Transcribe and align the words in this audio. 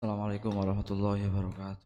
Assalamualaikum 0.00 0.56
warahmatullahi 0.56 1.28
wabarakatuh. 1.28 1.84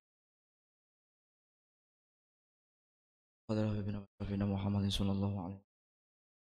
Fadil 3.50 3.66
Habibina 3.66 3.98
wa 3.98 4.06
Syafina 4.22 4.46
Muhammadin 4.46 4.86
sallallahu 4.86 5.34
alaihi 5.34 5.58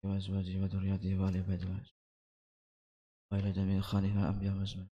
wa 0.02 0.18
azwajihi 0.18 0.58
wa 0.58 0.66
dhurriyyatihi 0.66 1.14
wa 1.14 1.30
ali 1.30 1.38
baitihi 1.46 1.70
wa 3.30 3.38
ila 3.38 3.54
jami'il 3.54 3.86
khalifah 3.86 4.34
anbiya 4.34 4.50
wa 4.50 4.66
asma. 4.66 4.90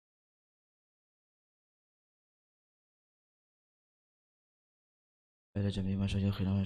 Wa 5.57 5.65
ila 5.65 5.73
jami'i 5.73 5.97
masyayikhina 5.97 6.61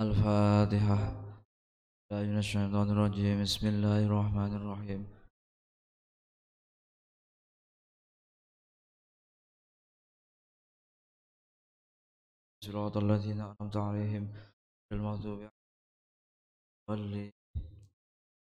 الفاتحة. 0.00 0.98
لا 2.10 2.22
من 2.22 2.38
الشيطان 2.38 2.90
الرجيم. 2.90 3.42
بسم 3.42 3.66
الله 3.68 4.06
الرحمن 4.08 4.52
الرحيم. 4.56 5.02
صراط 12.64 12.96
الذين 12.96 13.40
أنعمت 13.40 13.76
عليهم 13.76 14.24
المغضوب 14.92 15.48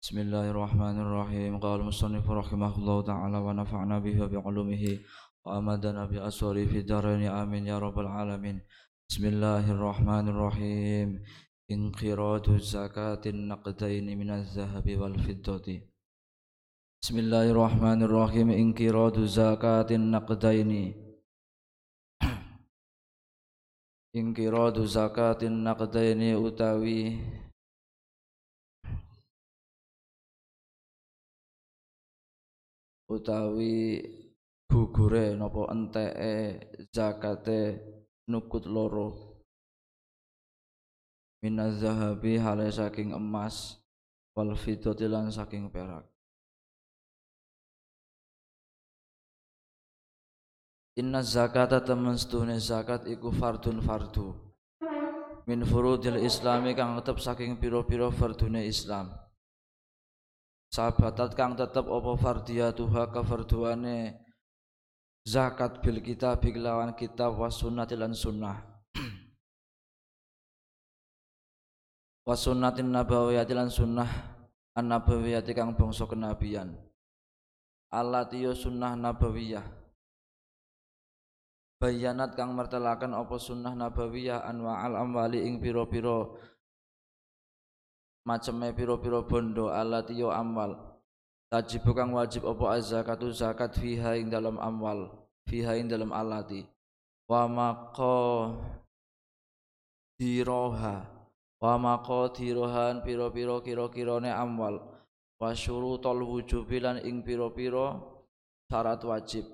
بسم 0.03 0.17
الله 0.19 0.51
الرحمن 0.51 0.97
الرحيم. 1.01 1.61
قال 1.61 1.81
المصنف 1.81 2.31
رحمه 2.31 2.73
الله 2.79 3.03
تعالى 3.03 3.39
ونفعنا 3.47 3.99
به 3.99 4.17
وبعلومه 4.23 4.85
وأمدنا 5.45 6.03
بأسره 6.05 6.65
في 6.71 6.79
الدارين. 6.79 7.23
آمين 7.29 7.67
يا 7.67 7.79
رب 7.79 7.99
العالمين. 7.99 8.61
بسم 9.11 9.25
الله 9.33 9.65
الرحمن 9.77 10.27
الرحيم 10.33 11.09
انقراض 11.71 12.47
زكاة 12.57 13.23
النقدين 13.27 14.07
من 14.21 14.31
الذهب 14.31 14.87
والفضة 15.01 15.67
بسم 17.03 17.17
الله 17.19 17.47
الرحمن 17.55 18.01
الرحيم 18.09 18.49
انقراض 18.51 19.17
زكاة 19.41 19.89
النقدين 20.01 20.71
انقراض 24.17 24.77
زكاة 24.81 25.41
النقدين 25.43 26.21
utawi. 26.41 27.01
Utawi 33.15 33.77
gugure 34.73 35.37
napa 35.37 35.63
enteke 35.75 36.35
zakate. 36.95 37.94
Nukut 38.29 38.65
loro. 38.67 39.39
Minaz 41.45 41.81
zahabi 41.85 42.41
hale 42.41 42.73
saking 42.73 43.13
emas 43.13 43.77
wal 44.33 44.57
fiddati 44.57 45.05
lan 45.05 45.29
saking 45.29 45.69
perak. 45.69 46.09
Inna 50.97 51.21
zakata 51.27 51.83
temen 51.83 52.15
setuhne 52.15 52.57
zakat 52.63 53.05
iku 53.11 53.35
fardun 53.35 53.83
fardu. 53.83 54.31
Min 55.45 55.61
furudil 55.67 56.23
islami 56.25 56.73
kang 56.73 56.97
tetep 56.97 57.21
saking 57.21 57.61
piro-piro 57.61 58.09
fardune 58.09 58.65
Islam. 58.65 59.13
Sahabatat 60.73 61.37
kang 61.37 61.53
tetep 61.53 61.85
apa 61.85 62.13
fardiyatuha 62.17 63.13
kefarduane 63.13 64.24
zakat 65.25 65.81
bil 65.81 66.05
kitab 66.05 66.45
lawan 66.45 66.93
kitab 66.93 67.41
was 67.41 67.57
sunnati 67.57 67.97
sunnah. 68.13 68.61
Was 72.29 72.45
sunnatin 72.45 72.89
nabawiyati 72.89 73.53
lan 73.53 73.69
sunnah 73.69 74.09
an 74.73 74.89
nabawiyati 74.89 75.53
kang 75.53 75.77
bangsa 75.77 76.09
kenabian. 76.09 76.73
Allati 77.93 78.49
sunnah 78.57 78.97
nabawiyah. 78.97 79.61
Bayanat 81.77 82.33
kang 82.33 82.57
mertelakan 82.57 83.13
apa 83.13 83.37
sunnah 83.37 83.77
nabawiyah 83.77 84.41
anwa'al 84.49 84.97
amwali 84.97 85.45
ing 85.45 85.61
piro-piro 85.61 86.41
maceme 88.25 88.73
piro-piro 88.73 89.29
bondo 89.29 89.69
alati 89.69 90.17
yo 90.17 90.33
amwal 90.33 90.94
tajib 91.55 91.87
kang 91.95 92.11
wajib 92.11 92.43
apa 92.51 92.75
az-zakatu 92.75 93.31
zakat 93.31 93.79
fiha 93.79 94.19
ing 94.19 94.27
dalam 94.27 94.59
amwal 94.59 95.07
fiha 95.47 95.79
ing 95.79 95.87
dalam 95.87 96.11
alati. 96.11 96.67
Wa 97.31 97.47
maqa 97.47 98.51
diroha 100.19 101.07
wa 101.63 101.75
maqa 101.79 102.35
dirohan 102.35 103.07
piro-piro 103.07 103.63
kira-kirane 103.63 104.35
amwal. 104.35 104.83
Wa 105.39 105.55
syurutul 105.55 106.27
wujubilan 106.27 106.99
ing 107.07 107.23
piro-piro 107.23 108.03
syarat 108.67 109.07
wajib. 109.07 109.47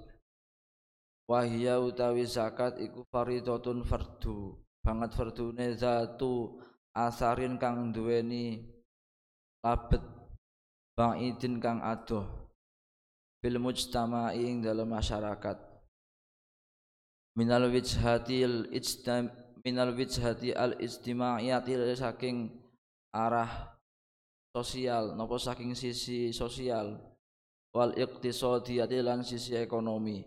Wahia 1.28 1.84
utawi 1.84 2.24
zakat 2.24 2.80
iku 2.80 3.04
faridotun 3.12 3.84
fardu 3.84 4.56
banget 4.80 5.12
fardune 5.12 5.76
zatu 5.76 6.56
asarin 6.96 7.60
kang 7.60 7.92
duweni 7.92 8.64
labet 9.60 10.19
bangidin 11.00 11.56
kang 11.64 11.80
adoh 11.80 12.28
bil 13.40 13.56
mujtama'i 13.56 14.44
ing 14.44 14.60
dalam 14.60 14.84
masyarakat. 14.92 15.56
Minal 17.40 17.72
wijhatil 17.72 18.68
ijtam 18.68 19.32
minal 19.64 19.96
wijhati 19.96 20.52
al 20.52 20.76
ijtimaiyati 20.76 21.72
saking 21.96 22.52
arah 23.16 23.80
sosial 24.52 25.16
nopo 25.16 25.40
saking 25.40 25.72
sisi 25.72 26.36
sosial. 26.36 27.00
Wal 27.70 27.96
iqtisadiyati 27.96 28.98
lan 29.00 29.24
sisi 29.24 29.56
ekonomi. 29.56 30.20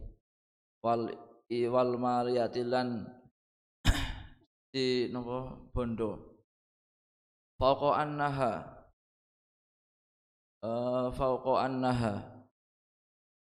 Wal 0.81 1.11
iwal 1.51 1.99
maliyatilan 2.01 3.03
di 4.73 5.05
nopo 5.13 5.69
bondo. 5.69 6.33
Fauqa 7.61 7.99
annaha 7.99 8.82
uh, 10.63 11.11
fauqa 11.11 11.67
annaha. 11.67 12.23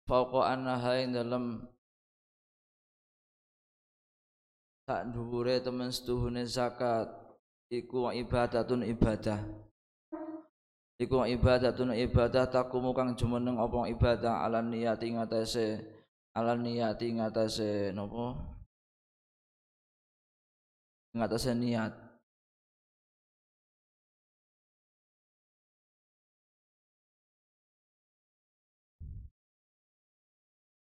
Fauqa 0.08 0.54
annaha 0.54 1.02
ing 1.02 1.12
dalam 1.12 1.66
sak 4.88 5.12
dhuwure 5.12 5.60
temen 5.60 5.92
setuhune 5.92 6.46
zakat. 6.48 7.10
Iku 7.68 8.08
ibadatun 8.16 8.80
ibadah. 8.88 9.44
Iku 10.96 11.28
ibadatun 11.28 11.92
ibadah 11.92 12.48
takumu 12.48 12.96
kang 12.96 13.12
jumeneng 13.12 13.60
apa 13.60 13.92
ibadah 13.92 14.48
ala 14.48 14.64
niyati 14.64 15.12
ngatese 15.12 15.98
ala 16.38 16.54
niyati 16.54 17.18
ngatasé 17.18 17.90
napa 17.94 18.34
ngatasé 21.14 21.54
niat 21.54 22.07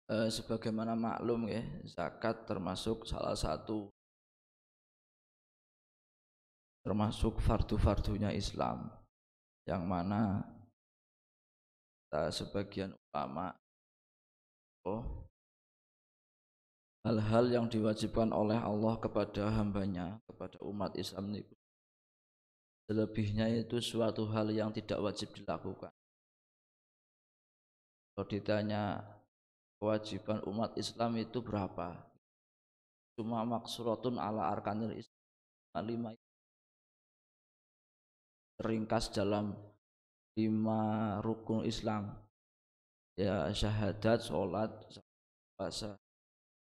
eh, 0.08 0.28
sebagaimana 0.32 0.96
maklum 0.96 1.48
ya 1.48 1.62
zakat 1.84 2.48
termasuk 2.48 3.04
salah 3.04 3.36
satu 3.36 3.92
termasuk 6.82 7.36
fardu-fardunya 7.44 8.32
Islam. 8.32 8.88
Yang 9.68 9.82
mana 9.84 10.20
sebagian 12.32 12.96
ulama 13.12 13.52
oh 14.88 15.28
hal-hal 17.04 17.52
yang 17.52 17.66
diwajibkan 17.68 18.32
oleh 18.32 18.56
Allah 18.56 18.96
kepada 18.96 19.52
hambanya 19.52 20.16
kepada 20.24 20.56
umat 20.64 20.96
Islam 20.96 21.36
itu 21.36 21.52
selebihnya 22.88 23.52
itu 23.52 23.76
suatu 23.84 24.24
hal 24.32 24.48
yang 24.48 24.72
tidak 24.72 24.96
wajib 25.04 25.28
dilakukan. 25.36 25.92
Kalau 28.16 28.24
ditanya 28.24 29.04
kewajiban 29.78 30.42
umat 30.46 30.74
Islam 30.74 31.16
itu 31.22 31.38
berapa? 31.38 31.94
Cuma 33.18 33.42
maksuratun 33.42 34.18
ala 34.18 34.50
arkanil 34.50 34.94
Islam 34.94 35.18
lima 35.86 36.10
ringkas 38.58 39.14
dalam 39.14 39.54
lima 40.34 40.82
rukun 41.22 41.62
Islam. 41.62 42.14
Ya 43.18 43.50
syahadat, 43.50 44.22
sholat, 44.22 44.70
puasa, 45.58 45.98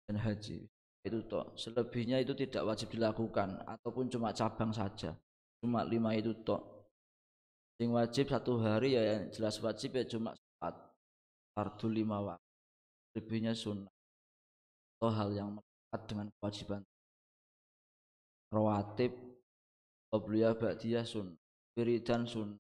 dan 0.06 0.16
haji. 0.19 0.70
Itu 1.02 1.19
toh. 1.26 1.50
Selebihnya 1.58 2.22
itu 2.22 2.31
tidak 2.38 2.62
wajib 2.62 2.94
dilakukan 2.94 3.58
ataupun 3.66 4.06
cuma 4.06 4.31
cabang 4.31 4.70
saja. 4.70 5.19
Cuma 5.58 5.82
lima 5.82 6.14
itu 6.14 6.31
toh. 6.46 6.62
Yang 7.82 7.90
wajib 7.99 8.25
satu 8.31 8.62
hari 8.62 8.94
ya 8.94 9.02
yang 9.02 9.22
jelas 9.34 9.58
wajib 9.58 9.99
ya 9.99 10.06
cuma 10.06 10.31
saat 10.38 10.78
fardu 11.58 11.90
lima 11.90 12.22
waktu 12.22 12.44
lebihnya 13.14 13.55
sunnah 13.55 13.90
atau 14.99 15.11
hal 15.14 15.31
yang 15.31 15.50
dengan 16.11 16.26
kewajiban. 16.40 16.82
Rawatib 18.50 19.14
Qobliyah 20.11 20.55
Ba'diyah 20.58 21.06
sun 21.06 21.34
Wiridan 21.78 22.26
sun 22.26 22.58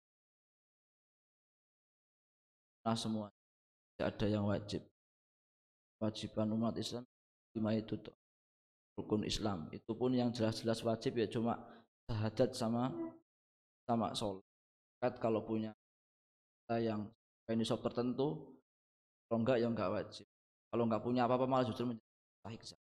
Nah 2.84 2.92
semua. 2.98 3.32
Tidak 3.94 4.06
ada 4.10 4.26
yang 4.28 4.44
wajib. 4.44 4.84
Kewajiban 5.98 6.52
umat 6.52 6.76
Islam 6.76 7.06
Lima 7.54 7.72
itu 7.72 7.96
tuh 7.96 8.12
Rukun 8.98 9.24
Islam. 9.26 9.70
Itu 9.72 9.96
pun 9.96 10.14
yang 10.14 10.30
jelas-jelas 10.30 10.82
wajib 10.84 11.18
ya 11.18 11.26
cuma 11.26 11.58
Sahadat 12.06 12.52
sama 12.54 12.92
Sama 13.88 14.12
sholat. 14.12 15.14
Kalau 15.16 15.42
punya 15.42 15.72
yang 16.76 17.08
penisop 17.48 17.80
tertentu 17.84 18.40
Kalau 19.28 19.40
enggak 19.40 19.58
ya 19.60 19.68
enggak 19.68 19.92
wajib 19.92 20.26
Kalau 20.74 20.90
enggak 20.90 21.06
punya 21.06 21.22
apa-apa 21.22 21.46
malah 21.46 21.62
justru 21.62 21.86
menjadi 21.86 22.74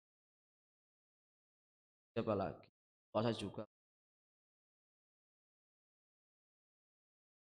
Siapa 2.17 2.33
lagi? 2.33 2.65
Puasa 3.13 3.29
juga. 3.37 3.69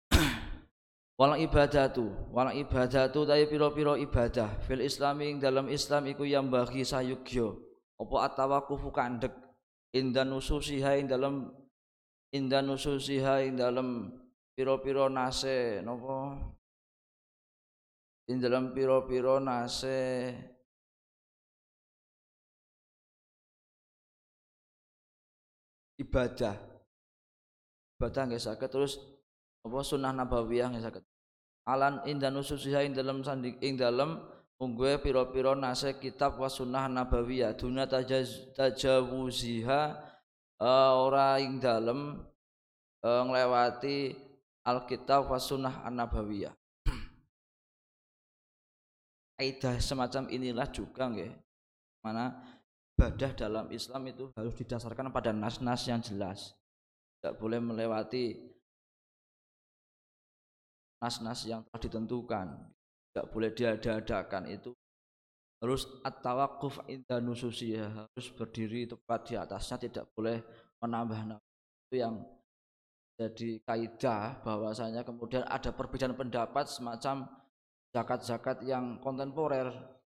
Walang 1.21 1.45
ibadatu, 1.45 2.09
walang 2.33 2.57
ibadatu 2.57 3.21
tapi 3.21 3.45
piro-piro 3.45 3.93
ibadah. 3.93 4.57
Fil 4.65 4.81
islami 4.81 5.29
ing 5.29 5.37
dalam 5.37 5.69
Islam 5.69 6.09
iku 6.09 6.25
yang 6.25 6.49
bagi 6.49 6.81
sayugyo. 6.81 7.61
Apa 8.01 8.33
atawakufu 8.33 8.89
kandek? 8.89 9.37
Indan 9.93 10.33
nususiha 10.33 10.97
ing 10.97 11.05
dalam 11.05 11.53
indan 12.33 12.65
nususiha 12.65 13.45
ing 13.45 13.61
dalam 13.61 14.09
piro-piro 14.57 15.05
nase 15.05 15.85
nopo 15.85 16.33
ing 18.31 18.39
dalam 18.39 18.71
piro-piro 18.71 19.43
nase. 19.43 20.31
Ibadah. 25.99 26.55
Ibadah 27.99 28.21
nggak 28.31 28.41
sakit 28.41 28.69
terus 28.71 28.97
apa 29.61 29.77
sunnah 29.85 30.09
nabawiyah 30.15 30.73
nggak 30.73 30.85
sakit 30.89 31.03
alan 31.69 32.01
indan 32.09 32.33
ususiha 32.41 32.81
ing 32.81 32.97
dalam 32.97 33.21
sandi 33.21 33.53
ing 33.61 33.77
dalam 33.77 34.17
unggue 34.57 34.97
piro-piro 35.03 35.53
nase 35.53 35.99
kitab 36.01 36.41
wa 36.41 36.49
sunnah 36.49 36.89
nabawiyah. 36.89 37.53
Tajaz, 37.85 38.55
tajawuziha 38.57 39.81
uh, 40.57 40.91
ora 40.97 41.37
ing 41.37 41.61
dalam 41.61 42.25
uh, 43.05 43.21
nglewati 43.27 44.15
alkitab 44.65 45.29
wa 45.29 45.37
sunnah 45.37 45.85
nabawiyah 45.89 46.60
kaidah 49.41 49.81
semacam 49.81 50.29
inilah 50.29 50.69
juga 50.69 51.09
nggih. 51.09 51.33
Mana 52.05 52.29
ibadah 52.93 53.33
dalam 53.33 53.65
Islam 53.73 54.13
itu 54.13 54.29
harus 54.37 54.53
didasarkan 54.53 55.09
pada 55.09 55.33
nas-nas 55.33 55.89
yang 55.89 55.97
jelas. 55.97 56.53
Tidak 57.17 57.41
boleh 57.41 57.57
melewati 57.57 58.37
nas-nas 61.01 61.49
yang 61.49 61.65
telah 61.65 61.81
ditentukan. 61.81 62.47
Tidak 63.09 63.25
boleh 63.33 63.49
diada-adakan 63.49 64.45
itu. 64.45 64.77
Harus 65.57 65.89
at-tawakuf 66.05 66.85
inda 66.85 67.17
nususi 67.17 67.73
harus 67.81 68.27
berdiri 68.37 68.85
tepat 68.85 69.19
di 69.25 69.33
atasnya 69.41 69.89
tidak 69.89 70.05
boleh 70.13 70.41
menambah 70.81 71.41
itu 71.89 71.97
yang 71.97 72.21
jadi 73.17 73.61
kaidah 73.61 74.41
bahwasanya 74.41 75.05
kemudian 75.05 75.45
ada 75.45 75.69
perbedaan 75.69 76.17
pendapat 76.17 76.65
semacam 76.65 77.29
zakat-zakat 77.91 78.63
yang 78.63 78.99
kontemporer 79.03 79.71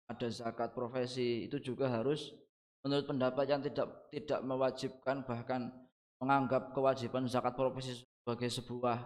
ada 0.09 0.29
zakat 0.29 0.77
profesi 0.77 1.49
itu 1.49 1.57
juga 1.59 1.89
harus 1.89 2.37
menurut 2.85 3.09
pendapat 3.09 3.45
yang 3.49 3.61
tidak 3.65 3.89
tidak 4.13 4.41
mewajibkan 4.45 5.25
bahkan 5.25 5.73
menganggap 6.21 6.77
kewajiban 6.77 7.25
zakat 7.27 7.57
profesi 7.57 8.05
sebagai 8.23 8.53
sebuah 8.53 8.99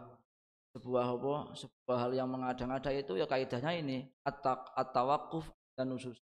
sebuah 0.76 1.04
apa 1.08 1.34
sebuah 1.56 1.98
hal 2.04 2.12
yang 2.12 2.28
mengada-ngada 2.28 2.92
itu 2.92 3.16
ya 3.16 3.24
kaidahnya 3.24 3.72
ini 3.80 3.98
at-tawakuf 4.76 5.48
dan 5.78 5.94
usus 5.94 6.20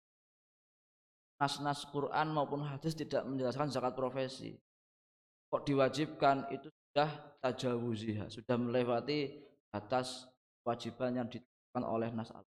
nas-nas 1.39 1.87
Quran 1.87 2.35
maupun 2.35 2.67
hadis 2.67 2.99
tidak 2.99 3.23
menjelaskan 3.25 3.71
zakat 3.71 3.95
profesi. 3.95 4.59
Kok 5.49 5.65
diwajibkan? 5.65 6.51
Itu 6.53 6.69
sudah 6.69 7.11
tajawuziha 7.41 8.27
sudah 8.29 8.57
melewati 8.59 9.39
atas 9.71 10.27
kewajiban 10.61 11.23
yang 11.23 11.29
ditentukan 11.79 11.95
oleh 11.95 12.11
nas 12.15 12.31
al 12.35 12.45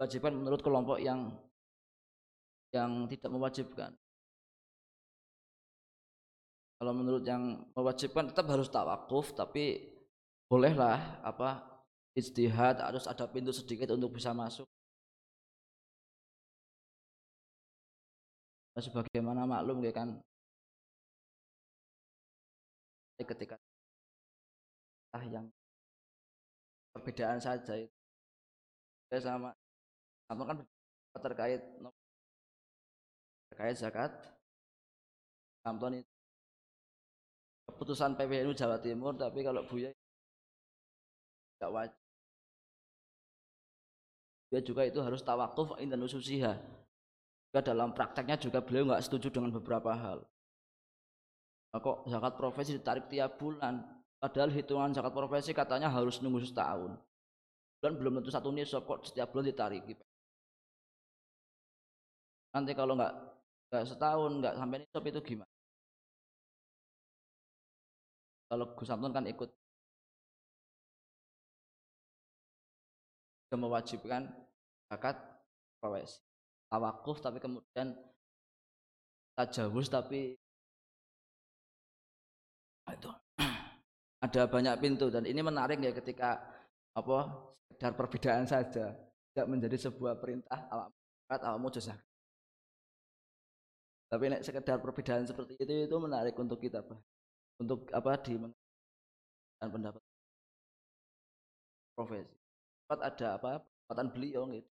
kewajiban 0.00 0.32
menurut 0.32 0.60
kelompok 0.64 0.96
yang 0.96 1.28
yang 2.72 3.04
tidak 3.10 3.28
mewajibkan. 3.28 3.92
Kalau 6.80 6.96
menurut 6.96 7.20
yang 7.28 7.68
mewajibkan 7.76 8.32
tetap 8.32 8.48
harus 8.48 8.72
tawakuf 8.72 9.36
tapi 9.36 9.92
bolehlah 10.48 11.20
apa 11.20 11.60
istihad 12.16 12.80
harus 12.80 13.04
ada 13.04 13.28
pintu 13.28 13.52
sedikit 13.52 13.92
untuk 13.92 14.16
bisa 14.16 14.32
masuk. 14.32 14.64
Sebagaimana 18.80 19.44
maklum 19.44 19.84
ya 19.84 19.92
kan? 19.92 20.16
Ketika 23.20 23.60
yang 25.26 25.46
perbedaan 26.94 27.42
saja 27.42 27.74
itu. 27.74 27.96
Sama. 29.18 29.50
Sama 30.30 30.42
kan 30.46 30.56
terkait 31.18 31.60
terkait 33.50 33.74
zakat. 33.74 34.14
Samton 35.66 35.98
itu. 35.98 36.12
Keputusan 37.74 38.14
PWNU 38.14 38.54
Jawa 38.54 38.78
Timur 38.78 39.18
tapi 39.18 39.42
kalau 39.42 39.66
Buya 39.66 39.90
tidak 41.58 41.70
wajib 41.70 42.00
dia 44.50 44.60
juga 44.66 44.82
itu 44.82 44.98
harus 44.98 45.22
tawakuf 45.22 45.78
indan 45.78 46.02
ususiha 46.02 46.58
juga 47.50 47.60
dalam 47.62 47.94
prakteknya 47.94 48.34
juga 48.34 48.58
beliau 48.58 48.90
nggak 48.90 49.04
setuju 49.06 49.30
dengan 49.30 49.54
beberapa 49.54 49.94
hal. 49.94 50.26
Nah, 51.70 51.78
kok 51.78 52.06
zakat 52.10 52.34
profesi 52.34 52.74
ditarik 52.74 53.06
tiap 53.06 53.38
bulan 53.38 53.78
padahal 54.20 54.52
hitungan 54.52 54.92
zakat 54.92 55.16
profesi 55.16 55.50
katanya 55.56 55.88
harus 55.88 56.20
nunggu 56.20 56.44
setahun. 56.44 56.94
Bulan 57.80 57.94
belum 57.96 58.12
tentu 58.20 58.30
satu 58.30 58.52
nisab 58.52 58.84
kok 58.84 59.08
setiap 59.08 59.32
bulan 59.32 59.48
ditarik 59.48 59.82
nanti 62.50 62.74
kalau 62.74 62.98
nggak 62.98 63.14
nggak 63.70 63.84
setahun 63.86 64.32
nggak 64.42 64.54
sampai 64.58 64.78
nisab 64.82 65.04
itu 65.06 65.20
gimana? 65.22 65.52
Kalau 68.50 68.66
Gus 68.74 68.88
Samson 68.90 69.14
kan 69.14 69.24
ikut. 69.30 69.50
Mewajibkan 73.50 74.30
zakat 74.86 75.18
profesi. 75.82 76.22
Tawakuf 76.70 77.18
tapi 77.18 77.42
kemudian 77.42 77.98
tajawuz 79.34 79.90
tapi 79.90 80.38
itu 82.90 83.10
ada 84.20 84.44
banyak 84.44 84.74
pintu 84.80 85.08
dan 85.08 85.24
ini 85.24 85.40
menarik 85.40 85.80
ya 85.80 85.92
ketika 85.96 86.40
apa 86.92 87.18
sekedar 87.68 87.92
perbedaan 87.96 88.44
saja. 88.44 88.92
Tidak 89.30 89.46
menjadi 89.46 89.78
sebuah 89.78 90.18
perintah 90.18 90.66
alamat 90.68 91.40
alamu 91.46 91.70
jasa 91.70 91.94
tapi 94.10 94.26
nek 94.26 94.42
sekedar 94.42 94.82
perbedaan 94.82 95.22
seperti 95.22 95.54
itu 95.54 95.86
itu 95.86 95.96
menarik 96.02 96.34
untuk 96.34 96.58
kita 96.58 96.82
bahas 96.82 96.98
untuk 97.62 97.86
apa 97.94 98.18
di 98.26 98.34
dan 99.62 99.68
pendapat 99.70 100.02
profesi. 101.94 102.34
Sempat 102.82 103.00
ada 103.06 103.28
apa 103.38 103.50
kesempatan 103.62 104.08
beliau 104.10 104.42
gitu. 104.50 104.70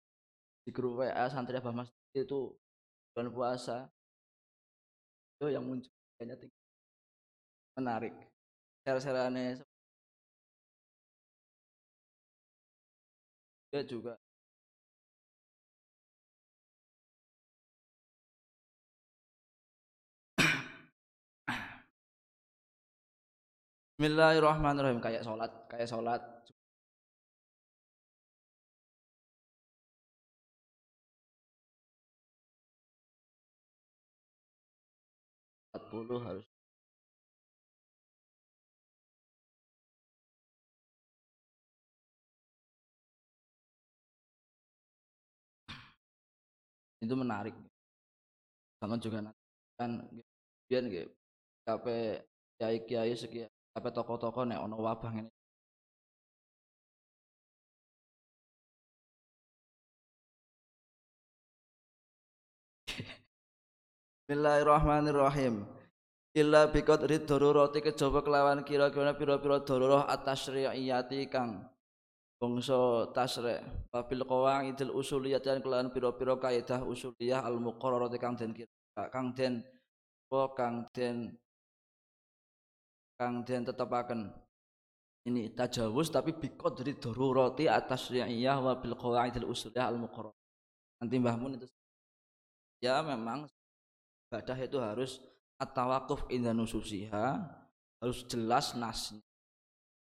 Di 0.65 0.71
grup 0.73 1.05
WA 1.05 1.29
santri 1.29 1.53
Abah 1.61 1.69
Mas 1.69 1.93
itu 2.17 2.57
bulan 3.13 3.29
puasa. 3.29 3.77
Itu 5.37 5.53
yang 5.53 5.69
muncul 5.69 5.93
tinggi. 6.17 6.49
menarik 7.77 8.09
share-shareannya 8.87 9.59
dia 13.71 13.83
juga. 13.83 14.13
Bismillahirrahmanirrahim. 23.97 24.99
Kayak 25.05 25.23
sholat 25.27 25.51
kayak 25.71 25.89
sholat. 25.91 26.21
Puluh 35.91 36.19
harus 36.19 36.56
itu 47.07 47.15
menarik 47.15 47.55
sama 48.83 48.99
juga 48.99 49.23
nanti 49.23 49.43
kan 49.79 49.91
biar 50.67 50.83
gitu 50.91 51.07
kape 51.63 52.27
kiai 52.59 52.77
kiai 52.83 53.15
sekian 53.15 53.47
kape 53.71 53.89
toko-toko 53.95 54.43
nek 54.43 54.59
ono 54.59 54.75
wabah 54.75 55.13
ini 55.15 55.31
Bismillahirrahmanirrahim. 64.27 65.63
Illa 66.35 66.67
biqadri 66.67 67.23
darurati 67.23 67.79
kejaba 67.79 68.19
kelawan 68.19 68.59
kira-kira 68.67 69.15
pira-pira 69.15 69.63
darurah 69.63 70.03
at-tasyri'iyati 70.11 71.31
kang 71.31 71.63
bangsa 72.37 73.09
tasri' 73.17 73.61
wabil 73.89 74.23
qawaidil 74.23 74.93
usuliyah 74.93 75.41
dan 75.41 75.57
kelawan 75.61 75.89
pira-pira 75.89 76.37
kaidah 76.37 76.85
usuliyah 76.85 77.41
al-muqarrarati 77.41 78.17
kang 78.21 78.37
den 78.37 78.53
kang 79.13 79.33
den 79.33 79.53
kang 80.29 80.85
den 80.93 81.17
kang 83.17 83.35
den 83.41 83.61
tetepaken 83.65 84.29
ini 85.27 85.51
tajawuz 85.51 86.07
tapi 86.13 86.31
biqadri 86.37 86.95
darurati 86.95 87.67
at-tasyri'iyah 87.67 88.63
wabil 88.63 88.95
qawaidil 88.95 89.49
usuliyah 89.49 89.91
al-muqarrarah. 89.91 90.37
Nanti 91.03 91.15
Mbah 91.19 91.35
Mun 91.35 91.59
itu 91.59 91.67
ya 92.79 93.03
memang 93.03 93.49
ibadah 94.29 94.57
itu 94.61 94.77
harus 94.79 95.19
at-tawakuf 95.59 96.29
inda 96.29 96.53
nususiha 96.53 97.43
harus 97.99 98.23
jelas 98.29 98.77
nasnya 98.77 99.26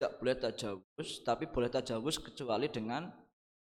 tidak 0.04 0.20
boleh 0.20 0.36
tajawuz 0.36 1.10
tapi 1.24 1.48
boleh 1.48 1.72
tajawuz 1.72 2.20
kecuali 2.20 2.68
dengan 2.68 3.08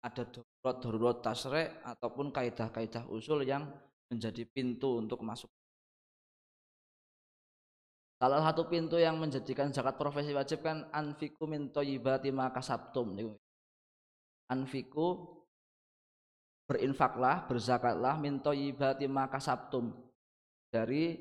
ada 0.05 0.21
darurat-darurat 0.29 1.25
tasre 1.25 1.81
ataupun 1.81 2.29
kaidah-kaidah 2.29 3.09
usul 3.09 3.41
yang 3.41 3.65
menjadi 4.13 4.45
pintu 4.45 5.01
untuk 5.01 5.25
masuk. 5.25 5.49
Salah 8.21 8.45
satu 8.45 8.69
pintu 8.69 9.01
yang 9.01 9.17
menjadikan 9.17 9.73
zakat 9.73 9.97
profesi 9.97 10.37
wajib 10.37 10.61
kan 10.61 10.85
anfiku 10.93 11.49
min 11.49 11.73
thayyibati 11.73 12.29
ma 12.29 12.53
kasabtum. 12.53 13.17
Anfiku 14.53 15.41
berinfaklah, 16.69 17.49
berzakatlah 17.49 18.21
min 18.21 18.45
thayyibati 18.45 19.09
ma 19.09 19.25
kasabtum. 19.33 19.89
Dari 20.69 21.17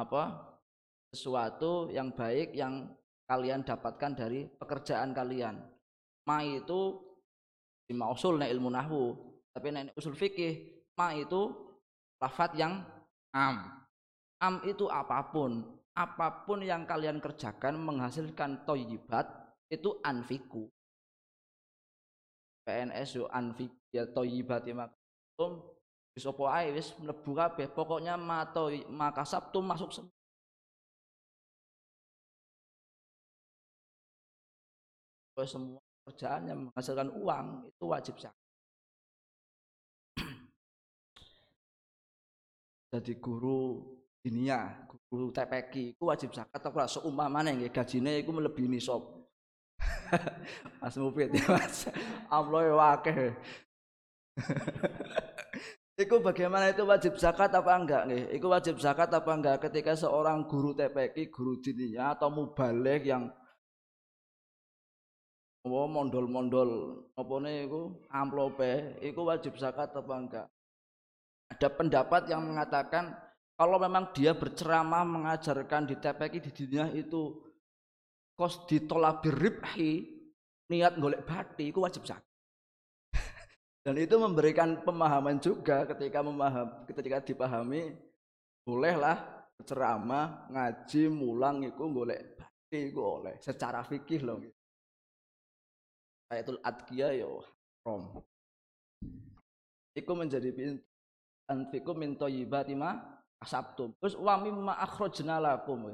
apa? 0.00 0.56
Sesuatu 1.12 1.92
yang 1.92 2.16
baik 2.16 2.56
yang 2.56 2.88
kalian 3.24 3.64
dapatkan 3.64 4.12
dari 4.16 4.46
pekerjaan 4.46 5.16
kalian. 5.16 5.56
Ma 6.28 6.40
itu 6.40 7.00
lima 7.88 8.08
usul 8.12 8.40
nek 8.40 8.48
ilmu 8.52 8.70
nahwu, 8.72 9.04
tapi 9.52 9.68
nek 9.72 9.92
usul 9.96 10.16
fikih 10.16 10.84
ma 10.96 11.12
itu 11.12 11.52
lafat 12.20 12.56
yang 12.56 12.80
am. 13.36 13.56
Am 14.40 14.60
itu 14.64 14.88
apa 14.88 15.32
pun, 15.32 15.64
apa 15.96 16.44
pun 16.44 16.64
yang 16.64 16.84
kalian 16.84 17.20
kerjakan 17.20 17.80
menghasilkan 17.80 18.64
toyibat 18.68 19.28
itu 19.68 20.00
anfiku. 20.04 20.68
PNS 22.64 23.20
yo 23.20 23.28
anfik 23.28 23.72
ya 23.92 24.08
toyibat 24.08 24.64
ya 24.64 24.88
wis 26.14 26.24
apa 26.30 26.44
ae 26.62 26.70
wis 26.70 26.94
mlebu 27.02 27.34
kabeh 27.34 27.66
pokoknya 27.74 28.14
mato 28.14 28.70
maka 28.86 29.26
Sabtu 29.26 29.58
masuk 29.58 29.90
semua 29.90 30.13
semua 35.42 35.82
kerjaan 36.06 36.46
yang 36.46 36.70
menghasilkan 36.70 37.10
uang 37.18 37.66
itu 37.66 37.84
wajib 37.90 38.14
zakat. 38.22 38.38
Jadi 42.94 43.18
guru 43.18 43.82
dunia 44.22 44.86
guru 45.10 45.34
TPQ 45.34 45.98
itu 45.98 46.04
wajib 46.06 46.30
zakat. 46.30 46.62
Tapi 46.62 46.78
ora 46.78 46.86
seumpamane 46.86 47.58
nggih 47.58 47.74
gajine 47.74 48.22
iku 48.22 48.30
melebihi 48.30 48.70
nisab. 48.70 49.02
Mas 50.80 50.94
Mufid 50.94 51.34
ya 51.34 51.42
Mas. 51.50 51.90
Amloe 52.30 52.70
wakeh 52.70 53.34
Iku 55.94 56.18
bagaimana 56.18 56.74
itu 56.74 56.82
wajib 56.82 57.14
zakat 57.22 57.54
apa 57.54 57.70
enggak 57.78 58.10
nih? 58.10 58.34
Iku 58.34 58.50
wajib 58.50 58.82
zakat 58.82 59.14
apa 59.14 59.30
enggak 59.30 59.62
ketika 59.70 59.94
seorang 59.94 60.42
guru 60.50 60.74
TPK, 60.74 61.30
guru 61.30 61.62
dininya 61.62 62.18
atau 62.18 62.34
mubalik 62.34 63.06
yang 63.06 63.30
oh, 65.64 65.88
mondol-mondol 65.88 66.70
apa 67.16 67.34
nih 67.40 67.64
iku 67.64 67.82
amplope, 68.12 69.00
iku 69.00 69.20
wajib 69.24 69.56
zakat 69.56 69.96
apa 69.96 70.14
enggak? 70.14 70.46
Ada 71.56 71.68
pendapat 71.72 72.28
yang 72.28 72.44
mengatakan 72.44 73.16
kalau 73.56 73.78
memang 73.80 74.12
dia 74.12 74.36
berceramah 74.36 75.06
mengajarkan 75.06 75.88
di 75.88 75.94
TPK 75.96 76.34
di 76.42 76.50
dunia 76.52 76.90
itu 76.92 77.32
kos 78.34 78.66
ditolak 78.66 79.22
biribhi 79.22 80.10
niat 80.66 80.98
golek 80.98 81.22
bati 81.22 81.70
itu 81.70 81.78
wajib 81.78 82.02
zakat 82.02 82.26
dan 83.86 83.94
itu 83.94 84.18
memberikan 84.18 84.82
pemahaman 84.82 85.38
juga 85.38 85.86
ketika 85.86 86.18
memaham 86.18 86.82
ketika 86.90 87.22
dipahami 87.22 87.94
bolehlah 88.66 89.46
ceramah 89.62 90.50
ngaji 90.50 91.06
mulang 91.14 91.62
itu 91.62 91.82
golek 91.94 92.34
bati 92.34 92.90
itu 92.90 92.98
oleh 92.98 93.38
secara 93.38 93.86
fikih 93.86 94.26
loh 94.26 94.42
ayatul 96.34 96.60
adkiyah 96.60 97.12
yo 97.14 97.42
rom. 97.86 98.22
Itu 99.94 100.12
menjadi 100.18 100.50
pintu 100.50 100.82
anfiku 101.46 101.92
min 101.92 102.16
thayyibati 102.16 102.74
ma 102.74 102.98
kasabtum 103.40 103.92
terus 104.00 104.16
wa 104.16 104.40
mimma 104.40 104.80
akhrajna 104.80 105.36
lakum 105.36 105.92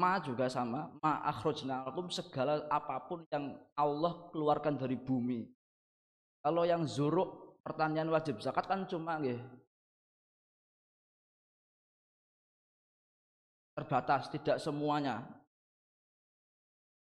ma 0.00 0.10
juga 0.20 0.48
sama 0.48 0.88
ma 1.04 1.20
akhrajna 1.28 1.88
lakum 1.88 2.08
segala 2.08 2.64
apa 2.72 2.96
pun 3.04 3.24
yang 3.28 3.56
Allah 3.76 4.28
keluarkan 4.32 4.80
dari 4.80 4.96
bumi. 4.96 5.44
Kalau 6.40 6.62
yang 6.62 6.86
zuruk 6.86 7.58
pertanyaan 7.66 8.06
wajib 8.14 8.38
zakat 8.38 8.70
kan 8.70 8.86
cuma 8.86 9.18
nggih. 9.18 9.42
Terbatas, 13.76 14.32
tidak 14.32 14.56
semuanya. 14.56 15.20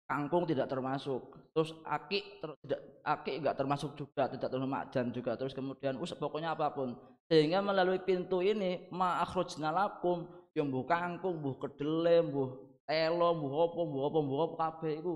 Kangkung 0.04 0.44
tidak 0.44 0.68
termasuk. 0.68 1.32
Terus 1.56 1.72
aki 1.88 2.42
ter, 2.42 2.50
tidak 2.60 2.80
aki 3.00 3.30
enggak 3.40 3.56
termasuk 3.56 3.90
juga, 3.96 4.28
tidak 4.28 4.48
termasuk 4.52 4.72
makjan 4.72 5.06
juga. 5.10 5.32
Terus 5.40 5.56
kemudian 5.56 5.96
us 5.96 6.12
pokoknya 6.12 6.52
apa 6.52 6.68
pun. 6.76 6.92
Sehingga 7.24 7.64
melalui 7.64 7.98
pintu 8.04 8.44
ini 8.44 8.84
ma 8.92 9.24
akhrajna 9.24 9.72
lakum 9.72 10.28
yang 10.52 10.68
buh 10.68 10.84
kangkung, 10.84 11.40
buh 11.40 11.56
kedelai, 11.56 12.20
buh 12.20 12.52
telo, 12.84 13.32
buh 13.32 13.52
apa, 13.64 13.80
buh 13.80 14.02
apa, 14.12 14.18
buh 14.20 14.38
apa 14.44 14.54
kabeh 14.60 14.92
iku. 15.00 15.14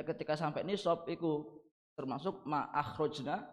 Ketika 0.00 0.34
sampai 0.40 0.64
nisab 0.64 1.04
iku 1.04 1.60
termasuk 1.94 2.42
ma 2.48 2.66
akhrajna 2.74 3.44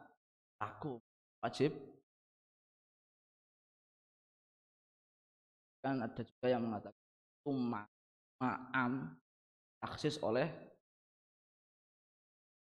aku 0.58 0.98
wajib 1.42 1.74
kan 5.82 5.98
ada 6.06 6.22
juga 6.22 6.46
yang 6.46 6.62
mengatakan 6.62 7.02
umma 7.46 7.86
ma'am 8.38 9.18
taksis 9.82 10.22
oleh 10.22 10.48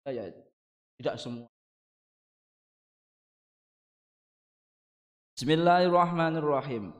ya, 0.05 0.13
ya 0.13 0.25
tidak 1.01 1.17
semua 1.19 1.49
Bismillahirrahmanirrahim. 5.37 6.97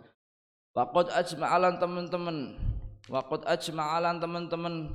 Waqad 0.77 1.09
ajma'alan 1.09 1.81
teman-teman. 1.81 2.53
Waqad 3.09 3.49
ajma'alan 3.49 4.21
teman-teman 4.21 4.93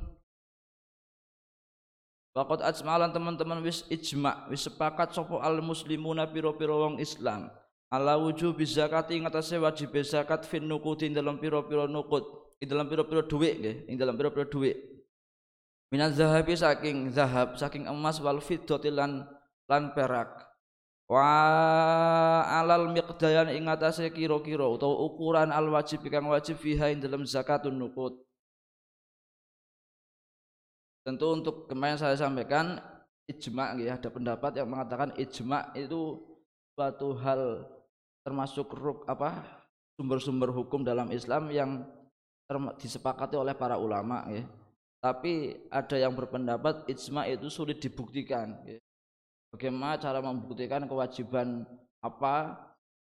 Waqat 2.32 2.64
ajmalan 2.64 3.12
teman-teman 3.12 3.60
wis 3.60 3.84
ijma, 3.92 4.48
wis 4.48 4.64
sepakat 4.64 5.12
sapa 5.12 5.36
al 5.44 5.60
muslimuna 5.60 6.24
pira-pira 6.24 6.72
wong 6.72 6.96
Islam. 6.96 7.52
Ala 7.92 8.16
wujub 8.16 8.56
zakati 8.64 9.20
ngatasé 9.20 9.60
wajib 9.60 9.92
zakat 10.00 10.48
fin 10.48 10.64
nukuti 10.64 11.12
dalam 11.12 11.36
pira-pira 11.36 11.84
nukut, 11.84 12.56
ing 12.56 12.72
dalam 12.72 12.88
pira-pira 12.88 13.20
dhuwit 13.20 13.60
nggih, 13.60 13.76
ing 13.84 14.00
dalam 14.00 14.16
pira-pira 14.16 14.48
dhuwit. 14.48 14.80
Minaz 15.92 16.16
zahabi 16.16 16.56
saking 16.56 17.12
zahab, 17.12 17.60
saking 17.60 17.84
emas 17.84 18.16
wal 18.16 18.40
fiddati 18.40 18.88
lan 18.88 19.28
perak. 19.92 20.48
Wa 21.04 21.20
alal 22.48 22.88
miqdayan 22.88 23.52
ing 23.52 23.68
ngatasé 23.68 24.08
kira-kira 24.08 24.64
utawa 24.64 25.04
ukuran 25.04 25.52
al 25.52 25.68
wajib 25.68 26.00
kang 26.08 26.32
wajib 26.32 26.56
fiha 26.56 26.88
ing 26.88 27.04
dalam 27.04 27.28
zakatun 27.28 27.76
nukut. 27.76 28.24
Tentu 31.04 31.28
untuk 31.36 31.68
kemarin 31.68 32.00
saya 32.00 32.16
sampaikan 32.16 32.80
ijma 33.28 33.76
ya 33.76 34.00
ada 34.00 34.08
pendapat 34.08 34.56
yang 34.56 34.72
mengatakan 34.72 35.12
ijma 35.20 35.76
itu 35.76 36.24
suatu 36.72 37.12
hal 37.20 37.68
termasuk 38.24 38.72
ruk 38.72 39.04
apa 39.04 39.44
sumber-sumber 40.00 40.48
hukum 40.48 40.80
dalam 40.80 41.12
Islam 41.12 41.52
yang 41.52 41.84
disepakati 42.80 43.36
oleh 43.36 43.52
para 43.52 43.76
ulama 43.76 44.24
ya. 44.32 44.40
Tapi 45.02 45.50
ada 45.66 45.98
yang 45.98 46.14
berpendapat 46.14 46.86
ijma 46.86 47.26
itu 47.26 47.50
sulit 47.50 47.82
dibuktikan. 47.82 48.54
Bagaimana 49.50 49.98
cara 49.98 50.22
membuktikan 50.22 50.86
kewajiban 50.86 51.66
apa 51.98 52.54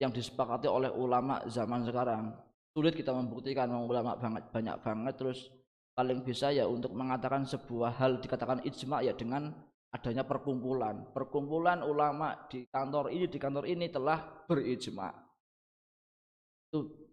yang 0.02 0.10
disepakati 0.10 0.66
oleh 0.66 0.90
ulama 0.90 1.46
zaman 1.46 1.86
sekarang. 1.86 2.34
Sulit 2.74 2.98
kita 2.98 3.14
membuktikan 3.14 3.70
ulama 3.70 4.18
banget 4.18 4.50
banyak 4.50 4.76
banget 4.82 5.14
terus 5.14 5.46
paling 5.94 6.26
bisa 6.26 6.50
ya 6.50 6.66
untuk 6.66 6.90
mengatakan 6.90 7.46
sebuah 7.46 7.94
hal 8.02 8.18
dikatakan 8.18 8.66
ijma 8.66 9.06
ya 9.06 9.14
dengan 9.14 9.54
adanya 9.94 10.26
perkumpulan. 10.26 11.06
Perkumpulan 11.14 11.86
ulama 11.86 12.34
di 12.50 12.66
kantor 12.66 13.14
ini 13.14 13.30
di 13.30 13.38
kantor 13.38 13.62
ini 13.70 13.86
telah 13.86 14.26
berijma. 14.50 15.14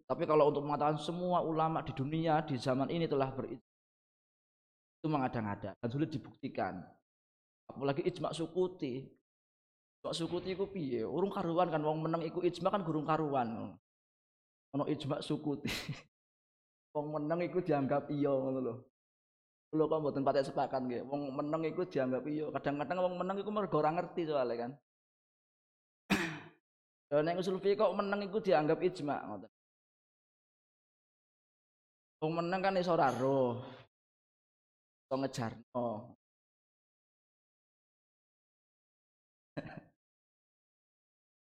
Tapi 0.10 0.24
kalau 0.26 0.50
untuk 0.50 0.66
mengatakan 0.66 0.98
semua 0.98 1.46
ulama 1.46 1.86
di 1.86 1.94
dunia 1.94 2.42
di 2.42 2.58
zaman 2.58 2.90
ini 2.90 3.06
telah 3.06 3.30
berijma 3.30 3.73
itu 5.04 5.12
mengada-ngada 5.12 5.76
dan 5.76 5.90
sulit 5.92 6.08
dibuktikan. 6.16 6.80
Apalagi 7.68 8.08
ijma 8.08 8.32
sukuti. 8.32 9.04
Ijma 10.00 10.16
sukuti 10.16 10.56
itu 10.56 10.64
piye? 10.64 11.04
Urung 11.04 11.28
karuan 11.28 11.68
kan 11.68 11.84
wong 11.84 12.08
meneng 12.08 12.24
iku 12.24 12.40
ijma 12.40 12.72
kan 12.72 12.88
gurung 12.88 13.04
karuan. 13.04 13.76
Ono 14.72 14.88
ijma 14.88 15.20
sukuti. 15.20 15.68
wong 16.96 17.20
meneng 17.20 17.52
iku 17.52 17.60
dianggap 17.60 18.08
iya 18.16 18.32
ngono 18.32 18.60
lho. 18.64 18.76
Lho 19.76 19.84
kok 19.92 20.00
mboten 20.00 20.24
patek 20.24 20.48
sepakat 20.48 20.80
nggih. 20.88 21.04
Wong 21.04 21.36
meneng 21.36 21.68
iku 21.68 21.84
dianggap 21.84 22.24
iya. 22.24 22.48
Kadang-kadang 22.56 23.04
wong 23.04 23.20
meneng 23.20 23.44
iku 23.44 23.52
mergo 23.52 23.84
ora 23.84 23.92
ngerti 23.92 24.32
soalnya 24.32 24.56
kan. 24.56 24.72
Lha 27.12 27.20
nek 27.20 27.44
usul 27.44 27.60
fikih 27.60 27.76
kok 27.76 27.92
meneng 27.92 28.24
iku 28.24 28.40
dianggap 28.40 28.80
ijma 28.80 29.20
ngoten. 29.20 29.52
Wong 32.24 32.40
meneng 32.40 32.64
kan 32.64 32.80
iso 32.80 32.96
ora 32.96 33.12
roh 33.12 33.83
ngejarno. 35.18 36.16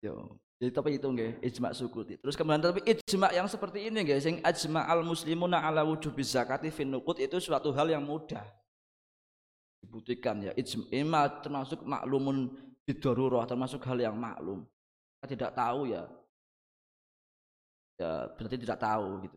Yo, 0.04 0.40
jadi 0.60 0.70
tapi 0.72 0.96
itu 0.96 1.08
nggih 1.08 1.40
ijma 1.44 1.72
sukuti. 1.76 2.16
Terus 2.20 2.36
kemudian 2.36 2.60
tapi 2.60 2.80
ijma 2.84 3.32
yang 3.36 3.48
seperti 3.48 3.88
ini 3.88 4.04
nggih 4.04 4.20
sing 4.20 4.36
ajma 4.40 4.88
al 4.88 5.04
muslimuna 5.04 5.60
ala 5.60 5.84
wujubi 5.84 6.24
zakati 6.24 6.72
fin 6.72 6.88
nuqut 6.88 7.20
itu 7.20 7.36
suatu 7.40 7.72
hal 7.76 7.88
yang 7.92 8.04
mudah 8.04 8.44
dibuktikan 9.84 10.40
ya. 10.40 10.52
Ijma 10.56 11.40
termasuk 11.44 11.84
maklumun 11.84 12.52
bidarurah 12.88 13.44
termasuk 13.44 13.84
hal 13.84 14.00
yang 14.00 14.16
maklum. 14.16 14.64
Kita 15.20 15.26
tidak 15.36 15.52
tahu 15.52 15.92
ya. 15.92 16.08
Ya 18.00 18.32
berarti 18.32 18.56
tidak 18.56 18.80
tahu 18.80 19.28
gitu 19.28 19.36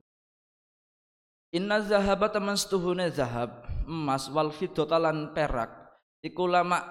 Inna 1.53 1.85
zahaba 1.85 2.33
teman 2.33 2.57
setuhune 2.57 3.13
zahab 3.13 3.61
emas 3.85 4.25
wal 4.33 4.49
fiddata 4.49 4.97
lan 4.97 5.37
perak. 5.37 5.69
Iku 6.25 6.49
lama 6.49 6.81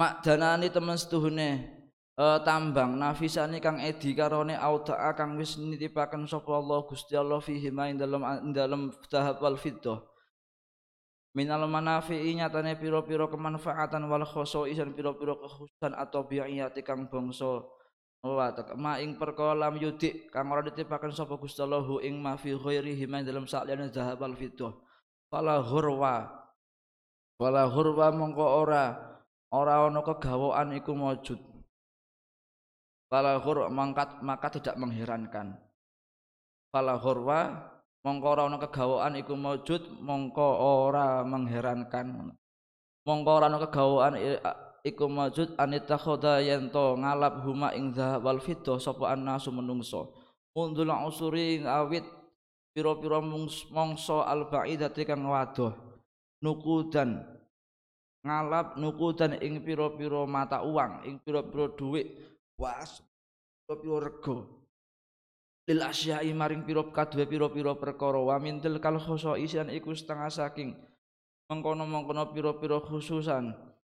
mak 0.00 0.12
danani 0.24 0.72
temen 0.72 0.96
setuhune 0.96 1.68
uh, 2.16 2.40
tambang. 2.40 2.96
Nafisane 2.96 3.60
kang 3.60 3.76
edi 3.84 4.16
karone 4.16 4.56
audaa 4.56 5.12
kang 5.12 5.36
wis 5.36 5.60
nitipaken 5.60 6.24
sapa 6.24 6.48
Allah 6.56 6.80
Gusti 6.88 7.12
Allah 7.12 7.44
fihi 7.44 7.68
ma 7.68 7.92
ing 7.92 8.00
dalem 8.00 8.24
dalem 8.56 8.88
zahab 9.04 9.36
wal 9.44 9.60
fiddah 9.60 10.00
minal 11.36 11.68
manafi'i 11.68 12.32
nyatane 12.32 12.80
pira-pira 12.80 13.28
kemanfaatan 13.28 14.08
wal 14.08 14.24
khosoi 14.24 14.72
dan 14.72 14.96
pira-pira 14.96 15.36
kekhususan 15.36 15.92
atau 15.92 16.24
bi'iyati 16.24 16.80
kang 16.80 17.12
bangsa 17.12 17.60
wa 18.24 18.48
ma 18.78 18.98
ing 19.02 19.18
perkara 19.20 19.52
lam 19.54 19.76
yudik 19.76 20.30
kang 20.30 20.48
ora 20.48 20.64
ditipaken 20.64 21.12
sapa 21.12 21.36
Gusti 21.36 21.60
Allah 21.62 21.84
ing 22.02 22.16
ma 22.20 22.38
fi 22.40 22.56
ghairihi 22.56 23.04
ma 23.10 23.20
dalam 23.22 23.44
saliyane 23.44 23.92
zahab 23.92 24.22
al 24.24 24.34
fiddah 24.34 24.72
fala 25.28 25.60
hurwa 25.62 26.26
fala 27.36 27.68
hurwa 27.70 28.06
mongko 28.14 28.46
ora 28.64 28.84
ora 29.54 29.86
ana 29.86 30.00
kegawaan 30.02 30.74
iku 30.74 30.96
maujud 30.96 31.38
fala 33.06 33.38
hur 33.38 33.70
mangkat 33.70 34.20
maka 34.22 34.50
tidak 34.58 34.74
mengherankan. 34.78 35.54
Fala 36.74 36.98
hurwa 36.98 37.70
mongko 38.02 38.26
ora 38.26 38.42
ana 38.50 38.58
kegawaan 38.60 39.14
iku 39.18 39.34
maujud 39.38 39.82
mongko 40.02 40.48
ora 40.90 41.22
mengherankan. 41.22 42.34
Mongko 43.06 43.30
ora 43.30 43.46
ana 43.46 43.58
kegawaan 43.62 44.14
iku 44.86 45.10
majud 45.10 45.58
anita 45.58 45.98
khoda 45.98 46.38
ngalap 46.38 47.42
huma 47.42 47.74
ing 47.74 47.90
dhahab 47.90 48.22
wal 48.22 48.38
fiddah 48.38 48.78
sapa 48.78 49.10
annasu 49.10 49.50
menungso. 49.50 50.14
Mundul 50.54 50.88
usuri 51.04 51.60
awit 51.66 52.06
pira-pira 52.70 53.18
mongso 53.74 54.22
al 54.22 54.46
baidati 54.46 55.02
kang 55.02 55.26
wadoh. 55.26 55.74
Nukudan 56.38 57.26
ngalap 58.22 58.78
nukudan 58.78 59.42
ing 59.42 59.66
pira-pira 59.66 60.22
mata 60.24 60.62
uang 60.62 61.02
ing 61.04 61.18
pira-pira 61.18 61.66
dhuwit 61.74 62.06
was 62.54 63.02
pira-pira 63.66 64.06
rego 64.06 64.36
lil 65.66 65.82
asyai 65.82 66.30
maring 66.30 66.62
pira 66.62 66.86
kadue 66.94 67.26
pira-pira 67.26 67.74
perkara. 67.74 68.22
Wa 68.22 68.38
mintil 68.38 68.78
kal 68.78 69.02
khosoisan 69.02 69.74
iku 69.74 69.90
setengah 69.90 70.30
saking 70.30 70.78
mengkono-mengkono 71.50 72.30
pira-pira 72.30 72.78
khususan 72.80 73.50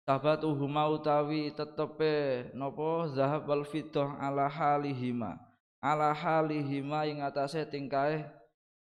huma 0.07 0.87
utawi 0.87 1.51
tetepe 1.51 2.55
nopo 2.55 3.11
zahab 3.11 3.51
wal 3.51 3.67
fiddah 3.67 4.15
ala 4.23 4.47
halihima. 4.47 5.35
Ala 5.83 6.15
halihima 6.15 7.07
ing 7.11 7.27
atase 7.27 7.67
tingkae 7.67 8.23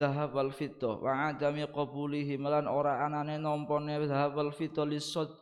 zahab 0.00 0.32
wal 0.32 0.48
fiddah. 0.48 0.96
Wa 0.96 1.28
adami 1.28 1.68
qabulihim 1.68 2.48
lan 2.48 2.64
ora 2.64 3.04
anane 3.04 3.36
nampane 3.36 4.00
zahab 4.08 4.32
wal 4.32 4.52
fiddah 4.52 4.88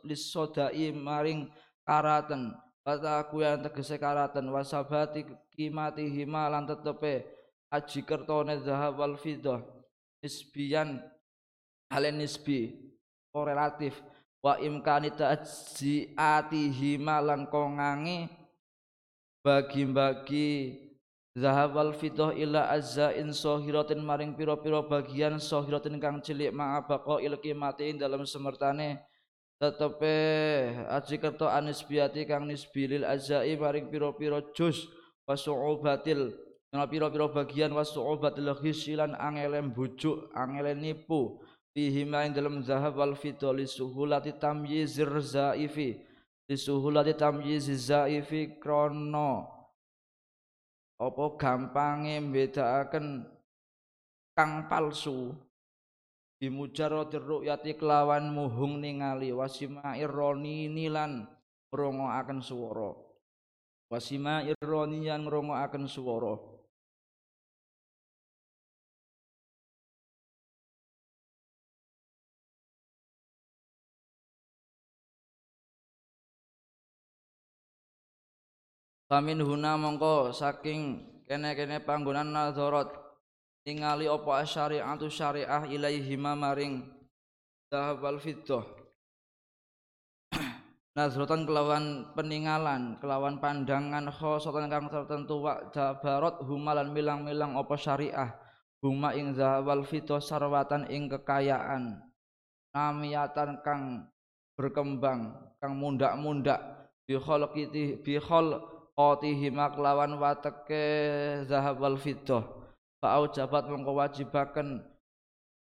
lisodai 0.03 0.91
maring 0.91 1.47
karaten. 1.87 2.59
Kata 2.83 3.23
aku 3.23 3.47
yang 3.47 3.63
tegese 3.63 4.03
karaten. 4.03 4.51
Wasabati 4.51 5.31
kimatihima 5.55 6.51
lan 6.51 6.67
tetepe 6.67 7.23
aji 7.71 8.03
kertone 8.03 8.59
zahab 8.67 8.99
wal 8.99 9.15
fiddah. 9.15 9.63
Nisbiyan 10.27 10.99
halen 11.87 12.19
nisbi 12.19 12.75
korelatif 13.31 13.95
wa 14.39 14.55
imkani 14.63 15.11
ta'ji'atihi 15.11 16.99
malan 17.03 17.51
kongangi 17.51 18.31
bagi-bagi 19.43 20.79
zahab 21.39 21.79
wal 21.79 21.95
fitoh 21.95 22.35
ila 22.35 22.71
azzain 22.75 23.31
sohiratin 23.31 24.03
maring 24.03 24.35
piro-piro 24.35 24.83
bagian 24.87 25.39
sohiratin 25.39 25.99
kang 26.03 26.19
cilik 26.19 26.51
ma'abako 26.51 27.23
ilki 27.23 27.55
matiin 27.55 27.99
dalam 27.99 28.27
semertane. 28.27 28.99
Tetepe 29.59 30.15
aji 30.87 31.19
kerto 31.19 31.51
anis 31.51 31.83
biati 31.83 32.23
kang 32.23 32.47
nisbilil 32.47 33.03
azzai 33.03 33.59
maring 33.59 33.91
piro-piro 33.91 34.55
jus 34.55 34.87
wasu'ubatil. 35.27 36.31
Piro-piro 36.69 37.33
bagian 37.35 37.75
wasu'ubatil 37.75 38.55
khisilan 38.61 39.19
angelem 39.19 39.75
bujuk 39.75 40.31
angelem 40.37 40.79
nipu 40.79 41.43
fihi 41.73 42.03
ma 42.09 42.25
ing 42.25 42.33
dalam 42.33 42.61
zahab 42.65 42.97
wal 43.01 43.15
fidda 43.15 43.53
li 43.53 43.67
suhulati 43.69 44.33
tamyizir 44.37 45.13
zaifi 45.21 46.01
li 46.49 46.57
suhulati 46.57 47.13
tamyiziz 47.13 47.93
zaifi 47.93 48.57
krono 48.57 49.59
apa 50.99 51.25
gampange 51.39 52.19
mbedakaken 52.19 53.23
kang 54.35 54.67
palsu. 54.67 55.35
Bimujarradir 56.39 57.19
ru'yati 57.19 57.75
kelawan 57.75 58.31
muhung 58.31 58.79
ningali 58.79 59.35
wasima 59.35 59.99
irroni 59.99 60.71
nilan 60.71 61.27
ngrungokaken 61.75 62.39
swara. 62.39 62.95
Wasima 63.91 64.47
irroni 64.47 65.11
yan 65.11 65.27
ngrungokaken 65.27 65.91
swara 65.91 66.39
Famin 79.09 79.41
huna 79.41 79.81
mongko 79.81 80.37
saking 80.37 81.01
kene-kene 81.25 81.81
panggonan 81.81 82.29
nadharat 82.29 82.93
ningali 83.65 84.05
apa 84.05 84.45
syariatu 84.45 85.09
syariah 85.09 85.65
ilaihi 85.65 86.13
maring 86.21 86.85
dahab 87.73 88.05
wal 88.05 88.21
fiddah. 88.21 88.69
Nazratan 90.97 91.49
kelawan 91.49 92.13
peninggalan 92.13 93.01
kelawan 93.01 93.41
pandangan 93.41 94.13
khosatan 94.13 94.69
kang 94.69 94.93
tertentu 94.93 95.41
wa 95.41 95.57
jabarot 95.73 96.45
humalan 96.45 96.93
milang-milang 96.93 97.57
apa 97.57 97.81
syariah 97.81 98.37
huma 98.85 99.17
ing 99.17 99.33
zahab 99.33 99.73
wal 99.73 99.89
fiddah 99.89 100.21
sarwatan 100.21 100.85
ing 100.93 101.09
kekayaan 101.09 101.97
namiatan 102.77 103.57
kang 103.65 104.05
berkembang 104.53 105.33
kang 105.57 105.81
mundak-mundak 105.81 106.61
bi 107.09 107.17
khalqiti 107.17 108.05
bi 108.05 108.21
khalq 108.21 108.78
qatihima 108.99 109.71
kelawan 109.79 110.19
wateke 110.19 110.83
zahab 111.47 111.79
wal 111.79 111.95
fiddah. 111.95 112.43
Fa 112.99 113.23
jabat 113.31 113.71
mengko 113.71 113.95
wajibaken 113.95 114.83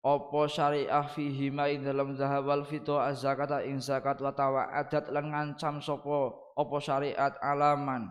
apa 0.02 0.42
syariah 0.50 1.06
fihi 1.06 1.54
ma 1.54 1.70
ing 1.70 1.86
dalam 1.86 2.18
zahab 2.18 2.50
wal 2.50 2.66
fiddah 2.66 3.06
az-zakata 3.14 3.62
ing 3.62 3.78
zakat 3.78 4.18
wa 4.18 4.34
adat 4.74 5.14
lan 5.14 5.30
ngancam 5.30 5.78
sapa 5.78 6.34
apa 6.58 6.78
syariat 6.82 7.38
alaman. 7.38 8.10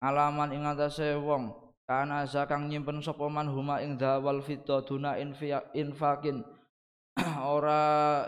Alaman 0.00 0.56
ing 0.56 0.64
atase 0.64 1.20
wong 1.20 1.52
kana 1.84 2.24
zakang 2.24 2.72
nyimpen 2.72 3.04
sapa 3.04 3.28
man 3.28 3.52
huma 3.52 3.84
ing 3.84 4.00
dawal 4.00 4.40
fidda 4.40 4.80
duna 4.88 5.20
infakin. 5.76 6.40
Ora 7.44 8.24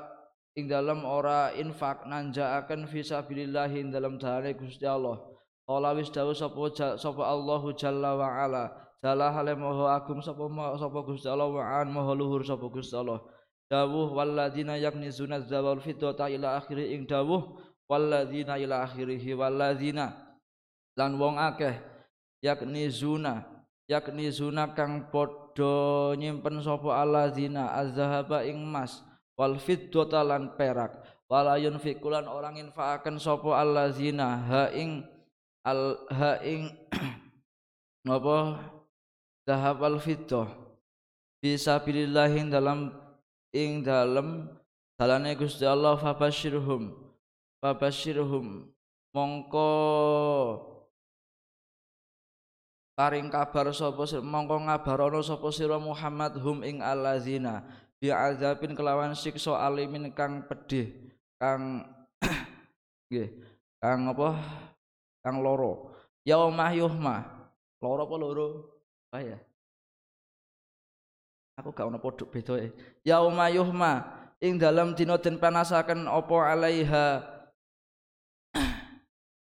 ing 0.59 0.69
dalam 0.69 1.07
ora 1.07 1.55
infak 1.55 2.03
nanjaaken 2.09 2.91
fisabilillah 2.91 3.71
ing 3.73 3.95
dalam 3.95 4.19
dalane 4.19 4.59
Gusti 4.59 4.83
Allah 4.88 5.38
Kala 5.69 5.93
wis 5.93 6.09
dawuh 6.09 6.33
sapa 6.33 6.97
sapa 6.97 7.29
Allahu 7.29 7.77
jalla 7.77 8.17
wa 8.17 8.25
ala. 8.41 8.73
Jalla 9.05 9.29
hale 9.29 9.53
moho 9.53 9.85
agung 9.85 10.25
sapa 10.25 10.49
sapa 10.81 10.99
Gusti 11.05 11.29
Allah 11.29 11.45
wa 11.45 11.61
an 11.61 11.93
moho 11.93 12.17
luhur 12.17 12.41
sapa 12.41 12.73
Gusti 12.73 12.97
Allah. 12.97 13.21
Dawuh 13.69 14.17
walladzina 14.17 14.81
yaknizuna 14.81 15.45
zawal 15.45 15.77
fiddata 15.85 16.33
ila 16.33 16.57
akhiri 16.57 16.97
ing 16.97 17.05
dawuh 17.05 17.61
walladzina 17.85 18.57
ila 18.57 18.89
akhirih 18.89 19.21
walladzina 19.37 20.17
lan 20.97 21.21
wong 21.21 21.37
akeh 21.37 21.77
yaknizuna 22.41 23.45
yaknizuna 23.93 24.73
kang 24.73 25.13
padha 25.13 26.17
nyimpen 26.17 26.65
sapa 26.65 26.97
alladzina 26.97 27.77
azhaba 27.77 28.41
ing 28.41 28.57
emas 28.57 29.05
wal 29.37 29.61
fiddata 29.61 30.25
lan 30.25 30.57
perak. 30.57 30.97
Wala 31.29 31.61
yunfikulan 31.61 32.25
orang 32.25 32.57
infaaken 32.57 33.21
sapa 33.21 33.53
alladzina 33.53 34.49
ha 34.49 34.73
ing 34.73 35.05
al 35.64 36.07
ha 36.12 36.38
ing 36.53 36.71
napa 38.07 38.59
zahab 39.47 39.79
al 39.83 39.99
fiddah 39.99 40.49
bisa 41.38 41.79
dalam 42.51 42.92
ing 43.55 43.87
dalem 43.87 44.51
dalane 44.99 45.33
Gusti 45.38 45.62
Allah 45.62 45.94
fabasyirhum 45.94 46.90
fabasyirhum 47.62 48.66
mongko 49.14 49.71
paring 52.99 53.31
kabar 53.31 53.71
sapa 53.71 54.03
mongko 54.18 54.66
ngabarono 54.66 55.23
sapa 55.23 55.47
sira 55.55 55.79
Muhammad 55.79 56.35
hum 56.42 56.66
ing 56.66 56.83
allazina 56.83 57.62
bi 58.03 58.11
azabin 58.11 58.75
kelawan 58.75 59.14
siksa 59.14 59.55
alimin 59.55 60.11
kang 60.11 60.42
pedih 60.51 61.14
kang 61.38 61.87
nggih 63.11 63.31
kang 63.79 64.11
apa 64.11 64.35
kang 65.23 65.43
loro. 65.43 65.95
Yaumah 66.27 66.73
yuhma 66.77 67.17
loro 67.81 68.01
apa 68.05 68.17
loro? 68.19 68.47
Ah 69.15 69.23
ya? 69.25 69.39
Aku 71.59 71.75
gak 71.75 71.91
ono 71.91 71.99
podok 71.99 72.31
beda 72.31 72.55
e. 72.61 72.71
Yauma 73.03 73.51
yuhma 73.51 74.07
ing 74.39 74.63
dalam 74.63 74.95
dina 74.95 75.19
den 75.19 75.43
panasaken 75.43 76.07
apa 76.07 76.37
alaiha? 76.55 77.07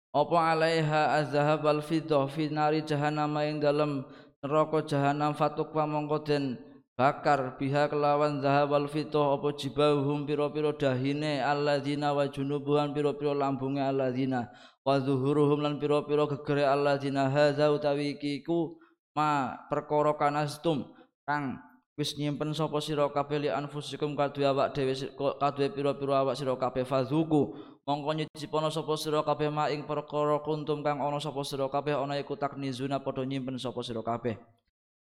Apa 0.09 0.57
alaiha 0.57 1.21
azhab 1.21 1.69
al 1.69 1.85
fiddah 1.85 2.25
fi 2.25 2.49
nari 2.49 2.81
jahannam 2.81 3.29
ing 3.45 3.61
dalam 3.61 4.01
neraka 4.41 4.81
jahanam 4.81 5.37
fatuk 5.37 5.69
wa 5.69 5.85
mongko 5.85 6.25
den 6.25 6.57
bakar 6.97 7.53
biha 7.61 7.85
kelawan 7.93 8.41
zahab 8.41 8.73
al 8.73 8.89
fiddah 8.89 9.37
apa 9.37 9.53
jibahum 9.53 10.25
pira-pira 10.25 10.73
dahine 10.73 11.39
alladzina 11.45 12.09
wa 12.11 12.25
junubuhan 12.25 12.89
pira-pira 12.89 13.37
lambunge 13.37 13.85
alladzina 13.85 14.49
wa 14.89 14.97
zuhuruhum 14.97 15.61
lan 15.61 15.77
pira-pira 15.77 16.25
gegere 16.25 16.65
alladzina 16.65 17.29
hadza 17.29 17.69
utawi 17.69 18.17
iku 18.17 18.73
ma 19.13 19.53
perkara 19.69 20.17
kanastum 20.17 20.89
kang 21.29 21.61
wis 21.93 22.17
nyimpen 22.17 22.57
sapa 22.57 22.81
sira 22.81 23.05
kabeh 23.13 23.37
li 23.37 23.49
anfusikum 23.53 24.17
kadue 24.17 24.49
awak 24.49 24.73
dhewe 24.73 24.97
kadue 25.37 25.67
pira-pira 25.69 26.25
awak 26.25 26.33
sira 26.33 26.57
kabeh. 26.57 26.87
Fazuku 26.87 27.53
mongko 27.85 28.17
nyicipono 28.17 28.73
sapa 28.73 28.97
sira 28.97 29.21
kabeh 29.21 29.53
ma 29.53 29.69
ing 29.69 29.85
perkara 29.85 30.41
kuntum 30.41 30.81
kang 30.81 30.97
ana 30.97 31.21
sapa 31.21 31.45
sira 31.45 31.69
kabeh 31.69 31.93
ana 31.93 32.17
iku 32.17 32.33
taknizuna 32.33 32.97
padha 33.03 33.27
nyimpen 33.27 33.61
sapa 33.61 33.85
sira 33.85 34.01
kabeh. 34.01 34.41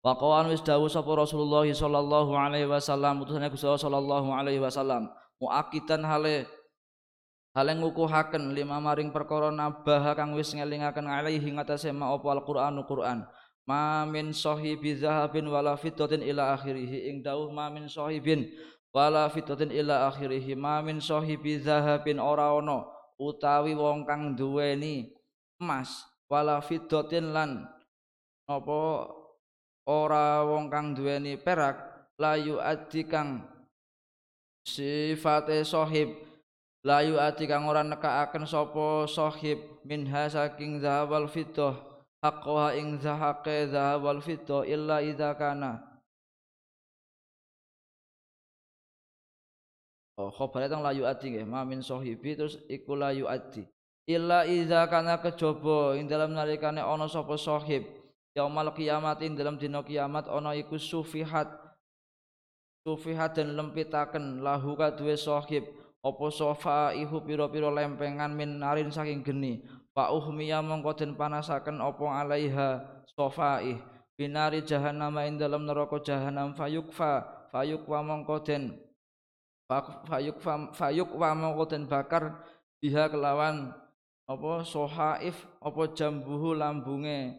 Waqawan 0.06 0.52
wis 0.54 0.62
dawuh 0.62 0.91
sapa 0.91 1.10
Rasulullah 1.15 1.65
sallallahu 1.65 2.38
alaihi 2.38 2.70
wasallam 2.70 3.24
utusane 3.24 3.50
Gusti 3.50 3.65
sallallahu 3.65 4.30
alaihi 4.36 4.62
wasallam 4.62 5.10
muakidan 5.41 6.06
hale 6.06 6.46
hale 7.52 7.72
ngukuhaken 7.76 8.56
lima 8.56 8.80
maring 8.80 9.12
perkara 9.12 9.52
nabah 9.52 10.16
kang 10.16 10.32
wis 10.36 10.56
ngelingaken 10.56 11.08
alaihi 11.08 11.52
ngatasé 11.52 11.92
ma 11.92 12.16
apa 12.16 12.28
Al-Qur'anu 12.40 12.88
Qur'an. 12.88 13.28
Ma 13.68 14.04
min 14.10 14.34
sahibi 14.34 14.98
zahabin 14.98 15.46
wala 15.46 15.78
fiddatin 15.78 16.26
ila 16.26 16.58
akhirih 16.58 17.08
ing 17.08 17.22
dawuh 17.22 17.54
ma 17.54 17.70
min 17.70 17.86
sahibin 17.86 18.50
wala 18.90 19.30
fiddatin 19.30 19.70
ila 19.70 20.10
akhirih 20.10 20.44
ma 20.58 20.82
min 20.82 20.98
sahibi 20.98 21.62
zahabin 21.62 22.18
ora 22.18 22.52
ana 22.58 22.90
utawi 23.22 23.78
wong 23.78 24.04
kang 24.10 24.34
duweni 24.34 25.14
emas 25.62 26.10
wala 26.26 26.58
fiddatin 26.58 27.30
lan 27.32 27.70
apa 28.50 29.14
ora 29.86 30.42
wong 30.42 30.68
kang 30.74 30.98
duweni 30.98 31.38
perak 31.38 31.78
layu 32.18 32.58
adi 32.58 33.06
kang 33.06 33.46
sifate 34.66 35.62
sahib 35.62 36.31
layu 36.82 37.22
ati 37.22 37.46
kang 37.46 37.70
ora 37.70 37.86
nekaaken 37.86 38.50
sapa 38.50 39.06
sahib 39.06 39.62
minha 39.86 40.26
saking 40.26 40.82
zahab 40.82 41.13
fiddah 41.30 41.78
haqqaha 42.26 42.74
ing 42.78 42.98
zahake 42.98 43.70
zahab 43.70 44.06
fiddah 44.22 44.65
illa 44.65 44.98
idza 45.02 45.30
kana. 45.38 45.82
Oh, 50.17 50.30
khabare 50.30 50.70
tang 50.70 50.86
layu 50.86 51.06
ati 51.06 51.34
nggih, 51.34 51.46
ma 51.50 51.65
min 51.65 51.82
sahibi 51.82 52.38
terus 52.38 52.58
iku 52.70 52.94
layu 52.94 53.26
ati. 53.26 53.65
Illa 54.10 54.46
idza 54.46 54.86
kana 54.89 55.17
kejaba 55.22 55.98
ing 55.98 56.10
dalam 56.10 56.34
nalikane 56.34 56.82
ana 56.82 57.06
sapa 57.06 57.38
sahib. 57.38 57.86
Yaumal 58.38 58.74
kiamat 58.74 59.22
ing 59.22 59.38
dalam 59.38 59.58
dina 59.58 59.86
kiamat 59.86 60.30
ana 60.30 60.58
iku 60.58 60.78
sufihat. 60.78 61.50
Sufihat 62.86 63.38
dan 63.38 63.54
lempitaken 63.54 64.41
lahu 64.41 64.74
kaduwe 64.74 65.13
sahib 65.13 65.81
apa 66.02 66.26
sofa 66.34 66.98
ihu 66.98 67.22
pira-pira 67.22 67.70
lempengan 67.70 68.34
min 68.34 68.58
narin 68.58 68.90
saking 68.90 69.22
geni? 69.22 69.62
Fa 69.94 70.10
uhmiya 70.10 70.66
mongko 70.66 70.98
den 70.98 71.14
panasaken 71.14 71.78
apa 71.78 72.06
alaiha 72.10 72.70
sofaih 73.14 73.78
binari 74.18 74.62
jahannam 74.66 75.18
ing 75.22 75.42
dalam 75.42 75.68
neraka 75.68 75.98
jahanam 76.02 76.54
fayukfa 76.54 77.26
fayukwa 77.52 78.00
mongko 78.06 78.38
den 78.42 78.78
fayukfa 80.08 80.72
fayukwa 80.78 81.30
mongko 81.36 81.64
den 81.68 81.84
bakar 81.90 82.40
biha 82.80 83.12
kelawan 83.12 83.76
apa 84.30 84.64
sohaif 84.64 85.36
apa 85.60 85.84
jambuhu 85.92 86.56
lambunge 86.56 87.36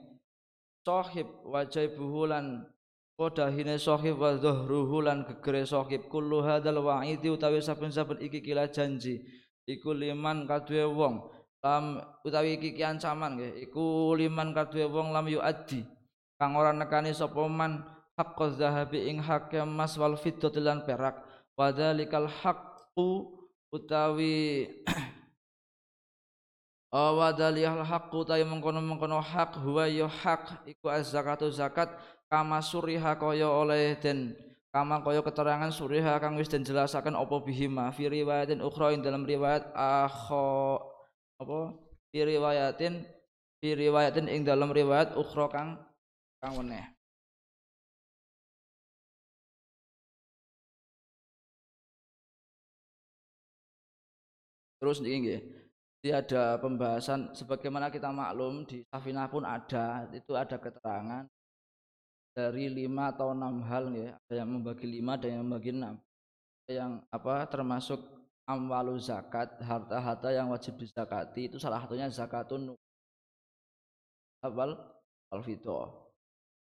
sahib 0.85 1.31
wajai 1.47 1.89
buhulan 1.95 2.69
Kodahine 3.13 3.77
sohib 3.77 4.17
wa 4.17 4.33
dhuhruhu 4.33 5.05
lan 5.05 5.29
gegere 5.29 5.69
sohib 5.69 6.09
Kullu 6.09 6.41
hadal 6.41 6.81
wa'idi 6.81 7.29
utawi 7.29 7.61
saben-saben 7.61 8.17
iki 8.25 8.41
kila 8.41 8.73
janji. 8.73 9.21
Iku 9.69 9.93
liman 9.93 10.49
kadue 10.49 10.89
wong. 10.89 11.29
Lam 11.63 12.01
utawi 12.25 12.59
iki 12.59 12.73
ki 12.73 12.83
ancaman 12.83 13.39
nggih. 13.39 13.69
Iku 13.69 14.17
liman 14.17 14.57
kadue 14.57 14.89
wong 14.89 15.13
lam 15.13 15.29
yuaddi. 15.29 15.85
Kang 16.41 16.59
ora 16.59 16.73
nekani 16.73 17.15
sapa 17.15 17.47
man 17.47 17.85
haqqaz 18.19 18.59
zahabi 18.59 19.07
ing 19.07 19.23
hak 19.23 19.55
emas 19.61 19.95
wal 20.01 20.17
fiddati 20.17 20.59
lan 20.59 20.83
perak. 20.83 21.23
Wadzalikal 21.55 22.27
haqqu 22.27 23.29
utawi 23.71 24.67
wa 26.91 27.29
dalihal 27.31 27.85
haqqu 27.85 28.25
ta'i 28.25 28.43
mengkono-mengkono 28.43 29.21
hak 29.21 29.61
huwa 29.61 29.87
ya 29.87 30.09
hak. 30.09 30.67
Iku 30.67 30.91
az-zakatu 30.91 31.53
zakat 31.53 31.93
kama 32.33 32.65
suriha 32.65 33.13
kaya 33.21 33.45
oleh 33.45 33.93
den 34.01 34.33
kama 34.73 35.05
kaya 35.05 35.21
keterangan 35.21 35.69
suriha 35.69 36.17
kang 36.17 36.41
wis 36.41 36.49
den 36.49 36.65
jelasaken 36.65 37.13
apa 37.13 37.37
bihima 37.45 37.93
fi 37.93 38.09
riwayatin 38.09 38.65
ukhra 38.65 38.97
dalam 38.97 39.29
riwayat 39.29 39.69
akho 39.77 40.81
apa 41.37 41.77
fi 42.09 42.25
riwayatin 42.25 43.05
fi 43.61 43.69
riwayatin 43.77 44.33
ing 44.33 44.49
dalam 44.49 44.73
riwayat 44.73 45.13
ukhra 45.13 45.47
kang 45.53 45.69
kang 46.41 46.57
weneh 46.57 46.89
Terus 54.83 54.99
niki 54.99 55.17
nggih. 55.23 55.41
Jadi 56.03 56.11
ada 56.11 56.59
pembahasan 56.59 57.31
sebagaimana 57.39 57.87
kita 57.87 58.11
maklum 58.11 58.67
di 58.67 58.83
Safinah 58.91 59.31
pun 59.31 59.47
ada, 59.47 60.11
itu 60.11 60.35
ada 60.35 60.59
keterangan 60.59 61.23
dari 62.33 62.69
lima 62.73 63.13
atau 63.13 63.37
enam 63.37 63.61
hal 63.69 63.93
ya 63.93 64.17
ada 64.17 64.35
yang 64.45 64.49
membagi 64.49 64.87
lima 64.89 65.21
ada 65.21 65.29
yang 65.29 65.45
membagi 65.45 65.71
enam. 65.73 66.01
Yang 66.69 66.93
apa 67.13 67.35
termasuk 67.49 68.01
amwalu 68.49 68.97
zakat 68.99 69.55
harta-harta 69.61 70.29
yang 70.33 70.49
wajib 70.51 70.75
dizakati 70.81 71.53
itu 71.53 71.57
salah 71.61 71.85
satunya 71.85 72.11
zakatun 72.11 72.75
awal 74.43 74.75
alfito 75.31 76.11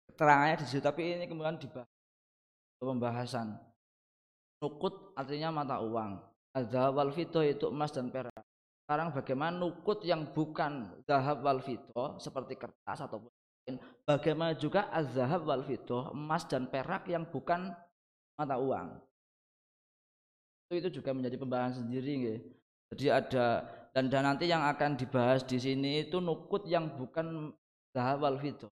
keterangannya 0.07 0.63
di 0.63 0.65
situ 0.71 0.79
tapi 0.79 1.19
ini 1.19 1.27
kemudian 1.27 1.59
dibahas 1.59 1.89
pembahasan. 2.79 3.57
Nukut 4.61 5.13
artinya 5.17 5.51
mata 5.51 5.81
uang. 5.81 6.21
Ada 6.55 6.87
wal 6.93 7.11
fito 7.11 7.43
itu 7.43 7.67
emas 7.67 7.91
dan 7.91 8.07
perak. 8.07 8.43
Sekarang 8.85 9.11
bagaimana 9.11 9.59
nukut 9.59 10.05
yang 10.07 10.31
bukan 10.31 10.95
zahab 11.03 11.43
wal 11.43 11.59
fito 11.59 12.15
seperti 12.21 12.55
kertas 12.55 13.03
ataupun. 13.03 13.27
Bagaimana 14.05 14.53
juga 14.53 14.85
az-zahab 14.93 15.49
wal 15.49 15.65
fito 15.65 16.13
emas 16.13 16.45
dan 16.45 16.69
perak 16.69 17.09
yang 17.09 17.25
bukan 17.25 17.73
mata 18.37 18.61
uang. 18.61 19.01
Itu, 20.69 20.73
itu 20.77 20.89
juga 21.01 21.17
menjadi 21.17 21.41
pembahasan 21.41 21.89
sendiri 21.89 22.11
nge. 22.21 22.35
Jadi 22.93 23.05
ada 23.09 23.45
dan, 23.97 24.13
dan 24.13 24.29
nanti 24.29 24.45
yang 24.45 24.61
akan 24.61 24.93
dibahas 24.93 25.41
di 25.41 25.57
sini 25.57 26.05
itu 26.05 26.21
nukut 26.21 26.69
yang 26.69 26.93
bukan 26.93 27.49
zahab 27.97 28.21
wal 28.21 28.37
fito. 28.37 28.69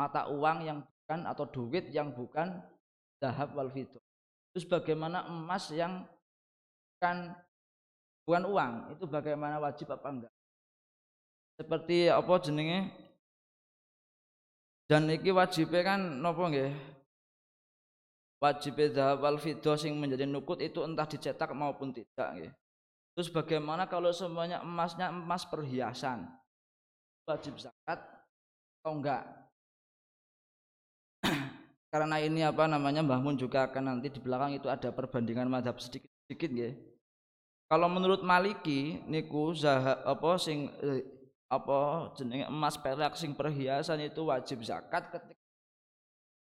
Mata 0.00 0.32
uang 0.32 0.64
yang 0.64 0.80
bukan 0.80 1.28
atau 1.28 1.44
duit 1.44 1.92
yang 1.92 2.08
bukan 2.16 2.64
zahab 3.20 3.52
wal 3.52 3.68
fito. 3.68 4.00
Terus 4.56 4.64
bagaimana 4.64 5.28
emas 5.28 5.68
yang 5.68 6.08
bukan 6.96 7.36
bukan 8.30 8.44
uang 8.46 8.72
itu 8.94 9.04
bagaimana 9.10 9.58
wajib 9.58 9.90
apa 9.90 10.06
enggak 10.06 10.34
seperti 11.58 12.06
apa 12.12 12.30
jenenge 12.38 12.92
dan 14.90 15.06
iki 15.06 15.30
wajibnya 15.30 15.86
kan 15.86 16.02
nopo 16.18 16.50
nggih? 16.50 16.74
Wajib 18.42 18.74
zahab 18.90 19.22
wal 19.22 19.38
fiddah 19.38 19.78
sing 19.78 19.94
menjadi 19.94 20.26
nukut 20.26 20.58
itu 20.58 20.82
entah 20.82 21.06
dicetak 21.06 21.54
maupun 21.54 21.94
tidak 21.94 22.26
nggih. 22.34 22.52
Terus 23.14 23.30
bagaimana 23.30 23.86
kalau 23.86 24.10
semuanya 24.10 24.66
emasnya 24.66 25.14
emas 25.14 25.46
perhiasan? 25.46 26.26
Wajib 27.22 27.62
zakat 27.62 28.02
atau 28.82 28.98
enggak? 28.98 29.22
Karena 31.94 32.18
ini 32.18 32.42
apa 32.42 32.66
namanya 32.66 33.06
Mbah 33.06 33.22
Mun 33.22 33.38
juga 33.38 33.70
akan 33.70 33.94
nanti 33.94 34.10
di 34.10 34.18
belakang 34.18 34.58
itu 34.58 34.66
ada 34.66 34.90
perbandingan 34.90 35.46
madhab 35.46 35.78
sedikit-sedikit 35.78 36.50
nggih. 36.50 36.74
Kalau 37.70 37.86
menurut 37.86 38.26
Maliki 38.26 39.06
niku 39.06 39.54
zahab 39.54 40.02
apa 40.02 40.34
sing 40.42 40.66
eh, 40.82 41.19
apa 41.50 42.14
jenenge 42.14 42.46
emas 42.46 42.78
perak 42.78 43.18
sing 43.18 43.34
perhiasan 43.34 43.98
itu 44.06 44.22
wajib 44.22 44.62
zakat 44.62 45.10
ketika 45.10 45.34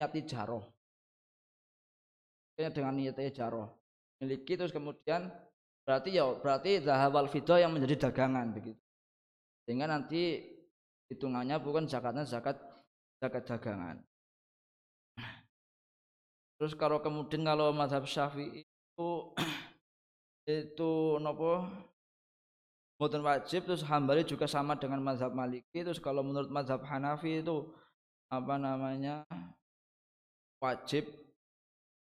niati 0.00 0.20
jaroh. 0.24 0.64
dengan 2.56 2.96
niat 2.96 3.20
jaroh. 3.36 3.68
Miliki 4.16 4.56
terus 4.56 4.72
kemudian 4.72 5.28
berarti 5.84 6.16
ya 6.16 6.24
berarti 6.40 6.80
zahab 6.80 7.20
wal 7.20 7.28
yang 7.60 7.76
menjadi 7.76 8.08
dagangan 8.08 8.48
begitu. 8.56 8.80
Sehingga 9.68 9.84
nanti 9.84 10.40
hitungannya 11.12 11.60
bukan 11.60 11.84
zakatnya 11.84 12.24
zakat 12.24 12.56
zakat 13.20 13.44
dagangan. 13.44 14.00
Terus 16.56 16.72
kalau 16.72 17.04
kemudian 17.04 17.44
kalau 17.44 17.68
mazhab 17.76 18.08
Syafi'i 18.08 18.64
itu 18.64 19.08
itu 20.48 21.20
nopo 21.20 21.68
mboten 22.96 23.20
wajib 23.20 23.68
terus 23.68 23.84
Hambali 23.84 24.24
juga 24.24 24.48
sama 24.48 24.74
dengan 24.76 25.04
mazhab 25.04 25.32
Maliki. 25.36 25.84
Terus 25.84 26.00
kalau 26.00 26.24
menurut 26.24 26.48
mazhab 26.48 26.80
Hanafi 26.84 27.44
itu 27.44 27.68
apa 28.32 28.56
namanya 28.56 29.22
wajib. 30.60 31.06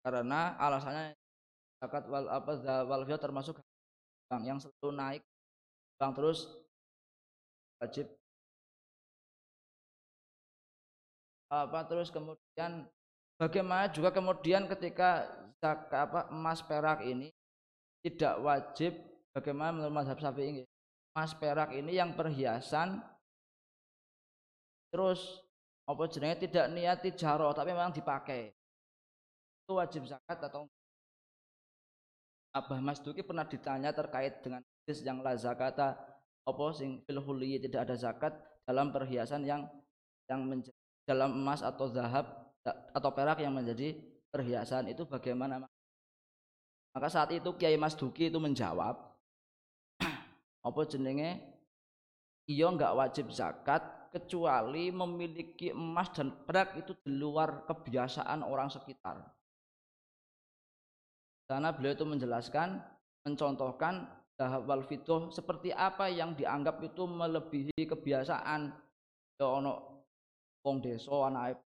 Karena 0.05 0.55
alasannya 0.61 1.17
zakat 1.83 2.07
wal 2.07 2.31
apa 2.31 2.53
wal 2.87 3.03
termasuk 3.09 3.59
bang 4.31 4.55
yang 4.55 4.59
selalu 4.63 4.95
naik 4.95 5.23
bang 5.99 6.13
terus 6.15 6.47
wajib. 7.83 8.07
Apa 11.51 11.87
terus 11.89 12.13
kemudian 12.13 12.87
bagaimana 13.39 13.91
juga 13.91 14.15
kemudian 14.15 14.71
ketika 14.71 15.27
zakat 15.59 15.99
apa 16.11 16.21
emas 16.31 16.61
perak 16.63 17.03
ini 17.07 17.33
tidak 18.03 18.39
wajib 18.43 18.93
bagaimana 19.37 19.77
menurut 19.77 19.93
mazhab 19.93 20.17
Syafi'i 20.17 20.65
emas 21.13 21.37
perak 21.37 21.77
ini 21.77 22.01
yang 22.01 22.17
perhiasan 22.17 23.05
terus 24.89 25.45
apa 25.85 26.09
jenenge? 26.09 26.49
Tidak 26.49 26.73
niat 26.73 27.05
tijaroh 27.05 27.53
tapi 27.53 27.77
memang 27.77 27.93
dipakai. 27.93 28.49
Itu 29.63 29.77
wajib 29.77 30.09
zakat 30.09 30.41
atau 30.41 30.65
Abah 32.57 32.81
Mas 32.81 33.05
Duki 33.05 33.21
pernah 33.21 33.45
ditanya 33.45 33.93
terkait 33.93 34.41
dengan 34.41 34.65
hadis 34.65 35.05
yang 35.05 35.21
la 35.21 35.37
zakata 35.37 35.93
apa 36.49 36.65
sing 36.73 37.05
fil 37.05 37.21
tidak 37.61 37.85
ada 37.85 37.95
zakat 38.01 38.33
dalam 38.65 38.89
perhiasan 38.89 39.45
yang 39.45 39.69
yang 40.25 40.41
menjadi, 40.49 40.73
dalam 41.05 41.37
emas 41.37 41.61
atau 41.61 41.85
zahab 41.93 42.25
atau 42.97 43.11
perak 43.13 43.45
yang 43.45 43.53
menjadi 43.53 44.01
perhiasan. 44.33 44.89
Itu 44.89 45.05
bagaimana 45.05 45.69
maka 46.97 47.13
saat 47.13 47.29
itu 47.37 47.53
Kiai 47.61 47.77
Mas 47.77 47.93
Duki 47.93 48.33
itu 48.33 48.41
menjawab, 48.41 48.97
apa 50.67 50.81
jenenge? 50.91 51.39
Iya 52.47 52.71
nggak 52.75 52.95
wajib 52.95 53.31
zakat 53.31 54.11
kecuali 54.11 54.91
memiliki 54.91 55.71
emas 55.71 56.11
dan 56.15 56.31
perak 56.47 56.79
itu 56.79 56.95
di 57.03 57.15
luar 57.15 57.67
kebiasaan 57.67 58.43
orang 58.43 58.71
sekitar. 58.71 59.19
Karena 61.47 61.71
beliau 61.71 61.95
itu 61.95 62.07
menjelaskan, 62.07 62.83
mencontohkan 63.27 64.07
wal 64.67 64.83
fituh 64.83 65.31
seperti 65.31 65.71
apa 65.71 66.11
yang 66.11 66.35
dianggap 66.35 66.83
itu 66.83 67.07
melebihi 67.07 67.87
kebiasaan. 67.87 68.75
Ya 69.39 69.47
ono 69.47 70.03
wong 70.67 70.83
desa 70.83 71.13
anak 71.31 71.63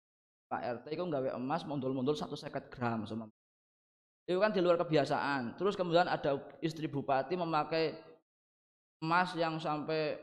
Pak 0.51 0.83
RT 0.83 0.87
itu 0.93 1.05
nggawe 1.07 1.39
emas 1.39 1.63
mundul-mundul 1.63 2.19
satu 2.19 2.35
seket 2.35 2.69
gram 2.75 3.07
sama 3.07 3.31
itu 4.29 4.39
kan 4.39 4.55
di 4.55 4.61
luar 4.63 4.77
kebiasaan 4.79 5.57
terus 5.57 5.75
kemudian 5.75 6.07
ada 6.07 6.39
istri 6.63 6.87
bupati 6.87 7.35
memakai 7.35 7.99
emas 9.01 9.33
yang 9.33 9.57
sampai 9.57 10.21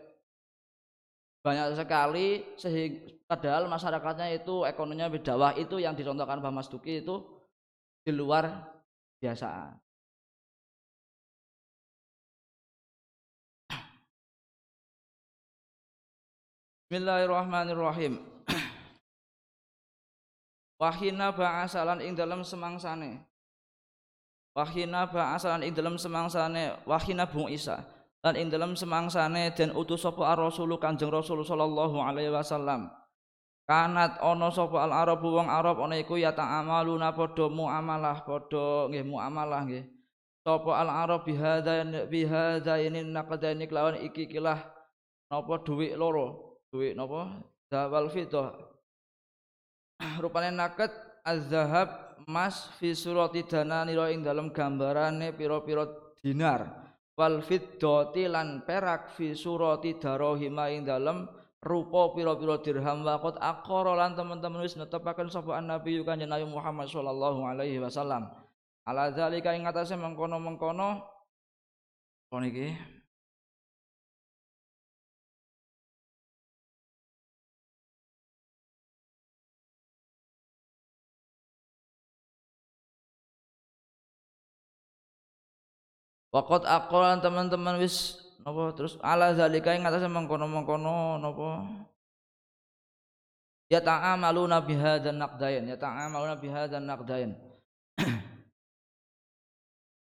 banyak 1.42 1.74
sekali 1.74 2.46
sehingga 2.58 3.10
padahal 3.26 3.66
masyarakatnya 3.66 4.38
itu 4.38 4.64
ekonominya 4.70 5.10
berdawah 5.10 5.52
itu 5.58 5.82
yang 5.82 5.98
dicontohkan 5.98 6.40
Pak 6.40 6.54
Mas 6.54 6.70
Duki 6.70 7.02
itu 7.02 7.26
di 8.06 8.14
luar 8.14 8.48
kebiasaan. 9.18 9.82
Bismillahirrahmanirrahim. 16.88 18.24
Wahina 20.80 21.36
ba'asalan 21.36 22.00
ing 22.06 22.16
dalam 22.16 22.46
semangsane. 22.48 23.20
Wahina 24.56 25.04
ba'asalan 25.10 25.68
ing 25.68 25.76
dalam 25.76 26.00
semangsane. 26.00 26.80
Wahina 26.88 27.28
bung 27.28 27.52
Isa 27.52 27.97
dan 28.28 28.36
ing 28.36 28.52
dalam 28.52 28.76
semangsane 28.76 29.56
dan 29.56 29.72
utus 29.72 30.04
sapa 30.04 30.36
ar-rasul 30.36 30.76
Kanjeng 30.76 31.08
Rasul 31.08 31.48
sallallahu 31.48 31.96
alaihi 32.04 32.28
wasallam. 32.28 32.92
Kanat 33.64 34.20
ana 34.20 34.52
sapa 34.52 34.84
al 34.84 34.92
arabu 34.92 35.40
wong 35.40 35.48
arab 35.48 35.80
ana 35.80 35.96
iku 35.96 36.20
ya 36.20 36.36
ta'amaluna 36.36 37.16
padha 37.16 37.48
muamalah 37.48 38.28
padha 38.28 38.92
nggih 38.92 39.08
muamalah 39.08 39.64
nggih. 39.64 39.88
Sapa 40.44 40.72
al 40.76 40.92
arab 40.92 41.24
bihadza 41.24 41.88
bihadzaini 42.12 43.08
naqdaini 43.08 43.64
kelawan 43.64 43.96
iki 44.04 44.28
kilah 44.28 44.60
napa 45.32 45.64
dhuwit 45.64 45.96
loro? 45.96 46.60
Dhuwit 46.68 47.00
napa? 47.00 47.48
Zawal 47.72 48.12
fidah 48.12 48.56
rupane 50.24 50.52
naket 50.52 50.92
az-zahab 51.24 52.20
emas 52.28 52.72
fi 52.76 52.92
surati 52.92 53.44
dananira 53.48 54.12
ing 54.12 54.24
dalam 54.24 54.52
gambarane 54.52 55.32
pira-pira 55.32 55.88
dinar 56.24 56.87
wal 57.18 57.42
fiddati 57.42 58.30
lan 58.30 58.62
perak 58.62 59.18
fi 59.18 59.34
surati 59.34 59.98
darahima 59.98 60.70
ing 60.70 60.86
dalam 60.86 61.26
rupa 61.66 62.14
pira-pira 62.14 62.62
dirham 62.62 63.02
waqat 63.02 63.42
aqara 63.42 63.98
lan 63.98 64.14
teman-teman 64.14 64.62
wis 64.62 64.78
netepaken 64.78 65.28
sapa 65.28 65.58
nabi 65.58 66.06
kanjeng 66.06 66.30
Nabi 66.30 66.46
Muhammad 66.46 66.86
sallallahu 66.86 67.42
alaihi 67.44 67.82
wasallam. 67.82 68.30
Ala 68.88 69.12
zalika 69.12 69.52
ing 69.52 69.68
atase 69.68 69.98
mengkono-mengkono 70.00 71.04
niki 72.38 72.72
Wakot 86.28 86.68
akolan 86.68 87.24
teman-teman 87.24 87.80
wis 87.80 88.20
napa 88.44 88.76
terus 88.76 89.00
ala 89.00 89.32
zalika 89.32 89.72
ing 89.72 89.88
atase 89.88 90.12
mengkono-mengkono 90.12 91.20
napa 91.24 91.68
ya 93.72 93.80
ta'amaluna 93.80 94.60
bihadzan 94.64 95.20
naqdain 95.20 95.68
ya 95.68 95.80
ta'amaluna 95.80 96.36
bihadzan 96.36 96.84
naqdain. 96.84 97.32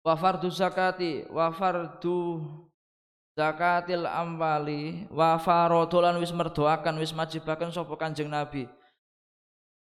Wa 0.06 0.14
fardu 0.14 0.50
zakati 0.50 1.26
wa 1.30 1.50
fardu 1.50 2.42
zakatil 3.34 4.06
amwali 4.06 5.10
wa 5.10 5.34
farodolan 5.38 6.22
wis 6.22 6.30
merdoakan 6.30 7.02
wis 7.02 7.10
majibaken 7.10 7.74
sapa 7.74 7.94
Kanjeng 7.98 8.30
Nabi. 8.30 8.70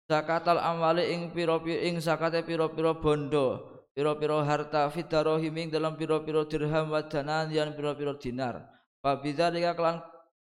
Zakatal 0.07 0.61
amwali 0.61 1.11
ing 1.11 1.35
pira-pira 1.35 1.83
ing 1.83 1.99
zakate 1.99 2.47
pira-pira 2.47 2.95
bondo 2.95 3.74
piro-piro 3.95 4.43
harta 4.43 4.91
fidarohim 4.91 5.55
ing 5.55 5.67
dalam 5.71 5.95
piro-piro 5.95 6.43
dirham 6.43 6.91
wa 6.91 6.99
danan 7.07 7.47
yang 7.47 7.71
piro-piro 7.71 8.19
dinar. 8.19 8.67
Fa 8.99 9.15
bidzalika 9.23 9.71
kelan 9.71 10.03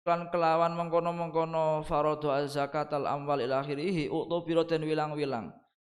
kelan 0.07 0.31
kelawan 0.31 0.71
mengkono-mengkono 0.79 1.83
faradu 1.83 2.31
zakat 2.47 2.95
al 2.95 3.05
amwal 3.11 3.43
ila 3.43 3.59
akhirih 3.59 4.07
utubira 4.07 4.63
den 4.63 4.87
wilang-wilang. 4.87 5.51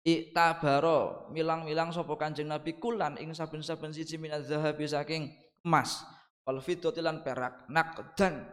Iktabaro 0.05 1.33
milang-milang 1.33 1.89
sapa 1.89 2.13
Kanjeng 2.13 2.49
Nabi 2.49 2.77
kulan 2.77 3.17
ing 3.17 3.33
saben-saben 3.33 3.89
siji 3.89 4.21
minaz 4.21 4.45
zahabi 4.45 4.85
saking 4.85 5.33
emas. 5.65 6.05
Wal 6.45 6.61
fiddati 6.61 7.01
lan 7.01 7.25
perak 7.25 7.65
nakdan. 7.73 8.45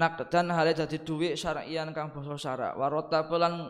Nakdan 0.00 0.48
hale 0.48 0.72
dadi 0.72 0.96
dhuwit 1.04 1.36
syar'ian 1.36 1.92
kang 1.92 2.08
basa 2.08 2.40
syarak. 2.40 2.72
Warata 2.72 3.20
lan 3.36 3.68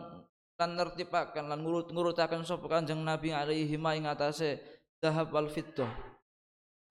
lan 0.61 0.77
nertipaken 0.77 1.49
lan 1.49 1.65
ngurut-ngurutaken 1.65 2.45
sapa 2.45 2.69
Kanjeng 2.69 3.01
Nabi 3.01 3.33
alaihi 3.33 3.81
ma 3.81 3.97
ing 3.97 4.05
atase 4.05 4.61
zahab 5.01 5.33
wal 5.33 5.49
fiddah. 5.49 5.89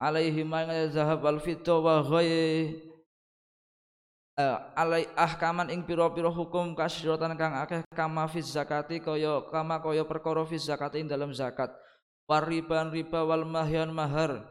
Alaihi 0.03 0.43
ma 0.43 0.67
zahab 0.91 1.23
wal 1.23 1.39
fiddah 1.39 1.79
wa 1.79 2.03
ghayr 2.03 2.75
uh, 4.35 4.59
alai 4.75 5.07
ahkaman 5.15 5.71
ing 5.71 5.87
pira-pira 5.87 6.27
hukum 6.27 6.75
kasyiratan 6.75 7.39
kang 7.39 7.55
akeh 7.63 7.87
kama 7.95 8.27
fiz 8.27 8.51
zakati 8.51 8.99
kaya 8.99 9.47
kama 9.55 9.79
kaya 9.79 10.03
perkara 10.03 10.43
fiz 10.43 10.67
zakati 10.67 11.07
ing 11.07 11.07
dalam 11.07 11.31
zakat. 11.31 11.71
Wariban 12.27 12.91
riba 12.91 13.23
wal 13.23 13.47
mahyan 13.47 13.95
mahar 13.95 14.43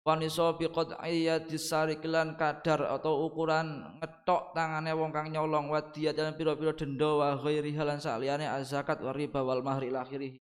wanisa 0.00 0.56
bi 0.56 0.66
qad'iyati 0.66 1.60
sariklan 1.60 2.34
kadar 2.40 2.88
atau 2.88 3.28
ukuran 3.28 4.00
ngetok 4.00 4.56
tangane 4.56 4.92
wong 4.96 5.12
kang 5.12 5.28
nyolong 5.28 5.68
wadiyat 5.68 6.16
dan 6.16 6.32
pira-pira 6.34 6.72
denda 6.72 7.10
wa 7.20 7.28
ghairi 7.36 7.76
halan 7.76 8.00
saliyane 8.00 8.48
zakat 8.64 8.98
wa 9.04 9.12
riba 9.12 9.44
wal 9.44 9.60
mahri 9.60 9.92
akhirih. 9.92 10.40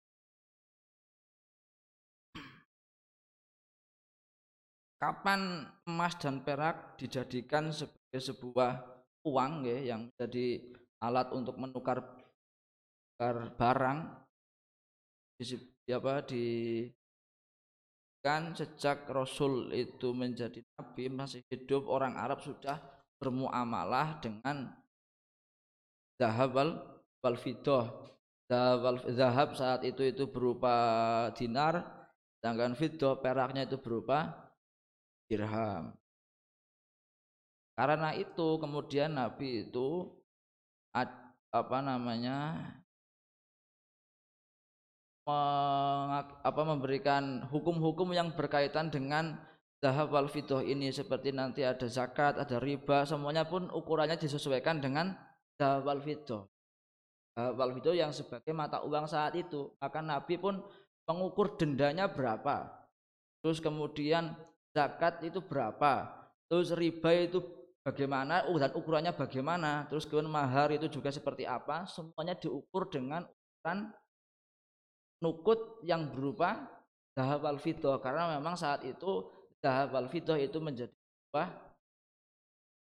Kapan 5.00 5.64
emas 5.88 6.20
dan 6.20 6.44
perak 6.44 7.00
dijadikan 7.00 7.72
sebagai 7.72 8.20
sebuah 8.20 8.84
uang 9.24 9.64
ya, 9.64 9.96
yang 9.96 10.12
menjadi 10.12 10.76
alat 11.00 11.32
untuk 11.32 11.56
menukar 11.56 12.04
barang 13.56 14.00
di, 15.40 15.56
apa 15.88 16.20
di 16.28 16.44
kan 18.20 18.52
sejak 18.52 19.08
Rasul 19.08 19.72
itu 19.72 20.12
menjadi 20.12 20.60
nabi 20.76 21.08
masih 21.08 21.42
hidup 21.48 21.88
orang 21.88 22.20
Arab 22.20 22.44
sudah 22.44 22.80
bermuamalah 23.20 24.20
dengan 24.20 24.76
zahab 26.20 26.52
wal, 26.56 27.38
fidah 27.40 27.88
zahab, 29.14 29.56
saat 29.56 29.88
itu 29.88 30.04
itu 30.04 30.28
berupa 30.28 30.76
dinar 31.38 31.86
sedangkan 32.40 32.76
fidah 32.76 33.20
peraknya 33.20 33.68
itu 33.68 33.78
berupa 33.80 34.50
dirham. 35.28 35.92
Karena 37.76 38.12
itu 38.16 38.60
kemudian 38.60 39.16
Nabi 39.16 39.68
itu 39.68 40.08
apa 41.50 41.78
namanya 41.80 42.60
apa 46.44 46.62
memberikan 46.66 47.46
hukum-hukum 47.48 48.12
yang 48.16 48.34
berkaitan 48.34 48.90
dengan 48.90 49.38
zahab 49.80 50.12
wal 50.12 50.28
fidoh 50.28 50.60
ini 50.60 50.92
seperti 50.92 51.32
nanti 51.32 51.64
ada 51.64 51.88
zakat, 51.88 52.36
ada 52.36 52.58
riba, 52.60 53.08
semuanya 53.08 53.48
pun 53.48 53.72
ukurannya 53.72 54.20
disesuaikan 54.20 54.84
dengan 54.84 55.16
zahab 55.56 55.88
wal 55.88 56.02
fidoh. 56.02 56.50
Zahab 57.38 57.56
wal 57.56 57.72
fidoh 57.74 57.96
yang 57.96 58.12
sebagai 58.12 58.52
mata 58.52 58.84
uang 58.84 59.08
saat 59.08 59.34
itu, 59.40 59.72
maka 59.80 60.04
Nabi 60.04 60.36
pun 60.36 60.60
mengukur 61.08 61.58
dendanya 61.58 62.12
berapa. 62.12 62.70
Terus 63.40 63.64
kemudian 63.64 64.36
zakat 64.74 65.26
itu 65.26 65.42
berapa 65.42 66.14
terus 66.50 66.74
riba 66.74 67.10
itu 67.14 67.42
bagaimana 67.82 68.50
oh, 68.50 68.58
dan 68.58 68.74
ukurannya 68.74 69.14
bagaimana 69.14 69.90
terus 69.90 70.06
kemudian 70.06 70.30
mahar 70.30 70.70
itu 70.74 70.90
juga 70.90 71.10
seperti 71.10 71.46
apa 71.46 71.90
semuanya 71.90 72.38
diukur 72.38 72.90
dengan 72.90 73.26
ukuran 73.26 73.90
nukut 75.20 75.84
yang 75.84 76.08
berupa 76.12 76.68
zahab 77.16 77.44
wal 77.44 77.60
fidah 77.60 78.00
karena 78.00 78.40
memang 78.40 78.56
saat 78.56 78.84
itu 78.88 79.28
zahab 79.60 79.92
wal 79.92 80.08
fidah 80.08 80.40
itu 80.40 80.58
menjadi 80.64 80.96
apa? 81.32 81.44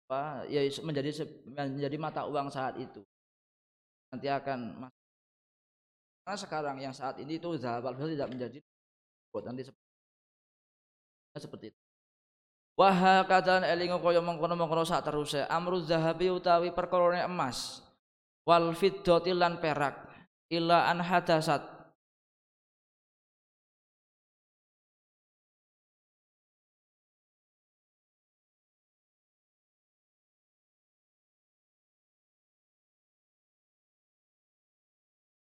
Apa? 0.09 0.22
Ya 0.49 0.64
menjadi 0.80 1.28
menjadi 1.47 1.97
mata 2.01 2.24
uang 2.24 2.49
saat 2.49 2.80
itu. 2.80 3.05
Nanti 4.12 4.28
akan 4.28 4.89
karena 6.22 6.37
sekarang 6.39 6.76
yang 6.80 6.95
saat 6.95 7.20
ini 7.20 7.37
itu 7.37 7.53
zahab 7.61 7.85
wal 7.85 7.97
fidah 7.97 8.16
tidak 8.16 8.30
menjadi 8.33 8.59
nanti 9.45 9.62
seperti 11.37 11.72
itu. 11.72 11.80
Wah 12.72 13.24
kadang 13.28 13.68
elingo 13.68 14.01
kaya 14.01 14.24
mengkono-mengkono 14.24 14.85
sak 14.85 15.05
teruse 15.05 15.45
amru 15.45 15.85
zahabi 15.85 16.33
utawi 16.33 16.72
perkorone 16.72 17.20
emas. 17.20 17.85
Wal 18.49 18.72
fiddati 18.72 19.37
lan 19.37 19.61
perak. 19.61 20.09
Ila 20.49 20.89
an 20.89 21.01
hadasat 21.01 21.82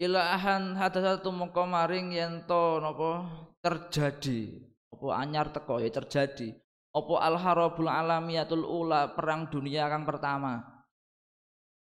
ila 0.01 0.33
ahan 0.33 0.73
hadasat 0.73 1.21
tumeka 1.21 1.61
maring 1.61 2.17
yen 2.17 2.41
to 2.49 2.81
napa 2.81 3.29
terjadi. 3.61 4.57
Apa 4.89 5.07
anyar 5.21 5.53
teko 5.53 5.77
ya 5.77 5.93
terjadi. 5.93 6.57
Apa 6.91 7.13
al 7.21 7.37
harabul 7.37 7.87
alamiyatul 7.87 8.65
ula 8.65 9.13
perang 9.13 9.47
dunia 9.47 9.85
kang 9.87 10.03
pertama. 10.03 10.65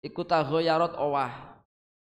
Iku 0.02 0.26
taghayarat 0.26 0.98
owah. 0.98 1.62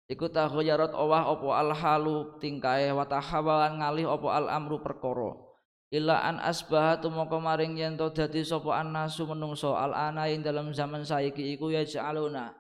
Iku 0.08 0.30
taghayarat 0.30 0.94
owah 0.94 1.34
apa 1.34 1.48
al 1.58 1.72
halu 1.74 2.38
tingkae 2.38 2.94
ngalih 2.94 4.08
apa 4.08 4.28
al 4.30 4.48
amru 4.54 4.80
perkara. 4.86 5.34
Illa 5.94 6.26
an 6.26 6.42
asbaha 6.42 6.98
tumaka 7.02 7.38
maring 7.38 7.78
yen 7.78 7.94
to 7.98 8.10
dadi 8.14 8.46
sapa 8.46 8.82
annasu 8.82 9.26
menungso. 9.30 9.74
Al 9.74 9.94
ana 9.94 10.30
ing 10.30 10.46
dalam 10.46 10.74
zaman 10.74 11.06
saiki 11.06 11.54
iku 11.58 11.74
ya 11.74 11.86
jaluna 11.86 12.54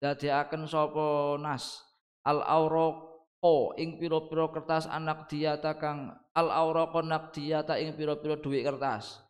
akan 0.00 0.64
sapa 0.64 1.36
nas 1.38 1.89
al 2.26 2.44
auraq 2.44 3.10
o 3.40 3.72
ing 3.80 3.96
pira-pira 3.96 4.52
kertas 4.52 4.84
anak 4.84 5.28
diata 5.32 5.76
kang 5.80 6.12
al 6.36 6.48
auraqa 6.52 7.00
naqdiyata 7.00 7.80
ing 7.80 7.96
pira-pira 7.96 8.36
dhuwit 8.36 8.64
kertas. 8.64 9.24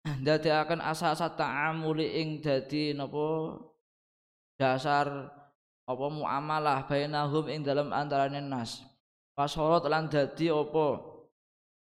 Ndadekaken 0.00 0.80
asa-asa 0.80 1.28
ta'amuli 1.36 2.20
ing 2.20 2.40
dadi 2.40 2.96
napa 2.96 3.60
dasar 4.56 5.28
apa 5.84 6.06
muamalah 6.08 6.88
bainahum 6.88 7.48
ing 7.52 7.60
dalam 7.60 7.92
antarané 7.92 8.40
nas. 8.40 8.80
Fasorot 9.36 9.84
lan 9.88 10.08
dadi 10.08 10.48
apa 10.48 11.00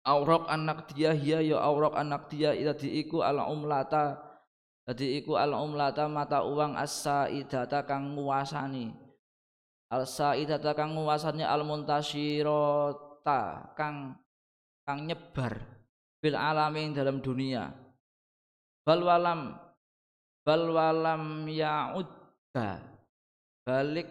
auraq 0.08 0.50
anak 0.50 0.92
dia 0.92 1.14
ya 1.14 1.40
ya 1.40 1.62
auraq 1.62 1.94
anak 1.94 2.32
dia 2.32 2.52
dadi 2.52 3.00
iku 3.00 3.22
al 3.22 3.44
umlata 3.48 4.18
dadi 4.88 5.22
iku 5.22 5.38
al 5.38 5.54
umlata 5.54 6.10
mata 6.10 6.42
uang 6.42 6.74
as-saidata 6.74 7.86
kang 7.86 8.18
nguasani 8.18 8.92
al 9.92 10.08
saidata 10.08 10.72
kang 10.72 10.96
nguasane 10.96 11.44
al 11.44 11.68
muntashirata 11.68 13.76
kang 13.76 14.16
kang 14.88 15.00
nyebar 15.04 15.60
bil 16.24 16.40
alamin 16.40 16.96
dalam 16.96 17.20
dunia. 17.20 17.76
Bal 18.88 19.04
walam 19.04 19.60
bal 20.42 20.64
walam 20.72 21.46
ya'udda 21.46 22.82
balik 23.68 24.08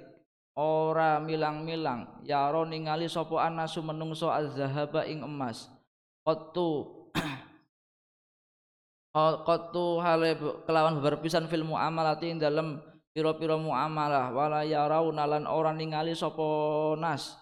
ora 0.54 1.18
milang-milang. 1.18 2.22
Ya 2.28 2.44
ro 2.52 2.68
ningali 2.68 3.08
sapa 3.08 3.48
anasu 3.48 3.80
menungso 3.80 4.28
az-zahaba 4.28 5.08
ing 5.08 5.24
emas. 5.24 5.72
Qattu 6.20 7.08
qattu 9.48 9.84
hale 10.04 10.36
kelawan 10.68 11.00
berpisan 11.00 11.48
fil 11.48 11.64
muamalati 11.64 12.30
ing 12.30 12.38
dalam 12.38 12.89
pira-pira 13.10 13.58
muamalah 13.58 14.30
wala 14.30 14.62
yarawna 14.62 15.26
lan 15.26 15.44
ora 15.50 15.74
ningali 15.74 16.14
sapa 16.14 16.94
nas 16.98 17.34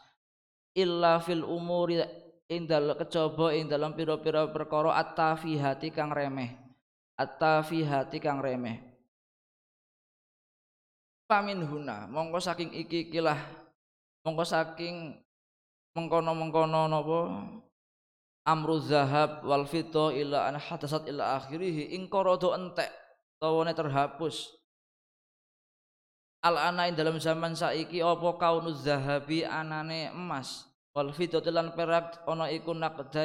illa 0.73 1.21
fil 1.21 1.45
umuri 1.45 2.01
ing 2.49 2.65
dalem 2.65 2.97
kejaba 2.97 3.53
ing 3.53 3.69
dalam 3.69 3.93
pira-pira 3.93 4.49
perkara 4.49 4.97
at-tafihati 4.97 5.93
kang 5.93 6.09
remeh. 6.09 6.57
At-tafihati 7.21 8.19
kang 8.23 8.41
remeh. 8.41 8.81
Pamin 11.29 11.61
huna 11.61 12.09
mongko 12.09 12.41
saking 12.41 12.73
iki 12.73 13.13
ikilah 13.13 13.37
mongko 14.25 14.49
saking 14.49 15.21
mengkono-mengkono 15.93 16.89
napa? 16.89 17.21
Amru 18.49 18.81
zahab 18.81 19.45
wal 19.45 19.69
fito 19.69 20.09
illa 20.09 20.49
an 20.49 20.57
hadasat 20.57 21.05
ila 21.13 21.37
akhirih 21.37 21.93
ing 21.93 22.09
qarada 22.09 22.57
entek 22.57 22.89
tawane 23.37 23.77
terhapus 23.77 24.58
al 26.45 26.57
anain 26.59 26.95
dalam 26.95 27.19
zaman 27.19 27.55
saiki 27.55 28.03
apa 28.03 28.29
kaunuz 28.39 28.85
zahabi 28.85 29.43
anane 29.43 30.11
emas? 30.11 30.67
Wal 30.95 31.15
fiddati 31.15 31.51
lan 31.51 31.75
perak 31.75 32.27
ana 32.27 32.51
iku 32.51 32.75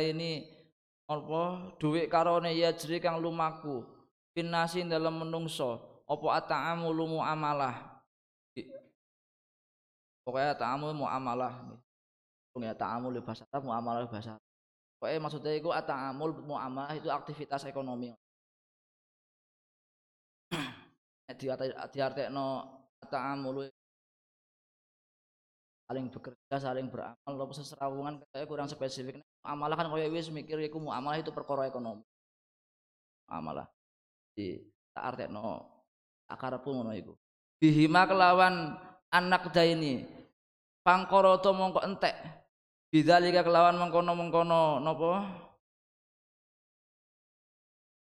ini 0.01 0.45
apa? 1.09 1.73
Dhuwit 1.81 2.09
karone 2.09 2.53
yajri 2.53 3.01
kang 3.01 3.17
lumaku. 3.17 3.85
Finasi 4.33 4.81
dalam 4.89 5.21
menungso. 5.21 6.03
Apa 6.09 6.41
ata'amulu 6.41 7.17
muamalah 7.17 7.93
pokoknya 10.23 10.55
ta'amul 10.55 10.95
muamalah 10.95 11.53
ya 12.53 12.73
ta'amul 12.73 13.17
bahasa 13.19 13.43
Arab 13.51 13.63
muamalah 13.67 14.07
bahasa 14.07 14.37
Arab. 14.37 14.45
Pokoknya 14.97 15.19
maksudnya 15.19 15.51
itu 15.57 15.69
ata'amul 15.73 16.47
muamalah 16.47 16.95
itu 16.95 17.11
aktivitas 17.11 17.67
ekonomi. 17.67 18.15
Di 21.39 21.47
di 23.03 23.11
artekno 23.11 23.11
ta'amul 23.11 23.57
saling 25.83 26.05
bekerja 26.09 26.57
saling 26.57 26.87
beramal. 26.87 27.31
Lopo 27.35 27.53
seserawungan 27.53 28.23
kayak 28.31 28.47
kurang 28.47 28.67
spesifik. 28.71 29.21
Amalah 29.43 29.75
kan 29.75 29.91
kaya 29.91 30.07
wis 30.09 30.31
mikir 30.31 30.57
iku 30.63 30.79
muamalah 30.79 31.19
itu 31.19 31.35
perkara 31.35 31.67
ekonomi. 31.67 32.01
Amalah 33.27 33.67
di 34.33 34.57
tak 34.95 35.03
artekno 35.13 35.67
akarepku 36.31 36.69
ngono 36.71 36.95
iku. 36.95 37.13
Bihima 37.59 38.07
kelawan 38.07 38.75
anak 39.11 39.51
daini 39.51 40.07
pangkoroto 40.81 41.51
mongko 41.53 41.83
entek. 41.83 42.15
Bidzalika 42.93 43.41
kelawan 43.41 43.77
mengkono-mengkono 43.81 44.77
napa? 44.77 45.25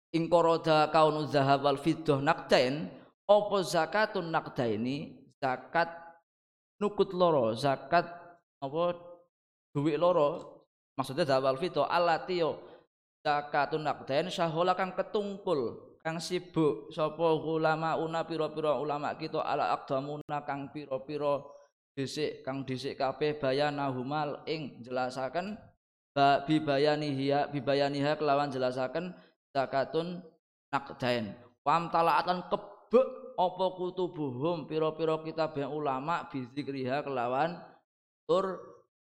Ingkoroda 0.10 0.90
kaunu 0.90 1.30
zahab 1.30 1.62
wal 1.62 1.78
fiddah 1.78 2.18
nakdain 2.18 2.90
apa 3.30 3.58
zakatun 3.62 4.34
nakdaini 4.34 5.14
zakat 5.38 5.94
nukut 6.82 7.14
loro 7.14 7.54
zakat 7.54 8.10
apa? 8.58 8.98
Duit 9.70 10.02
loro. 10.02 10.58
Maksudnya 10.98 11.30
zawal 11.30 11.62
fito 11.62 11.86
alatio 11.86 12.58
zakatun 13.22 13.86
nakdain 13.86 14.28
syahola 14.34 14.74
kang 14.74 14.98
ketungkul 14.98 15.78
kang 16.00 16.18
sibuk 16.18 16.90
sapa 16.90 17.38
ulama 17.38 18.00
una 18.00 18.24
pira-pira 18.24 18.80
ulama 18.80 19.14
kita 19.14 19.44
ala 19.44 19.76
aqdamuna 19.76 20.42
kang 20.48 20.72
pira-pira 20.72 21.44
dhisik 21.94 22.42
kang 22.48 22.64
dhisik 22.64 22.96
kabeh 22.96 23.36
bayana 23.36 23.92
humal 23.92 24.44
ing 24.48 24.80
jelasaken 24.80 25.60
bibayaniha 26.18 27.52
bibayaniha 27.52 28.16
kelawan 28.16 28.52
jelasaken 28.52 29.12
zakatun 29.52 30.24
nakdain 30.72 31.36
pam 31.64 31.92
talaatan 31.92 32.48
kebek 32.48 33.08
apa 33.40 33.66
kutubuhum? 33.80 34.68
Pira-pira 34.68 35.16
kitab 35.24 35.56
ulama 35.72 36.28
bizikriha 36.28 37.08
kelawan 37.08 37.56
tur 38.28 38.60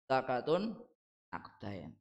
zakatun 0.08 0.72
akdain. 1.28 1.92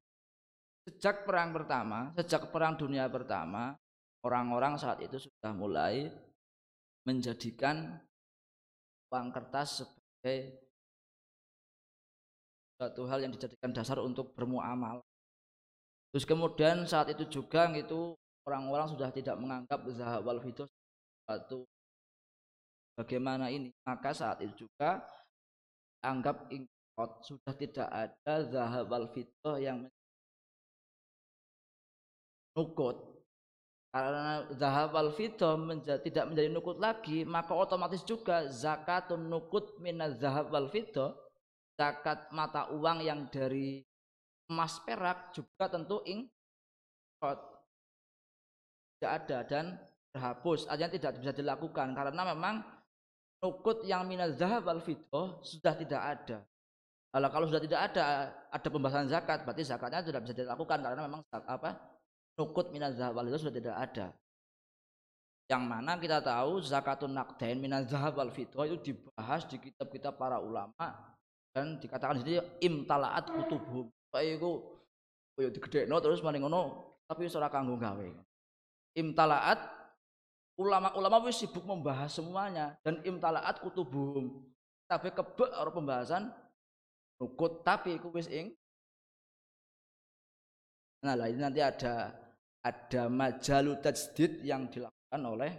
Sejak 0.88 1.28
perang 1.28 1.52
pertama 1.52 2.12
sejak 2.16 2.48
perang 2.52 2.80
dunia 2.80 3.08
pertama 3.12 3.76
orang-orang 4.24 4.80
saat 4.80 5.04
itu 5.04 5.20
sudah 5.20 5.52
mulai 5.56 6.12
menjadikan 7.04 8.00
uang 9.12 9.32
kertas 9.32 9.84
sebagai 9.84 10.64
suatu 12.76 13.08
hal 13.08 13.24
yang 13.24 13.32
dijadikan 13.32 13.72
dasar 13.72 14.04
untuk 14.04 14.36
bermuamal 14.36 15.00
terus 16.12 16.28
kemudian 16.28 16.84
saat 16.84 17.16
itu 17.16 17.28
juga 17.32 17.72
itu 17.72 18.12
orang-orang 18.44 18.92
sudah 18.92 19.08
tidak 19.12 19.40
menganggap 19.40 19.80
zahab 19.96 20.28
wal 20.28 20.40
suatu 20.44 21.64
bagaimana 22.98 23.50
ini? 23.50 23.70
Maka 23.86 24.14
saat 24.14 24.42
itu 24.42 24.66
juga 24.68 25.04
anggap 26.04 26.50
ingkot 26.52 27.12
sudah 27.24 27.54
tidak 27.56 27.90
ada 27.90 28.36
zahab 28.50 28.86
wal 28.92 29.08
fitrah 29.12 29.58
yang 29.58 29.80
nukut. 32.54 32.98
Karena 33.94 34.50
zahab 34.58 34.98
wal 34.98 35.14
fitrah 35.14 35.54
menjadi, 35.54 36.02
tidak 36.02 36.26
menjadi 36.34 36.50
nukut 36.50 36.78
lagi 36.82 37.22
maka 37.30 37.54
otomatis 37.54 38.02
juga 38.02 38.50
zakatun 38.50 39.30
nukut 39.30 39.78
minaz 39.78 40.18
zahab 40.18 40.50
wal 40.50 40.66
fitrah 40.74 41.14
zakat 41.78 42.30
mata 42.34 42.70
uang 42.74 43.06
yang 43.06 43.30
dari 43.30 43.86
emas 44.50 44.78
perak 44.86 45.34
juga 45.34 45.66
tentu 45.70 46.02
ingkot. 46.06 47.40
Tidak 48.98 49.12
ada 49.12 49.38
dan 49.44 49.66
terhapus. 50.14 50.70
Artinya 50.70 50.92
tidak 50.94 51.14
bisa 51.20 51.34
dilakukan 51.34 51.98
karena 51.98 52.22
memang 52.34 52.62
nukut 53.44 53.84
yang 53.84 54.08
minal 54.08 54.32
zahab 54.32 54.64
wal 54.64 54.80
fitoh 54.80 55.44
sudah 55.44 55.76
tidak 55.76 56.00
ada. 56.00 56.40
Kalau 57.12 57.30
kalau 57.30 57.46
sudah 57.52 57.62
tidak 57.62 57.92
ada 57.92 58.32
ada 58.48 58.68
pembahasan 58.72 59.12
zakat, 59.12 59.44
berarti 59.44 59.68
zakatnya 59.68 60.00
tidak 60.00 60.24
bisa 60.24 60.34
dilakukan 60.34 60.80
karena 60.80 61.02
memang 61.04 61.22
apa? 61.30 61.76
Nukut 62.40 62.72
minal 62.72 62.96
zahab 62.96 63.20
wal 63.20 63.28
sudah 63.36 63.52
tidak 63.52 63.76
ada. 63.76 64.16
Yang 65.52 65.64
mana 65.68 66.00
kita 66.00 66.24
tahu 66.24 66.64
zakatun 66.64 67.12
nakdain 67.12 67.60
minal 67.60 67.84
zahab 67.84 68.16
wal 68.16 68.32
fitoh 68.32 68.64
itu 68.64 68.96
dibahas 68.96 69.44
di 69.46 69.60
kitab-kitab 69.60 70.16
para 70.16 70.40
ulama 70.40 71.14
dan 71.52 71.78
dikatakan 71.78 72.24
di 72.24 72.24
sini 72.24 72.40
imtalaat 72.64 73.28
kutubhum. 73.28 73.92
Kayak 74.10 74.40
itu 74.40 74.52
koyo 75.36 75.50
digedhekno 75.52 76.00
terus 76.00 76.24
mari 76.24 76.40
ngono 76.40 76.96
tapi 77.06 77.28
ora 77.28 77.52
kanggo 77.52 77.76
gawe. 77.76 78.08
Imtalaat 78.96 79.83
ulama-ulama 80.60 81.26
wis 81.30 81.42
sibuk 81.42 81.66
membahas 81.66 82.14
semuanya. 82.14 82.78
Dan 82.86 83.02
imtalaat 83.06 83.62
kutubuhum 83.62 84.54
tapi 84.88 85.10
kebek 85.10 85.50
orang 85.58 85.74
pembahasan 85.74 86.24
nukut 87.18 87.66
tapi 87.66 87.98
iku 87.98 88.14
wis 88.14 88.30
ing. 88.30 88.54
Nah 91.04 91.18
lah 91.18 91.28
ini 91.28 91.40
nanti 91.42 91.60
ada 91.60 92.14
ada 92.64 93.12
majalu 93.12 93.76
tajdid 93.84 94.46
yang 94.46 94.70
dilakukan 94.72 95.22
oleh 95.24 95.52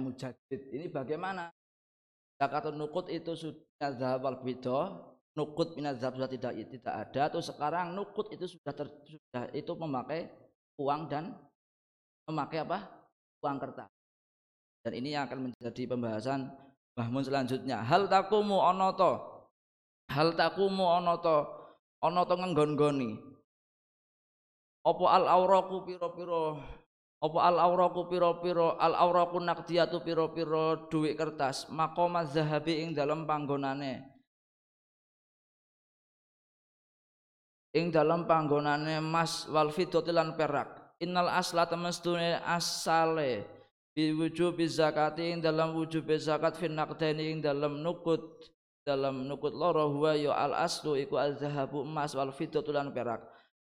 mujadid. 0.00 0.60
Ini 0.72 0.90
bagaimana? 0.90 1.52
Zakatun 2.40 2.80
nukut 2.80 3.12
itu 3.12 3.36
sudah 3.36 3.90
zahab 4.00 4.24
bido 4.40 5.10
nukut 5.36 5.76
minazab 5.76 6.16
sudah 6.16 6.30
tidak 6.30 6.52
tidak 6.56 6.94
ada. 6.94 7.20
Atau 7.30 7.40
sekarang 7.44 7.92
nukut 7.94 8.32
itu 8.32 8.48
sudah 8.50 8.72
ter, 8.74 8.88
sudah 9.06 9.44
itu 9.54 9.72
memakai 9.76 10.26
uang 10.80 11.06
dan 11.06 11.36
memakai 12.26 12.64
apa 12.64 12.99
uang 13.40 13.58
kertas. 13.58 13.90
Dan 14.80 14.92
ini 14.96 15.12
yang 15.12 15.28
akan 15.28 15.52
menjadi 15.52 15.82
pembahasan 15.84 16.48
Bahmun 17.00 17.22
selanjutnya. 17.24 17.80
Hal 17.80 18.12
takumu 18.12 18.60
onoto. 18.60 19.40
Hal 20.12 20.36
takumu 20.36 20.84
onoto. 20.84 21.48
Onoto 22.04 22.34
ngenggon-goni. 22.36 23.16
Opo 24.84 25.04
al 25.08 25.28
auraku 25.28 25.84
piro-piro 25.84 26.56
Opo 27.20 27.36
al 27.36 27.60
auraku 27.60 28.08
piro-piro 28.08 28.80
al 28.80 28.96
auraku 28.96 29.44
nakdiyatu 29.44 30.00
piro-piro 30.00 30.88
duit 30.88 31.20
kertas 31.20 31.68
makoma 31.68 32.24
zahabi 32.24 32.80
ing 32.80 32.96
dalam 32.96 33.28
panggonane 33.28 34.08
ing 37.76 37.92
dalam 37.92 38.24
panggonane 38.24 39.04
mas 39.04 39.44
wal 39.52 39.68
fidotilan 39.68 40.32
perak 40.32 40.79
innal 41.00 41.32
asla 41.32 41.64
temestune 41.64 42.36
asale 42.44 43.48
bi 43.96 44.12
wujubi 44.12 44.68
zakati 44.68 45.32
ing 45.34 45.42
dalam 45.42 45.74
wujub 45.74 46.06
zakat 46.20 46.54
fin 46.60 46.76
naqdaini 46.76 47.34
ing 47.34 47.38
dalam 47.42 47.80
nukut 47.80 48.22
dalam 48.84 49.26
nukut 49.28 49.52
loro 49.52 49.90
huwa 49.92 50.16
ya 50.16 50.32
al 50.32 50.54
aslu 50.54 50.96
iku 50.96 51.16
al 51.20 51.36
zahabu 51.36 51.84
emas 51.84 52.16
wal 52.16 52.32
fiddatu 52.32 52.72
lan 52.72 52.92
perak. 52.94 53.20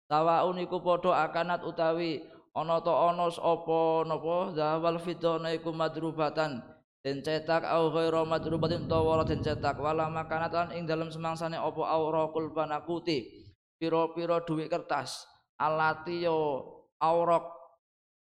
Tawaun 0.06 0.60
iku 0.62 0.78
padha 0.82 1.24
akanat 1.26 1.66
utawi 1.66 2.22
ana 2.54 2.78
ta 2.80 2.92
ana 3.10 3.26
apa 3.26 3.80
napa? 4.06 4.36
Zahab 4.54 4.80
wal 4.84 5.00
fiddana 5.00 5.50
iku 5.56 5.72
madrubatan 5.72 6.62
den 7.02 7.22
cetak 7.22 7.62
au 7.66 7.90
ghairu 7.90 8.26
madrubatin 8.26 8.86
utawa 8.86 9.24
den 9.24 9.42
cetak. 9.42 9.78
Wala 9.78 10.06
makanat 10.12 10.52
lan 10.52 10.68
ing 10.74 10.86
dalam 10.86 11.10
semangsane 11.10 11.58
apa 11.58 11.82
auraqul 11.86 12.54
panakuti 12.54 13.46
pira-pira 13.80 14.42
duit 14.44 14.68
kertas. 14.68 15.26
Alati 15.56 16.28
yo 16.28 16.75
aurok. 17.00 17.56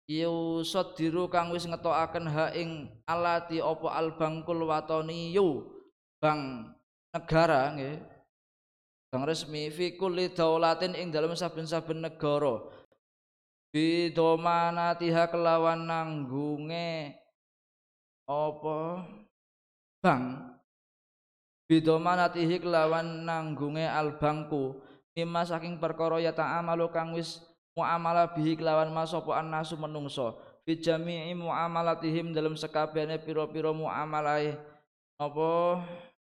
Yusadiru 0.08 1.28
kang 1.28 1.52
wis 1.52 1.68
ngetokaken 1.68 2.32
ha 2.32 2.48
ing 2.56 2.88
alati 3.04 3.60
apa 3.60 3.92
albangkul 3.92 4.64
wataniyu 4.64 5.68
bang 6.24 6.72
negara 7.12 7.76
nggih. 7.76 8.00
Bang 9.12 9.24
resmi 9.28 9.68
fi 9.68 10.00
kulli 10.00 10.32
daulatin 10.32 10.96
ing 10.96 11.12
dalam 11.12 11.36
saben-saben 11.36 12.04
negara. 12.04 12.60
Bidomanatiha 13.72 15.28
kelawan 15.28 15.84
nanggunge 15.88 17.16
apa? 18.28 18.80
Bang. 20.00 20.56
Bidomanatihi 21.68 22.64
kelawan 22.64 23.28
nanggunge 23.28 23.84
albangku. 23.84 24.80
Mimma 25.16 25.44
saking 25.44 25.84
perkara 25.84 26.20
ya 26.24 26.32
ta'amalu 26.32 26.88
kang 26.92 27.12
wis 27.12 27.44
muamalah 27.78 28.34
bihi 28.34 28.58
kelawan 28.58 28.90
mas 28.90 29.14
sapa 29.14 29.38
annasu 29.38 29.78
menungso. 29.78 30.34
Fi 30.66 30.82
jami'i 30.82 31.38
muamalatihim 31.38 32.34
dalam 32.34 32.58
sekabehane 32.58 33.22
pira-pira 33.22 33.70
muamalahe 33.70 34.58
apa? 35.22 35.86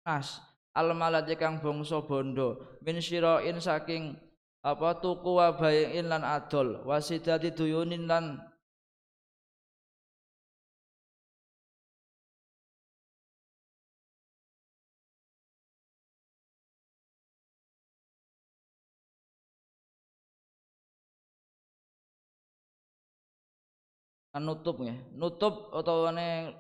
Nas. 0.05 0.45
Al 0.76 0.93
malati 0.95 1.34
kang 1.34 1.59
bangsa 1.59 1.99
bondo. 2.05 2.78
Min 2.84 3.01
syira'in 3.01 3.59
saking 3.59 4.14
apa 4.61 5.01
tuku 5.01 5.41
wa 5.41 5.51
bayin 5.57 6.12
lan 6.12 6.22
adol. 6.22 6.84
Wasidati 6.84 7.51
duyunin 7.51 8.05
lan 8.07 8.38
kan 24.31 24.43
nutup 24.43 24.78
nggih 24.78 24.99
nutup 25.18 25.74
utawane 25.74 26.55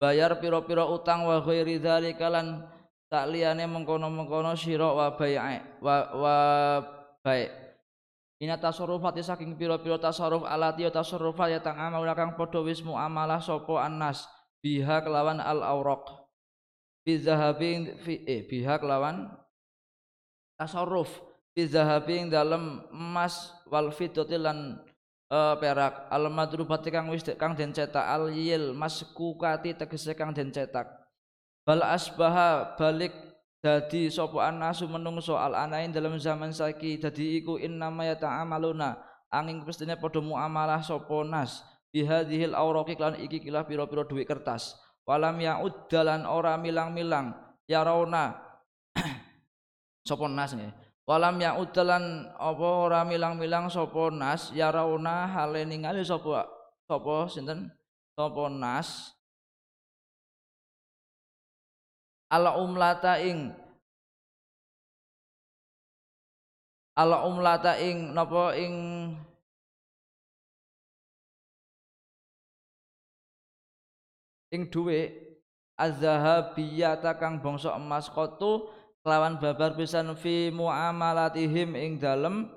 bayar 0.00 0.36
pira-pira 0.40 0.84
utang 0.84 1.24
wa 1.24 1.40
ghairi 1.40 1.80
dzalika 1.80 2.28
lan 2.28 2.64
tak 3.10 3.28
liyane 3.32 3.66
mengkono-mengkono 3.66 4.54
sira 4.54 4.88
wa 4.94 5.12
bai'a 5.18 5.80
wa, 5.82 5.94
wa 6.14 6.36
bai' 7.24 7.60
Ina 8.40 8.56
tasarrufati 8.56 9.20
saking 9.20 9.52
pira-pira 9.60 10.00
tasarruf 10.00 10.48
alati 10.48 10.88
tasarrufat 10.88 11.52
ya 11.52 11.60
tang 11.60 11.76
amal 11.76 12.00
kang 12.16 12.40
padha 12.40 12.64
wis 12.64 12.80
muamalah 12.80 13.36
sapa 13.36 13.84
annas 13.84 14.24
biha 14.64 15.04
kelawan 15.04 15.44
al 15.44 15.60
auraq 15.60 16.08
fi 17.04 17.20
zahabi 17.20 18.00
fi 18.00 18.24
eh 18.24 18.48
biha 18.48 18.80
kelawan 18.80 19.28
tasarruf. 20.56 21.08
Fi 21.52 21.66
zahabi 21.66 22.30
dalam 22.32 22.86
emas 22.94 23.52
wal 23.68 23.92
fiddati 23.92 24.38
lan 24.40 24.78
uh, 25.30 25.54
perak. 25.56 26.10
Al 26.10 26.28
madrubati 26.28 26.90
kang 26.90 27.08
wis 27.08 27.24
kang 27.38 27.54
den 27.54 27.70
cetak. 27.70 28.02
Al 28.02 28.28
yil 28.34 28.74
maskukati 28.74 29.78
tegese 29.78 30.12
kang 30.18 30.34
den 30.34 30.50
cetak. 30.50 30.90
Bal 31.64 31.80
asbaha 31.86 32.74
balik 32.74 33.14
dadi 33.62 34.10
sapa 34.10 34.50
anasu 34.50 34.90
menungso 34.90 35.38
al 35.38 35.54
anain 35.54 35.94
dalam 35.94 36.18
zaman 36.18 36.50
saiki. 36.50 36.98
Dadi 36.98 37.40
iku 37.40 37.56
innama 37.56 38.04
yata'amaluna. 38.10 38.98
Angin 39.30 39.62
pestine 39.62 39.94
padha 39.94 40.18
muamalah 40.18 40.82
sapa 40.82 41.22
nas. 41.22 41.62
Bihadhil 41.90 42.54
auraqi 42.54 42.98
lan 42.98 43.18
iki 43.18 43.42
kilah 43.42 43.66
pira-pira 43.66 44.06
dhuwit 44.06 44.26
kertas. 44.26 44.78
Walam 45.06 45.42
ya'ud 45.42 45.90
dalan 45.90 46.22
ora 46.22 46.54
milang-milang. 46.54 47.34
Ya 47.66 47.82
rauna 47.86 48.34
sapa 50.08 50.26
nas 50.26 50.54
nggih 50.54 50.89
walam 51.10 51.42
ya'ud 51.42 51.74
dalan 51.74 52.30
apa 52.38 52.68
ora 52.86 53.02
milang-milang 53.02 53.66
sapa 53.66 54.14
nas 54.14 54.54
ya 54.54 54.70
rauna 54.70 55.26
hale 55.26 55.66
ningali 55.66 56.06
sapa 56.06 56.46
sapa 56.86 57.26
sinten? 57.26 57.66
Sapa 58.14 58.46
nas? 58.46 59.10
Ala 62.30 62.62
umlata 62.62 63.18
ing 63.18 63.50
ala 66.94 67.26
umlata 67.26 67.74
ing 67.82 68.14
napa 68.14 68.54
ing 68.54 68.74
ing 74.54 74.62
dhuwit 74.70 75.10
azhabiyata 75.74 77.18
kang 77.18 77.42
bangsa 77.42 77.74
emas 77.74 78.06
kotu 78.06 78.70
kelawan 79.00 79.40
babar 79.40 79.72
pisan 79.76 80.12
fi 80.16 80.52
muamalatihim 80.52 81.72
ing 81.76 81.96
dalem. 81.96 82.48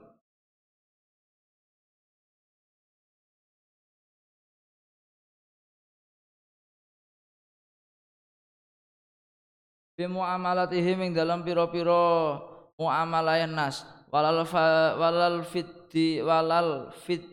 Bi 9.93 10.09
muamalatihim 10.09 11.05
ing 11.05 11.11
dalam 11.13 11.45
pira-pira 11.45 12.41
muamalah 12.75 13.45
nas. 13.47 13.85
Walal 14.09 14.45
fa, 14.45 14.93
walal 14.99 15.41
fitdi 15.41 16.21
walal 16.21 16.93
fit 16.93 17.25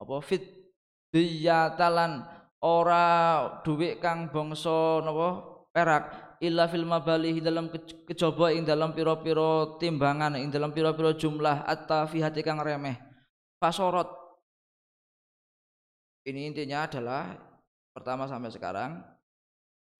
apa 0.00 0.18
fit 0.24 0.42
diyatalan 1.12 2.24
ora 2.62 3.06
dhuwit 3.62 4.02
kang 4.02 4.26
bangsa 4.30 5.04
napa 5.06 5.28
perak 5.70 6.29
illa 6.40 6.64
fil 6.66 6.88
mabalihi 6.88 7.44
dalam 7.44 7.68
kejaba 8.08 8.50
ing 8.56 8.64
dalam 8.64 8.96
pira-pira 8.96 9.76
timbangan 9.76 10.40
ing 10.40 10.48
dalam 10.48 10.72
pira-pira 10.72 11.12
jumlah 11.12 11.68
at-tafihati 11.68 12.40
kang 12.40 12.58
remeh. 12.58 12.96
Fasorot. 13.60 14.08
Ini 16.24 16.48
intinya 16.48 16.88
adalah 16.88 17.36
pertama 17.92 18.24
sampai 18.24 18.48
sekarang 18.48 19.04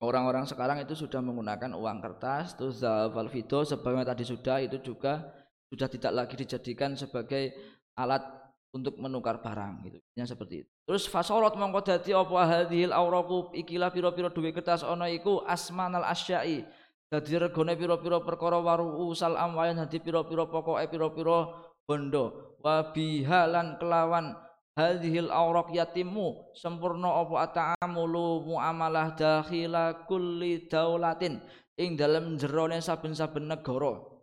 orang-orang 0.01 0.49
sekarang 0.49 0.81
itu 0.81 0.97
sudah 0.97 1.21
menggunakan 1.21 1.77
uang 1.77 1.99
kertas 2.01 2.57
terus 2.57 2.81
zahab 2.81 3.13
fido 3.29 3.61
sebagaimana 3.65 4.09
tadi 4.09 4.25
sudah 4.25 4.65
itu 4.65 4.81
juga 4.81 5.29
sudah 5.69 5.89
tidak 5.93 6.13
lagi 6.13 6.35
dijadikan 6.41 6.97
sebagai 6.97 7.53
alat 7.95 8.40
untuk 8.71 8.99
menukar 9.03 9.43
barang 9.43 9.83
gitu. 9.87 9.99
Yang 10.15 10.35
seperti 10.35 10.55
itu. 10.67 10.71
Terus 10.87 11.05
fasorot 11.11 11.55
mongko 11.59 11.81
dadi 11.83 12.15
apa? 12.15 12.39
Hadhil 12.47 12.95
auraqu 12.95 13.51
ikilah 13.55 13.91
pira-pira 13.91 14.31
duwe 14.31 14.55
kertas 14.55 14.87
ana 14.87 15.11
iku 15.11 15.43
asmanal 15.47 16.07
asyai. 16.07 16.67
Dadi 17.11 17.35
regane 17.35 17.75
pira-pira 17.75 18.23
perkara 18.23 18.63
waru 18.63 19.11
usal 19.11 19.35
amwayan 19.35 19.83
dadi 19.83 19.99
pira-pira 19.99 20.47
pokoke 20.47 20.87
pira-pira 20.87 21.51
bondo. 21.83 22.55
Wa 22.63 22.95
bihalan 22.95 23.75
kelawan 23.83 24.39
hadhil 24.79 25.35
awraq 25.35 25.75
yatimu 25.75 26.55
sempurna 26.55 27.27
apa? 27.27 27.35
Ata'amulu 27.51 28.47
muamalah 28.47 29.19
dakhila 29.19 30.07
kulli 30.07 30.71
daulatin. 30.71 31.43
Ing 31.81 31.97
dalam 31.97 32.37
jerone 32.37 32.79
saben-saben 32.79 33.49
negara 33.49 34.20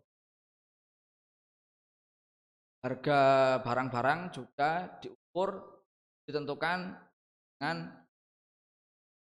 harga 2.85 3.19
barang-barang 3.65 4.19
juga 4.33 4.99
diukur 5.01 5.61
ditentukan 6.29 6.93
dengan 7.57 7.77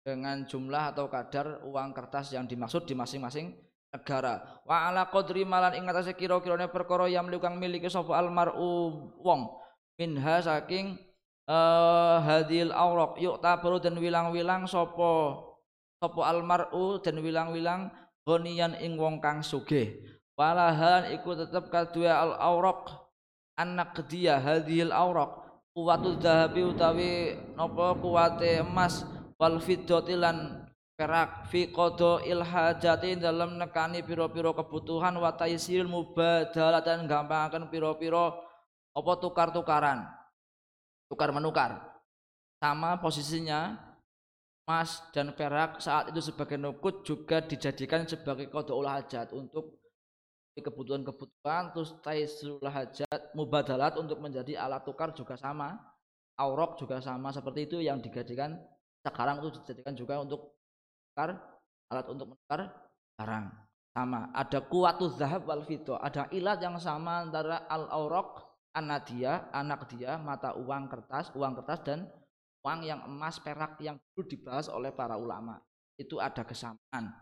dengan 0.05 0.45
jumlah 0.45 0.93
atau 0.93 1.09
kadar 1.09 1.65
uang 1.65 1.89
kertas 1.97 2.29
yang 2.29 2.45
dimaksud 2.45 2.85
di 2.85 2.93
masing-masing 2.93 3.57
negara. 3.89 4.61
Wa 4.61 4.89
ala 4.89 5.09
qadri 5.09 5.41
malan 5.47 5.73
ing 5.73 5.89
atase 5.89 6.13
kira-kirane 6.13 6.69
perkara 6.69 7.09
yang 7.09 7.25
kang 7.41 7.57
miliki 7.57 7.89
sapa 7.89 8.13
almaru 8.13 8.53
wong. 9.17 9.41
Minha 9.97 10.43
saking 10.43 10.99
uh, 11.49 12.21
hadil 12.21 12.69
aurok 12.75 13.17
yuk 13.17 13.39
tabru 13.39 13.79
dan 13.79 13.95
wilang-wilang 13.95 14.67
sopo 14.67 15.41
sopo 15.97 16.21
almaru 16.21 16.99
dan 17.01 17.17
wilang-wilang 17.23 17.89
gonian 18.27 18.77
ing 18.77 18.99
wong 18.99 19.17
kang 19.17 19.41
sugih. 19.41 19.95
Walahan 20.35 21.15
iku 21.15 21.31
tetep 21.33 21.71
kadua 21.71 22.19
al 22.19 22.31
aurok 22.35 23.04
anak 23.55 24.03
dia 24.07 24.39
hadil 24.39 24.91
aurok 24.91 25.43
kuwatu 25.75 26.19
dahabi 26.19 26.61
utawi 26.63 27.11
nopo 27.55 27.99
kuwate 27.99 28.63
emas 28.63 29.03
wal 29.35 29.59
fiddati 29.59 30.15
perak 30.95 31.51
fi 31.51 31.67
qada 31.75 32.23
il 32.23 32.39
hajati 32.39 33.19
dalam 33.19 33.59
nekani 33.59 33.99
piro-piro 33.99 34.55
kebutuhan 34.55 35.19
wa 35.19 35.31
mubadalah 35.83 36.79
dan 36.79 37.03
gampangaken 37.03 37.67
piro-piro 37.67 38.39
apa 38.95 39.11
tukar-tukaran. 39.19 40.07
Tukar 41.11 41.35
menukar. 41.35 41.99
Sama 42.63 42.95
posisinya 43.03 43.75
emas 44.65 45.03
dan 45.11 45.35
perak 45.35 45.83
saat 45.83 46.09
itu 46.09 46.23
sebagai 46.23 46.55
nukut 46.55 47.03
juga 47.03 47.43
dijadikan 47.43 48.07
sebagai 48.07 48.49
olah 48.49 49.03
hajat 49.03 49.35
untuk 49.35 49.84
kebutuhan-kebutuhan 50.63 51.75
terus 51.75 51.95
taisul 51.99 52.63
hajat 52.63 53.35
mubadalat 53.35 53.99
untuk 53.99 54.23
menjadi 54.23 54.59
alat 54.59 54.83
tukar 54.87 55.11
juga 55.11 55.35
sama 55.35 55.75
aurok 56.39 56.79
juga 56.79 57.03
sama 57.03 57.31
seperti 57.31 57.67
itu 57.67 57.77
yang 57.83 57.99
dijadikan 57.99 58.55
sekarang 59.03 59.43
itu 59.43 59.59
dijadikan 59.59 59.93
juga 59.95 60.19
untuk 60.23 60.55
tukar 61.11 61.35
alat 61.91 62.07
untuk 62.07 62.35
menukar 62.35 62.71
barang 63.19 63.45
sama 63.95 64.31
ada 64.31 64.59
kuatuz 64.63 65.15
zahab 65.19 65.47
wal 65.47 65.63
fito 65.63 65.95
ada 65.99 66.27
ilat 66.31 66.59
yang 66.63 66.79
sama 66.79 67.27
antara 67.27 67.67
al 67.67 67.87
aurok 67.91 68.55
anak 68.75 69.07
dia, 69.07 69.47
anak 69.55 69.87
dia, 69.87 70.19
mata 70.19 70.51
uang 70.59 70.91
kertas, 70.91 71.31
uang 71.31 71.55
kertas 71.63 71.79
dan 71.87 71.99
uang 72.61 72.83
yang 72.83 72.99
emas 73.07 73.39
perak 73.39 73.79
yang 73.79 73.95
dulu 74.11 74.27
dibahas 74.27 74.67
oleh 74.67 74.91
para 74.91 75.15
ulama. 75.15 75.63
Itu 75.95 76.19
ada 76.19 76.43
kesamaan. 76.43 77.15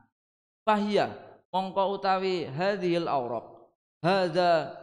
Fahiyah 0.65 1.13
mongko 1.53 2.01
utawi 2.01 2.49
hadhil 2.49 3.05
auraq. 3.05 3.45
Hadza 4.01 4.73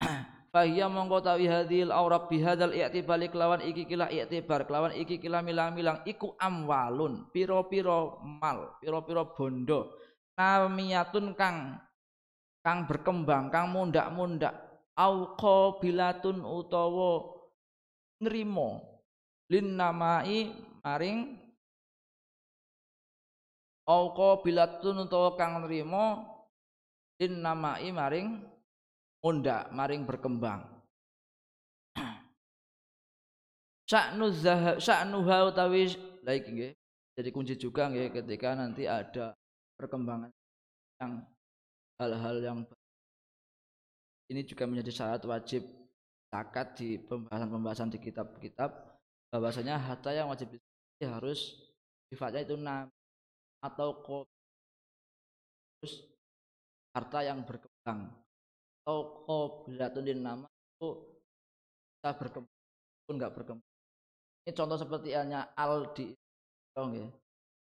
Fahiyya 0.52 0.88
mongko 0.88 1.20
utawi 1.20 1.44
hadhil 1.44 1.92
auraq 1.92 2.32
bihadzal 2.32 2.72
i'tibar 2.72 3.20
kelawan 3.28 3.60
iki 3.60 3.84
kila 3.84 4.08
i'tibar 4.08 4.64
kelawan 4.64 4.96
iki 4.96 5.20
kila 5.20 5.44
milang-milang 5.44 6.00
iku 6.08 6.32
amwalun 6.40 7.28
piro-piro 7.28 8.24
mal, 8.24 8.80
piro-piro 8.80 9.36
bondo 9.36 9.92
namiyatun 10.40 11.36
kang 11.36 11.76
kang 12.64 12.88
berkembang, 12.88 13.52
kang 13.52 13.68
mundak-mundak 13.70 14.56
au 14.96 15.36
qabilatun 15.36 16.42
utawa 16.42 17.38
nrimo 18.24 18.82
lin 19.52 19.76
namai 19.78 20.50
maring 20.82 21.38
au 23.88 24.12
qabilatun 24.12 25.08
utawa 25.08 25.32
kang 25.40 25.64
nrimo 25.64 26.20
lin 27.18 27.40
maring 27.40 28.28
munda 29.24 29.66
maring 29.72 30.04
berkembang. 30.04 30.62
Sya'nu 33.90 34.28
zahab 34.30 34.76
sya'nuha 34.78 35.48
utawi 35.48 35.88
laik 36.22 36.44
nggih 36.52 36.72
jadi 37.18 37.28
kunci 37.32 37.56
juga 37.56 37.88
nggih 37.88 38.12
ketika 38.14 38.54
nanti 38.54 38.84
ada 38.84 39.34
perkembangan 39.80 40.30
yang 41.02 41.24
hal-hal 41.98 42.36
yang 42.38 42.58
ini 44.28 44.44
juga 44.44 44.68
menjadi 44.68 44.92
syarat 44.92 45.22
wajib 45.24 45.64
zakat 46.28 46.76
di 46.76 47.00
pembahasan-pembahasan 47.00 47.88
di 47.88 47.98
kitab-kitab 47.98 48.70
bahwasanya 49.32 49.80
harta 49.80 50.12
yang 50.12 50.28
wajib 50.28 50.52
harus 51.00 51.56
sifatnya 52.12 52.44
itu 52.44 52.54
nam 52.60 52.92
atau 53.58 53.88
ko 54.02 54.16
terus 55.78 56.06
harta 56.94 57.22
yang 57.22 57.42
berkembang. 57.42 58.10
Atau 58.82 58.98
qoblatun 59.26 60.08
nama 60.18 60.48
itu 60.48 60.88
bisa 61.98 62.10
berkembang 62.14 62.58
pun 63.06 63.14
enggak 63.18 63.34
berkembang. 63.34 63.70
Ini 64.46 64.52
contoh 64.56 64.78
seperti 64.80 65.12
halnya 65.12 65.52
al 65.58 65.92
di 65.92 66.14
ya. 66.76 67.08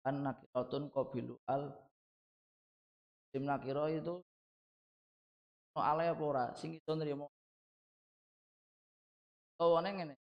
Kan 0.06 0.16
nakiratun 0.24 0.84
qabilu 0.94 1.36
al. 1.50 1.74
Sim 3.30 3.46
nakiro 3.46 3.86
itu 3.90 4.16
no 5.76 5.80
ale 5.86 6.10
apa 6.10 6.24
ora? 6.24 6.46
Sing 6.58 6.78
iso 6.78 6.92
nrimo. 6.98 7.30
Ngene 9.60 10.16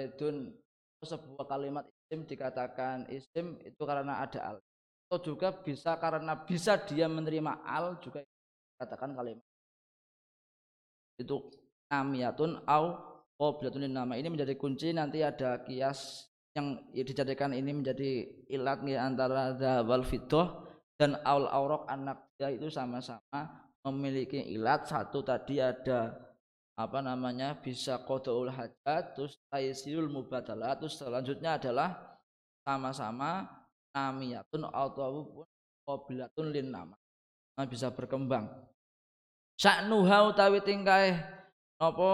Zaidun 0.00 0.56
sebuah 1.04 1.44
kalimat 1.44 1.84
isim 1.84 2.24
dikatakan 2.24 3.04
isim 3.12 3.60
itu 3.60 3.82
karena 3.84 4.24
ada 4.24 4.40
al. 4.40 4.56
Atau 5.08 5.32
juga 5.32 5.52
bisa 5.52 5.96
karena 6.00 6.32
bisa 6.40 6.80
dia 6.88 7.04
menerima 7.04 7.60
al 7.60 8.00
juga 8.00 8.24
dikatakan 8.24 9.12
kalimat. 9.12 9.44
Itu 11.20 11.52
namiyatun 11.92 12.64
au 12.64 12.84
qoblatun 13.36 13.88
nama. 13.92 14.16
Ini 14.16 14.32
menjadi 14.32 14.56
kunci 14.56 14.96
nanti 14.96 15.20
ada 15.20 15.60
kias 15.64 16.32
yang 16.56 16.80
dijadikan 16.92 17.52
ini 17.52 17.76
menjadi 17.76 18.28
ilat 18.48 18.80
antara 18.96 19.52
wal 19.84 20.04
fitoh 20.04 20.68
dan 20.96 21.20
aul 21.24 21.44
aurok 21.48 21.88
anak 21.88 22.28
dia 22.36 22.52
itu 22.52 22.72
sama-sama 22.72 23.40
memiliki 23.84 24.40
ilat. 24.48 24.88
Satu 24.88 25.20
tadi 25.24 25.60
ada 25.60 26.29
apa 26.80 27.04
namanya 27.04 27.52
bisa 27.60 28.00
kodoul 28.08 28.48
hajat 28.48 29.12
terus 29.12 29.36
taisirul 29.52 30.08
mubadalah 30.08 30.80
terus 30.80 30.96
selanjutnya 30.96 31.60
adalah 31.60 32.16
sama-sama 32.64 33.44
namiyatun 33.92 34.64
ataupun 34.70 35.44
qabilatun 35.84 36.46
lin 36.54 36.70
nama. 36.70 36.96
Nah, 37.58 37.66
bisa 37.66 37.90
berkembang. 37.92 38.48
Sya'nuha 39.60 40.32
utawi 40.32 40.64
tingkai 40.64 41.20
apa 41.76 42.12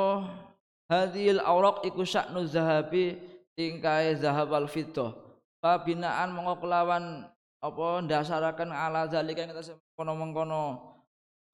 hadhil 0.91 1.39
auraq 1.39 1.87
iku 1.87 2.03
sya'nu 2.03 2.43
zahabi 2.49 3.15
tingkai 3.55 4.19
zahab 4.19 4.51
wal 4.51 4.67
fiddah. 4.67 5.15
Pabinaan 5.63 6.35
mongko 6.35 6.67
kelawan 6.67 7.29
apa 7.63 7.87
ndasaraken 8.03 8.75
ala 8.75 9.07
zalika 9.07 9.47
atas 9.47 9.71
kono-mengkono 9.95 10.95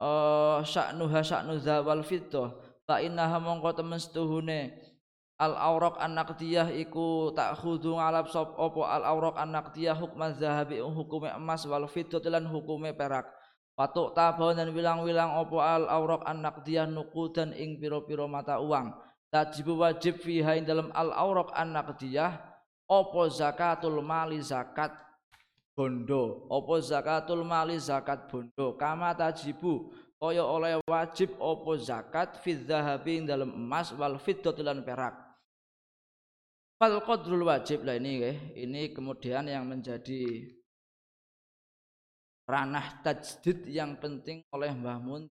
eh 0.01 0.59
sya'nuha 0.65 1.21
sya'nu 1.21 1.61
zahab 1.61 1.93
wal 1.93 2.05
fiddah 2.07 2.72
fa 2.93 3.01
innaha 3.01 3.41
mongko 3.41 3.73
temen 3.73 3.97
setuhune 3.97 4.77
al 5.41 5.57
auraq 5.57 5.97
an 5.97 6.13
naqdiyah 6.13 6.69
iku 6.77 7.33
tak 7.33 7.57
khudu 7.57 7.97
ngalap 7.97 8.29
sop 8.29 8.53
opo 8.61 8.85
al 8.85 9.01
auraq 9.09 9.41
an 9.41 9.57
naqdiyah 9.57 9.97
hukma 9.97 10.37
zahabi 10.37 10.85
hukume 10.85 11.33
emas 11.33 11.65
wal 11.65 11.89
fiddah 11.89 12.21
lan 12.29 12.45
hukume 12.45 12.93
perak. 12.93 13.25
Patuk 13.73 14.13
tabon 14.13 14.53
dan 14.53 14.69
wilang-wilang 14.77 15.41
opo 15.41 15.65
al 15.65 15.89
auraq 15.89 16.21
an 16.29 16.45
naqdiyah 16.45 16.85
nukudan 16.85 17.57
ing 17.57 17.81
piro-piro 17.81 18.29
mata 18.29 18.61
uang. 18.61 18.93
Tajibu 19.33 19.81
wajib 19.81 20.21
fiha 20.21 20.61
dalam 20.61 20.93
al 20.93 21.17
auraq 21.17 21.49
an 21.57 21.73
naqdiyah 21.73 22.37
opo 22.93 23.25
zakatul 23.33 24.05
mali 24.05 24.37
zakat 24.45 24.93
bondo. 25.73 26.45
Opo 26.53 26.77
zakatul 26.77 27.41
mali 27.41 27.81
zakat 27.81 28.29
bondo. 28.29 28.77
Kama 28.77 29.17
tajibu 29.17 29.89
kaya 30.23 30.47
oleh 30.47 30.79
wajib 30.87 31.35
opo 31.43 31.75
zakat 31.75 32.39
fi 32.39 32.55
dzahabi 32.55 33.27
dalam 33.27 33.51
emas 33.51 33.91
wal 33.91 34.23
fiddati 34.23 34.63
lan 34.63 34.87
perak. 34.87 35.19
Fal 36.79 37.03
qadrul 37.03 37.43
wajib 37.43 37.83
lah 37.83 37.99
ini 37.99 38.23
ya. 38.23 38.31
ini 38.63 38.95
kemudian 38.95 39.51
yang 39.51 39.67
menjadi 39.67 40.47
ranah 42.47 43.03
tajdid 43.03 43.67
yang 43.67 43.99
penting 43.99 44.47
oleh 44.55 44.71
Mbah 44.71 44.99
Mun 45.03 45.27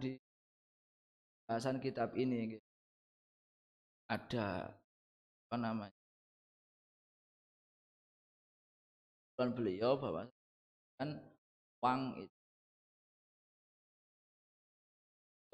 di 0.00 0.16
bahasan 1.44 1.76
kitab 1.84 2.16
ini 2.16 2.56
ada 4.08 4.72
apa 5.44 5.56
namanya? 5.60 6.00
Beliau 9.36 10.00
bahwa 10.00 10.24
kan 10.96 11.20
uang 11.84 12.00
itu 12.24 12.33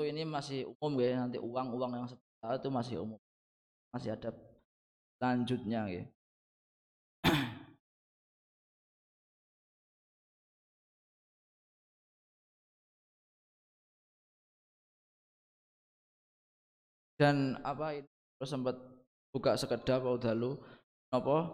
itu 0.00 0.08
ini 0.08 0.24
masih 0.24 0.64
umum 0.80 0.96
ya 0.96 1.20
nanti 1.20 1.36
uang-uang 1.36 1.92
yang 1.92 2.08
seperti 2.08 2.56
itu 2.56 2.72
masih 2.72 3.04
umum 3.04 3.20
masih 3.92 4.16
ada 4.16 4.32
lanjutnya 5.20 5.84
ya. 5.92 6.08
Dan 17.20 17.60
apa 17.60 18.00
itu 18.00 18.08
sempat 18.48 18.80
buka 19.36 19.52
sekedap 19.60 20.00
dalu 20.16 20.56
apa 21.12 21.52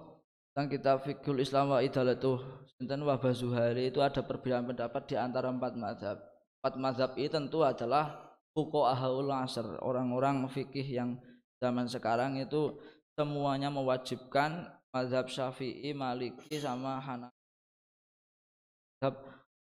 tentang 0.54 0.70
kitab 0.70 1.02
fikul 1.02 1.42
Islam 1.42 1.74
wa 1.74 1.82
idalatuh 1.82 2.38
sinten 2.78 3.02
wa 3.02 3.18
Zuhari 3.34 3.90
itu 3.90 3.98
ada 3.98 4.22
perbedaan 4.22 4.70
pendapat 4.70 5.02
di 5.10 5.18
antara 5.18 5.50
empat 5.50 5.74
mazhab. 5.74 6.22
Empat 6.62 6.78
mazhab 6.78 7.18
ini 7.18 7.26
tentu 7.26 7.66
adalah 7.66 8.25
fuko 8.56 8.88
ahaul 8.88 9.28
asr 9.28 9.76
orang-orang 9.84 10.48
fikih 10.48 10.88
yang 10.88 11.20
zaman 11.60 11.84
sekarang 11.84 12.40
itu 12.40 12.72
semuanya 13.12 13.68
mewajibkan 13.68 14.72
mazhab 14.88 15.28
syafi'i 15.28 15.92
maliki 15.92 16.56
sama 16.56 16.96
hanafi. 16.96 17.36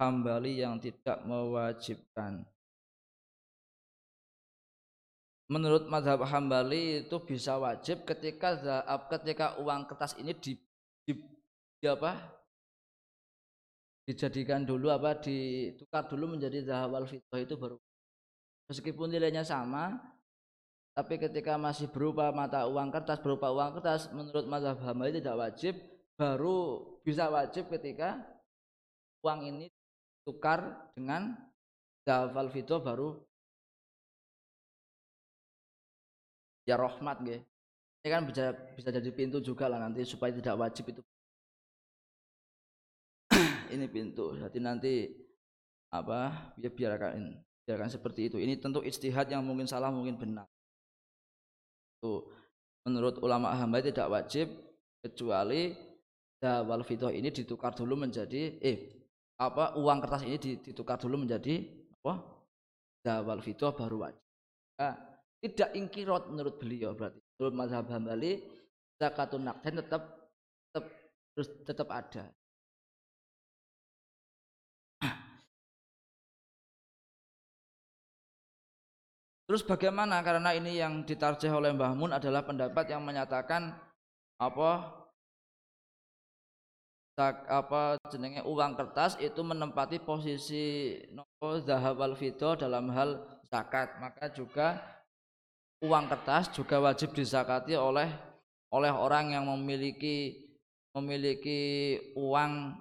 Hambali 0.04 0.60
yang 0.60 0.84
tidak 0.84 1.24
mewajibkan. 1.24 2.44
Menurut 5.48 5.88
mazhab 5.88 6.24
Hambali 6.28 7.08
itu 7.08 7.18
bisa 7.24 7.56
wajib 7.56 8.04
ketika 8.04 8.58
ketika 9.16 9.56
uang 9.64 9.88
kertas 9.88 10.18
ini 10.20 10.36
di, 10.36 10.60
di, 11.08 11.14
di 11.80 11.86
apa? 11.88 12.20
Dijadikan 14.04 14.68
dulu 14.68 14.92
apa? 14.92 15.16
Ditukar 15.16 16.10
dulu 16.12 16.36
menjadi 16.36 16.68
zahab 16.68 17.00
wal 17.00 17.08
fitoh 17.08 17.40
itu 17.40 17.56
baru 17.56 17.78
meskipun 18.74 19.14
nilainya 19.14 19.46
sama 19.46 20.02
tapi 20.98 21.22
ketika 21.22 21.58
masih 21.58 21.90
berupa 21.94 22.34
mata 22.34 22.66
uang 22.66 22.90
kertas 22.90 23.22
berupa 23.22 23.54
uang 23.54 23.78
kertas 23.78 24.10
menurut 24.10 24.50
mazhab 24.50 24.82
Hambali 24.82 25.14
tidak 25.14 25.38
wajib 25.38 25.78
baru 26.18 26.82
bisa 27.06 27.30
wajib 27.30 27.70
ketika 27.70 28.18
uang 29.22 29.46
ini 29.46 29.66
tukar 30.26 30.90
dengan 30.98 31.38
zahab 32.04 32.34
wal 32.36 32.50
fitoh 32.50 32.82
baru 32.84 33.22
ya 36.68 36.80
rahmat 36.80 37.18
nggih. 37.24 37.42
Ini 38.04 38.10
kan 38.12 38.24
bisa 38.28 38.52
bisa 38.76 38.90
jadi 38.92 39.10
pintu 39.16 39.40
juga 39.40 39.72
lah 39.72 39.80
nanti 39.80 40.04
supaya 40.04 40.36
tidak 40.36 40.60
wajib 40.60 40.92
itu. 40.92 41.02
ini 43.76 43.88
pintu. 43.88 44.36
Jadi 44.36 44.60
nanti 44.60 44.94
apa 45.94 46.52
ya 46.60 46.68
biarkan 46.74 47.40
biarkan 47.64 47.90
seperti 47.92 48.32
itu. 48.32 48.38
Ini 48.40 48.60
tentu 48.60 48.84
istihad 48.84 49.28
yang 49.32 49.44
mungkin 49.44 49.68
salah 49.68 49.90
mungkin 49.90 50.20
benar. 50.20 50.48
Tuh 52.04 52.28
menurut 52.84 53.20
ulama 53.24 53.56
hamba 53.56 53.80
tidak 53.80 54.12
wajib 54.12 54.52
kecuali 55.00 55.72
dawal 56.44 56.84
fitoh 56.84 57.08
ini 57.08 57.32
ditukar 57.32 57.72
dulu 57.72 58.04
menjadi 58.04 58.60
eh 58.60 58.92
apa 59.40 59.80
uang 59.80 59.98
kertas 60.04 60.28
ini 60.28 60.36
ditukar 60.40 61.00
dulu 61.00 61.24
menjadi 61.24 61.64
apa 62.04 62.14
dawal 63.04 63.40
fitoh 63.40 63.72
baru 63.72 64.08
wajib. 64.08 64.24
Nah, 64.80 64.96
tidak 65.40 65.70
ingkirot 65.76 66.28
menurut 66.32 66.56
beliau 66.60 66.92
berarti 66.96 67.20
menurut 67.40 67.56
mazhab 67.56 67.88
Hambali 67.88 68.44
zakatun 69.00 69.44
nakden 69.48 69.84
tetap 69.84 70.04
tetap 70.72 70.86
terus 71.36 71.50
tetap 71.68 71.88
ada 71.92 72.24
Terus 79.54 79.70
bagaimana 79.70 80.18
karena 80.26 80.50
ini 80.58 80.82
yang 80.82 81.06
ditarjih 81.06 81.54
oleh 81.54 81.70
Mbah 81.78 81.94
Mun 81.94 82.10
adalah 82.10 82.42
pendapat 82.42 82.90
yang 82.90 83.06
menyatakan 83.06 83.70
apa 84.42 84.90
apa 87.22 88.02
jenenge 88.10 88.42
uang 88.50 88.74
kertas 88.74 89.14
itu 89.22 89.46
menempati 89.46 90.02
posisi 90.02 90.98
nopo 91.14 91.62
zahab 91.62 92.02
wal 92.02 92.18
dalam 92.58 92.90
hal 92.98 93.22
zakat 93.46 93.94
maka 94.02 94.34
juga 94.34 94.82
uang 95.86 96.10
kertas 96.10 96.50
juga 96.50 96.82
wajib 96.82 97.14
dizakati 97.14 97.78
oleh 97.78 98.10
oleh 98.74 98.90
orang 98.90 99.38
yang 99.38 99.46
memiliki 99.54 100.50
memiliki 100.98 102.02
uang 102.18 102.74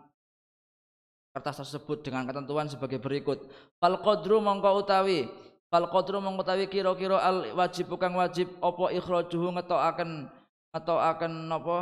kertas 1.37 1.69
tersebut 1.69 2.01
dengan 2.01 2.25
ketentuan 2.25 2.65
sebagai 2.65 2.97
berikut. 2.97 3.45
Fal 3.77 4.01
qadru 4.01 4.41
mongko 4.41 4.89
utawi 4.89 5.29
fal 5.73 5.89
qadru 5.89 6.21
utawi 6.21 6.69
kira-kira 6.69 7.17
al 7.17 7.57
wajib 7.57 7.89
bukan 7.89 8.13
wajib 8.21 8.53
apa 8.61 8.93
ikhrajuhu 8.93 9.57
ngetokaken 9.57 10.29
ngetokaken 10.77 11.33
napa 11.49 11.79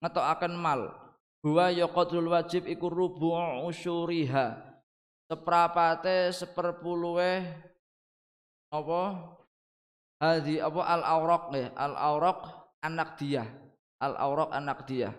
ngetokaken 0.00 0.54
mal. 0.56 0.96
Huwa 1.44 1.68
ya 1.70 1.86
qadrul 1.86 2.32
wajib 2.32 2.64
iku 2.64 2.88
rubu' 2.88 3.68
usyuriha. 3.68 4.56
Seprapate 5.28 6.32
seperpuluhe 6.32 7.44
apa? 8.72 9.02
Hadi 10.18 10.58
apa? 10.58 10.80
Al 10.80 11.02
auraq 11.04 11.44
ya. 11.54 11.68
Al 11.76 11.94
auraq 11.94 12.40
anak 12.82 13.20
dia 13.20 13.44
al 14.00 14.14
auraq 14.16 14.50
anak 14.52 14.84
dia 14.84 15.10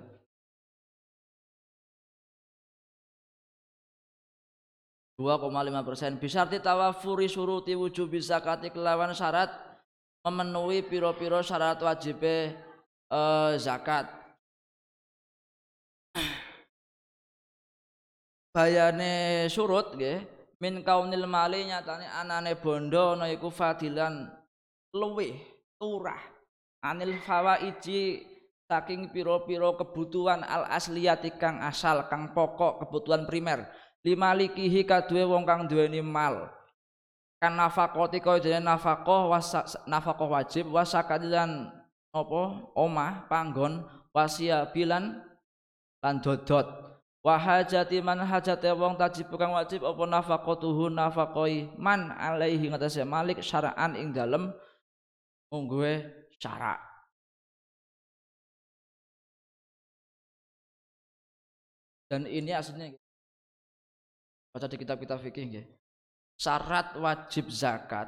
2,5 5.17 5.49
persen. 5.81 6.21
Bisarti 6.21 6.61
tawafuri 6.61 7.25
suruti 7.25 7.73
wujub 7.73 8.13
zakati 8.21 8.69
kelawan 8.69 9.17
syarat 9.17 9.49
memenuhi 10.21 10.85
piro-piro 10.85 11.41
syarat 11.41 11.81
wajib 11.81 12.21
eh, 12.21 12.53
zakat. 13.57 14.05
Bayane 18.53 19.45
surut 19.49 19.97
nggih 19.97 20.21
min 20.61 20.81
kaunil 20.81 21.29
mali 21.29 21.69
nyatane 21.69 22.09
anane 22.09 22.57
bondo 22.57 23.13
ana 23.13 23.29
iku 23.29 23.53
fadilan 23.53 24.25
luwih 24.97 25.37
turah 25.77 26.17
anil 26.81 27.21
fawaiji 27.21 28.25
saking 28.65 29.13
piro-piro 29.13 29.77
kebutuhan 29.77 30.41
al 30.41 30.65
asliyati 30.73 31.37
kang 31.37 31.61
asal 31.61 32.09
kang 32.09 32.33
pokok 32.33 32.81
kebutuhan 32.81 33.29
primer 33.29 33.69
limalikihi 34.05 34.83
kadue 34.83 35.23
wong 35.25 35.47
kang 35.47 35.65
duweni 35.65 36.01
mal. 36.03 36.51
Kan 37.37 37.53
nafakoti 37.53 38.17
kaya 38.17 38.41
dene 38.41 38.65
nafakoh 38.65 39.29
nafakoh 39.85 40.29
wajib 40.33 40.73
wasakadilan 40.73 41.69
apa 42.09 42.41
omah 42.73 43.29
panggon 43.29 43.85
wasia 44.09 44.65
bilan 44.73 45.21
lan 46.01 46.17
dodot. 46.17 46.65
Wahajati 47.21 48.01
man 48.01 48.23
hajate 48.23 48.71
wong 48.73 48.97
tajib 48.97 49.29
kang 49.37 49.53
wajib 49.53 49.85
apa 49.85 50.03
nafaqatuhu 50.07 50.89
nafaqoi 50.89 51.69
man 51.77 52.09
alaihi 52.15 52.71
ngatasé 52.71 53.05
malik 53.05 53.43
syara'an 53.43 53.93
ing 53.99 54.15
dalem 54.15 54.49
mungguhe 55.51 56.07
syarak. 56.41 56.79
Dan 62.07 62.23
ini 62.23 62.55
aslinya 62.55 62.95
baca 64.51 64.67
di 64.69 64.77
kitab-kitab 64.79 65.19
fikih 65.21 65.61
ya. 65.61 65.63
Syarat 66.37 66.93
wajib 67.01 67.49
zakat 67.49 68.07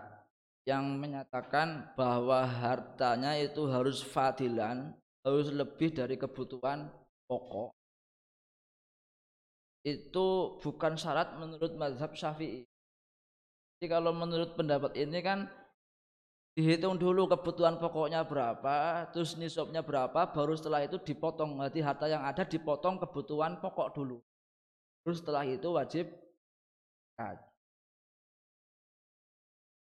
yang 0.70 0.86
menyatakan 1.02 1.98
bahwa 1.98 2.46
hartanya 2.46 3.34
itu 3.42 3.66
harus 3.66 4.06
fadilan, 4.06 4.94
harus 5.26 5.50
lebih 5.50 5.90
dari 5.98 6.14
kebutuhan 6.14 6.94
pokok. 7.26 7.74
Itu 9.82 10.60
bukan 10.62 10.94
syarat 10.94 11.42
menurut 11.42 11.74
mazhab 11.74 12.14
Syafi'i. 12.14 12.70
Jadi 13.80 13.88
kalau 13.88 14.12
menurut 14.12 14.54
pendapat 14.54 14.94
ini 15.00 15.24
kan 15.24 15.48
dihitung 16.54 17.00
dulu 17.00 17.32
kebutuhan 17.32 17.80
pokoknya 17.80 18.28
berapa, 18.28 19.08
terus 19.16 19.40
nisabnya 19.40 19.80
berapa, 19.80 20.30
baru 20.36 20.54
setelah 20.54 20.84
itu 20.84 21.00
dipotong. 21.00 21.56
Berarti 21.56 21.80
harta 21.80 22.06
yang 22.12 22.28
ada 22.28 22.44
dipotong 22.44 23.00
kebutuhan 23.00 23.58
pokok 23.64 23.96
dulu. 23.96 24.20
Terus 25.02 25.24
setelah 25.24 25.48
itu 25.48 25.72
wajib 25.72 26.12
zakat. 27.20 27.38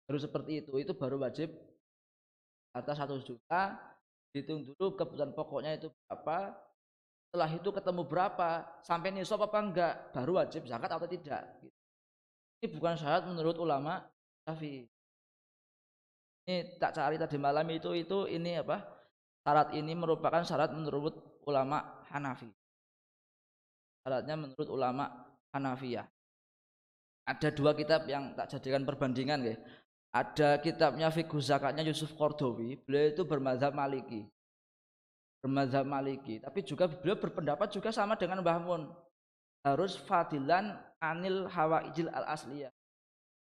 Terus 0.08 0.22
seperti 0.24 0.52
itu, 0.64 0.74
itu 0.80 0.96
baru 0.96 1.20
wajib 1.20 1.52
atas 2.72 2.96
satu 2.96 3.20
juta, 3.20 3.76
hitung 4.32 4.64
dulu 4.64 4.96
kebutuhan 4.96 5.36
pokoknya 5.36 5.76
itu 5.76 5.92
berapa, 6.08 6.56
setelah 7.30 7.50
itu 7.52 7.70
ketemu 7.70 8.02
berapa, 8.08 8.50
sampai 8.82 9.12
nisab 9.12 9.44
apa 9.44 9.60
enggak, 9.60 9.94
baru 10.16 10.40
wajib 10.40 10.66
zakat 10.66 10.90
atau 10.90 11.06
tidak. 11.06 11.44
Ini 12.60 12.68
bukan 12.74 12.96
syarat 12.98 13.28
menurut 13.28 13.60
ulama 13.60 14.02
Syafi'i. 14.48 14.88
Ini 16.50 16.82
tak 16.82 16.98
cari 16.98 17.22
tadi 17.22 17.38
malam 17.38 17.68
itu 17.70 17.94
itu 17.94 18.26
ini 18.26 18.58
apa? 18.58 18.82
Syarat 19.46 19.78
ini 19.78 19.94
merupakan 19.94 20.42
syarat 20.42 20.74
menurut 20.74 21.14
ulama 21.46 22.02
Hanafi. 22.10 22.50
Syaratnya 24.02 24.36
menurut 24.36 24.68
ulama 24.74 25.06
Hanafiyah 25.54 26.10
ada 27.30 27.50
dua 27.54 27.78
kitab 27.78 28.10
yang 28.10 28.34
tak 28.34 28.50
jadikan 28.58 28.82
perbandingan 28.82 29.54
ya. 29.54 29.56
Ada 30.10 30.58
kitabnya 30.58 31.14
Fiqh 31.14 31.38
Zakatnya 31.38 31.86
Yusuf 31.86 32.18
Kordowi, 32.18 32.82
beliau 32.82 33.14
itu 33.14 33.22
bermazhab 33.22 33.78
Maliki. 33.78 34.26
Bermazhab 35.46 35.86
Maliki, 35.86 36.42
tapi 36.42 36.66
juga 36.66 36.90
beliau 36.90 37.14
berpendapat 37.22 37.70
juga 37.70 37.94
sama 37.94 38.18
dengan 38.18 38.42
Mbah 38.42 38.60
Mun. 38.66 38.90
Harus 39.62 40.02
fadilan 40.02 40.74
anil 40.98 41.46
hawa 41.54 41.86
ijil 41.94 42.10
al 42.10 42.26
asliyah. 42.34 42.74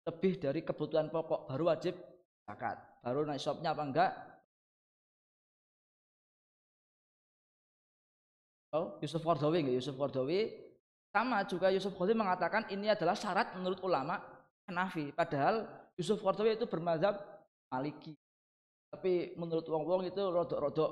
Lebih 0.03 0.43
dari 0.43 0.59
kebutuhan 0.59 1.07
pokok 1.07 1.47
baru 1.47 1.71
wajib 1.71 1.95
zakat. 2.43 2.75
Baru 2.99 3.23
naisabnya 3.23 3.71
apa 3.71 3.83
enggak? 3.87 4.11
Oh, 8.75 8.99
Yusuf 8.99 9.23
Kordowi 9.23 9.63
enggak? 9.63 9.75
Yusuf 9.79 9.95
Kordowi 9.95 10.68
sama 11.09 11.41
juga 11.45 11.73
Yusuf 11.73 11.97
Qardawi 11.97 12.17
mengatakan 12.17 12.69
ini 12.69 12.89
adalah 12.89 13.17
syarat 13.17 13.57
menurut 13.57 13.81
ulama 13.81 14.21
Hanafi. 14.69 15.09
Padahal 15.13 15.65
Yusuf 15.97 16.21
Qardawi 16.21 16.57
itu 16.57 16.69
bermazhab 16.69 17.17
Maliki. 17.69 18.13
Tapi 18.89 19.37
menurut 19.37 19.65
wong-wong 19.69 20.09
itu 20.09 20.21
rodok-rodok 20.21 20.91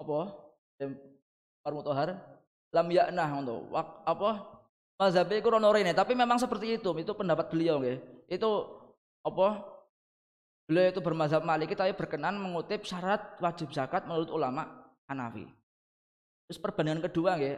apa? 0.00 0.18
Parmutohar 1.62 2.16
lam 2.72 2.88
yaknah 2.88 3.30
untuk 3.40 3.68
apa? 4.04 4.30
Mazhab 5.00 5.28
itu 5.32 5.48
ini. 5.80 5.92
Tapi 5.92 6.12
memang 6.16 6.40
seperti 6.40 6.80
itu. 6.80 6.90
Itu 7.00 7.12
pendapat 7.16 7.48
beliau 7.52 7.80
nggih. 7.80 8.28
Itu 8.28 8.68
apa? 9.24 9.64
Beliau 10.68 10.88
itu 10.92 11.00
bermazhab 11.04 11.44
Maliki 11.44 11.76
tapi 11.76 11.92
berkenan 11.92 12.38
mengutip 12.38 12.86
syarat 12.88 13.36
wajib 13.42 13.72
zakat 13.74 14.08
menurut 14.08 14.30
ulama 14.32 14.88
Hanafi. 15.10 15.44
Terus 16.48 16.58
perbandingan 16.60 17.02
kedua 17.08 17.40
nggih, 17.40 17.56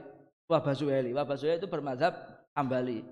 Wahbah 0.54 0.74
Zuhaili. 0.78 1.10
Wahbah 1.10 1.34
itu 1.34 1.66
bermazhab 1.66 2.14
Hambali. 2.54 3.02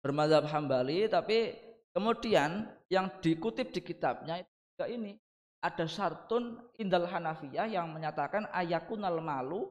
Bermazhab 0.00 0.48
Hambali 0.48 1.04
tapi 1.12 1.52
kemudian 1.92 2.64
yang 2.88 3.12
dikutip 3.20 3.68
di 3.68 3.84
kitabnya 3.84 4.40
itu 4.40 4.52
juga 4.72 4.86
ini 4.88 5.12
ada 5.60 5.84
syartun 5.84 6.56
indal 6.80 7.04
Hanafiyah 7.04 7.68
yang 7.68 7.92
menyatakan 7.92 8.48
ayakunal 8.48 9.20
malu 9.20 9.68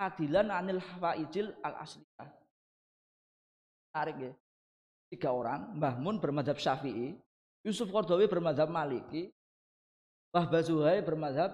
adilan 0.00 0.48
anil 0.48 0.80
hawaijil 0.80 1.52
al 1.60 1.84
asliyah. 1.84 2.28
Tarik 3.92 4.16
ya. 4.16 4.32
Tiga 5.12 5.28
orang, 5.28 5.76
Mbah 5.76 6.00
Mun 6.00 6.16
bermazhab 6.16 6.56
Syafi'i, 6.56 7.12
Yusuf 7.60 7.92
Qardawi 7.92 8.24
bermazhab 8.24 8.72
Maliki, 8.72 9.28
Wahbah 10.32 10.64
Zuhaili 10.64 11.04
bermazhab 11.04 11.52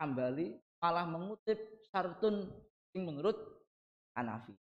Hambali 0.00 0.56
malah 0.80 1.04
mengutip 1.04 1.60
syartun 1.92 2.48
yang 2.96 3.04
menurut 3.12 3.36
Hanafi. 4.14 4.54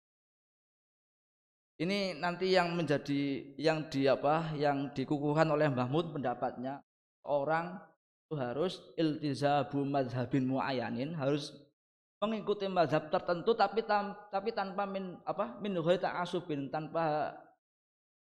Ini 1.82 2.20
nanti 2.20 2.53
yang 2.53 2.76
menjadi 2.76 3.53
yang 3.59 3.88
di 3.88 4.07
apa 4.07 4.53
yang 4.55 4.92
dikukuhkan 4.92 5.48
oleh 5.50 5.66
Mahmud 5.72 6.14
pendapatnya 6.14 6.78
orang 7.26 7.80
itu 8.28 8.34
harus 8.38 8.80
iltizabu 8.96 9.82
mazhabin 9.84 10.46
muayyanin 10.46 11.12
harus 11.12 11.53
mengikuti 12.22 12.70
mazhab 12.70 13.11
tertentu 13.11 13.50
tapi 13.53 13.82
tam, 13.82 14.14
tapi 14.30 14.55
tanpa 14.55 14.86
min 14.86 15.18
apa 15.26 15.59
min 15.59 15.74
ta'asubin 15.76 16.70
tanpa 16.70 17.34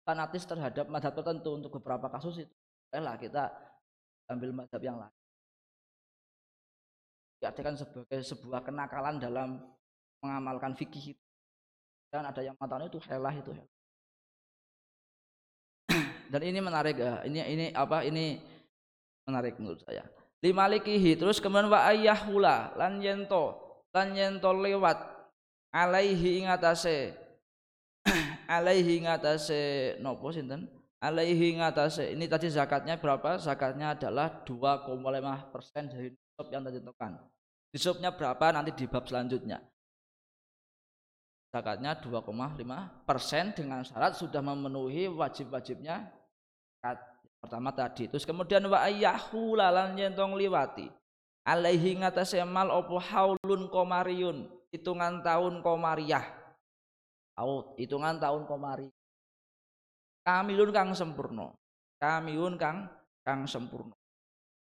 fanatis 0.08 0.48
terhadap 0.48 0.88
mazhab 0.88 1.12
tertentu 1.12 1.60
untuk 1.60 1.76
beberapa 1.78 2.08
kasus 2.08 2.42
itu 2.42 2.56
lah 2.98 3.20
kita 3.20 3.52
ambil 4.32 4.64
mazhab 4.64 4.80
yang 4.80 4.96
lain 4.96 5.14
diartikan 7.44 7.76
sebagai 7.76 8.22
sebuah 8.24 8.64
kenakalan 8.64 9.20
dalam 9.20 9.60
mengamalkan 10.22 10.78
fikih 10.78 11.18
itu. 11.18 11.24
Dan 12.14 12.28
ada 12.30 12.42
yang 12.46 12.56
matanya 12.56 12.88
itu 12.88 13.02
helah 13.10 13.34
itu. 13.34 13.52
Helah. 13.52 13.70
Dan 16.32 16.42
ini 16.48 16.60
menarik 16.62 16.96
ya. 16.96 17.26
Ini 17.26 17.40
ini 17.50 17.66
apa? 17.74 18.06
Ini 18.06 18.40
menarik 19.28 19.58
menurut 19.58 19.82
saya. 19.84 20.06
Lima 20.42 20.66
likihi 20.66 21.22
terus 21.22 21.38
kemudian 21.38 21.70
wa 21.70 21.86
ayyahula 21.86 22.74
lan 22.74 22.98
yento 22.98 23.62
lan 23.94 24.18
yento 24.18 24.50
lewat 24.50 24.98
alaihi 25.70 26.42
ingatase 26.42 27.14
alaihi 28.58 29.06
ingatase 29.06 29.96
nopo 30.02 30.34
sinten 30.34 30.66
alaihi 30.98 31.56
ingatase 31.56 32.10
ini 32.18 32.26
tadi 32.26 32.50
zakatnya 32.50 32.98
berapa 32.98 33.38
zakatnya 33.38 33.94
adalah 33.94 34.42
2,5 34.42 35.54
persen 35.54 35.94
dari 35.94 36.10
nisab 36.10 36.48
yang 36.50 36.62
tadi 36.66 36.78
tentukan 36.82 37.12
nisabnya 37.70 38.10
berapa 38.18 38.46
nanti 38.50 38.72
di 38.74 38.86
bab 38.90 39.06
selanjutnya 39.06 39.62
zakatnya 41.52 42.00
2,5 42.00 43.06
persen 43.06 43.52
dengan 43.52 43.84
syarat 43.84 44.16
sudah 44.16 44.40
memenuhi 44.40 45.12
wajib-wajibnya. 45.12 46.08
Pertama 47.44 47.76
tadi. 47.76 48.08
Terus 48.08 48.24
kemudian 48.24 48.64
wa 48.72 48.82
ayyahu 48.82 49.60
lalan 49.60 50.00
yentong 50.00 50.40
liwati. 50.40 50.88
Alaihi 51.44 52.00
ngatasé 52.00 52.42
mal 52.48 52.72
opo 52.72 52.98
haulun 52.98 53.68
komariun. 53.68 54.48
Hitungan 54.72 55.20
tahun 55.20 55.60
komariah. 55.60 56.24
Au 57.36 57.76
hitungan 57.76 58.20
tahun 58.20 58.48
komari 58.48 58.88
kamilun 60.22 60.70
kang 60.70 60.94
sempurna. 60.94 61.50
Kamilun 61.98 62.56
kang 62.58 62.90
kang 63.26 63.50
sempurna. 63.50 63.94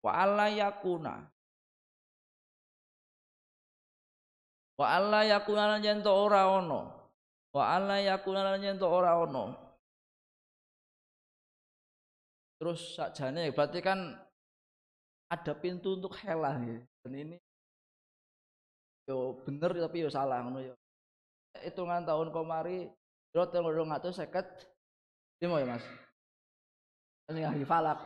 Wa 0.03 0.11
alla 0.23 0.47
yakuna 0.51 1.27
wa 4.83 4.87
alla 4.99 5.23
yakuna 5.23 5.63
lan 5.71 5.79
yen 5.79 6.03
ora 6.03 6.43
ana 6.59 6.91
wa 7.55 7.63
alla 7.63 8.03
yakuna 8.03 8.43
lan 8.43 8.59
yen 8.59 8.75
ora 8.83 9.15
ana 9.15 9.55
terus 12.59 12.99
sakjane 12.99 13.47
berarti 13.55 13.79
kan 13.79 14.11
ada 15.31 15.55
pintu 15.55 15.95
untuk 15.95 16.19
helah 16.19 16.59
ya. 16.67 16.83
dan 16.99 17.13
ini 17.15 17.37
yo 19.07 19.39
bener 19.47 19.71
tapi 19.71 20.03
yo 20.03 20.09
salah 20.11 20.43
ngono 20.43 20.59
yo. 20.59 20.75
Hitungan 21.63 22.03
tahun 22.03 22.33
komari 22.35 22.91
telung 23.31 23.91
atau 23.91 24.11
seket 24.11 24.45
lima 25.39 25.63
ya 25.63 25.67
mas? 25.69 25.85
Ini 27.31 27.45
lagi 27.47 27.65
falak. 27.65 27.99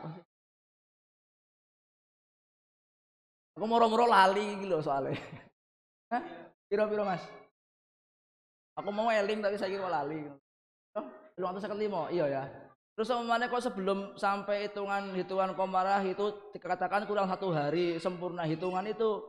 Aku 3.58 3.66
moro-moro 3.66 4.06
lali 4.06 4.62
gitu 4.62 4.78
soalnya? 4.78 5.18
Piro-piro 6.68 7.02
mas? 7.02 7.24
Aku 8.78 8.94
mau 8.94 9.10
eling 9.10 9.42
tapi 9.42 9.58
saya 9.58 9.74
kira 9.74 9.90
lali. 9.90 10.28
Seket 11.34 11.78
lima 11.78 12.06
iya 12.14 12.26
ya. 12.30 12.42
Terus 12.94 13.10
mana 13.26 13.46
kok 13.46 13.62
sebelum 13.62 14.18
sampai 14.18 14.66
hitungan 14.66 15.14
hitungan 15.14 15.54
komarah 15.54 16.02
itu 16.02 16.50
dikatakan 16.54 17.06
kurang 17.06 17.30
satu 17.30 17.54
hari 17.54 17.94
sempurna 18.02 18.42
hitungan 18.42 18.86
itu 18.90 19.22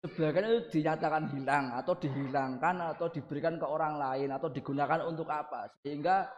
sebagian 0.00 0.48
itu 0.48 0.80
dinyatakan 0.80 1.28
hilang 1.36 1.68
atau 1.76 1.92
dihilangkan 1.96 2.96
atau 2.96 3.12
diberikan 3.12 3.60
ke 3.60 3.66
orang 3.68 4.00
lain 4.00 4.32
atau 4.32 4.48
digunakan 4.48 5.04
untuk 5.04 5.28
apa. 5.28 5.68
Sehingga 5.84 6.28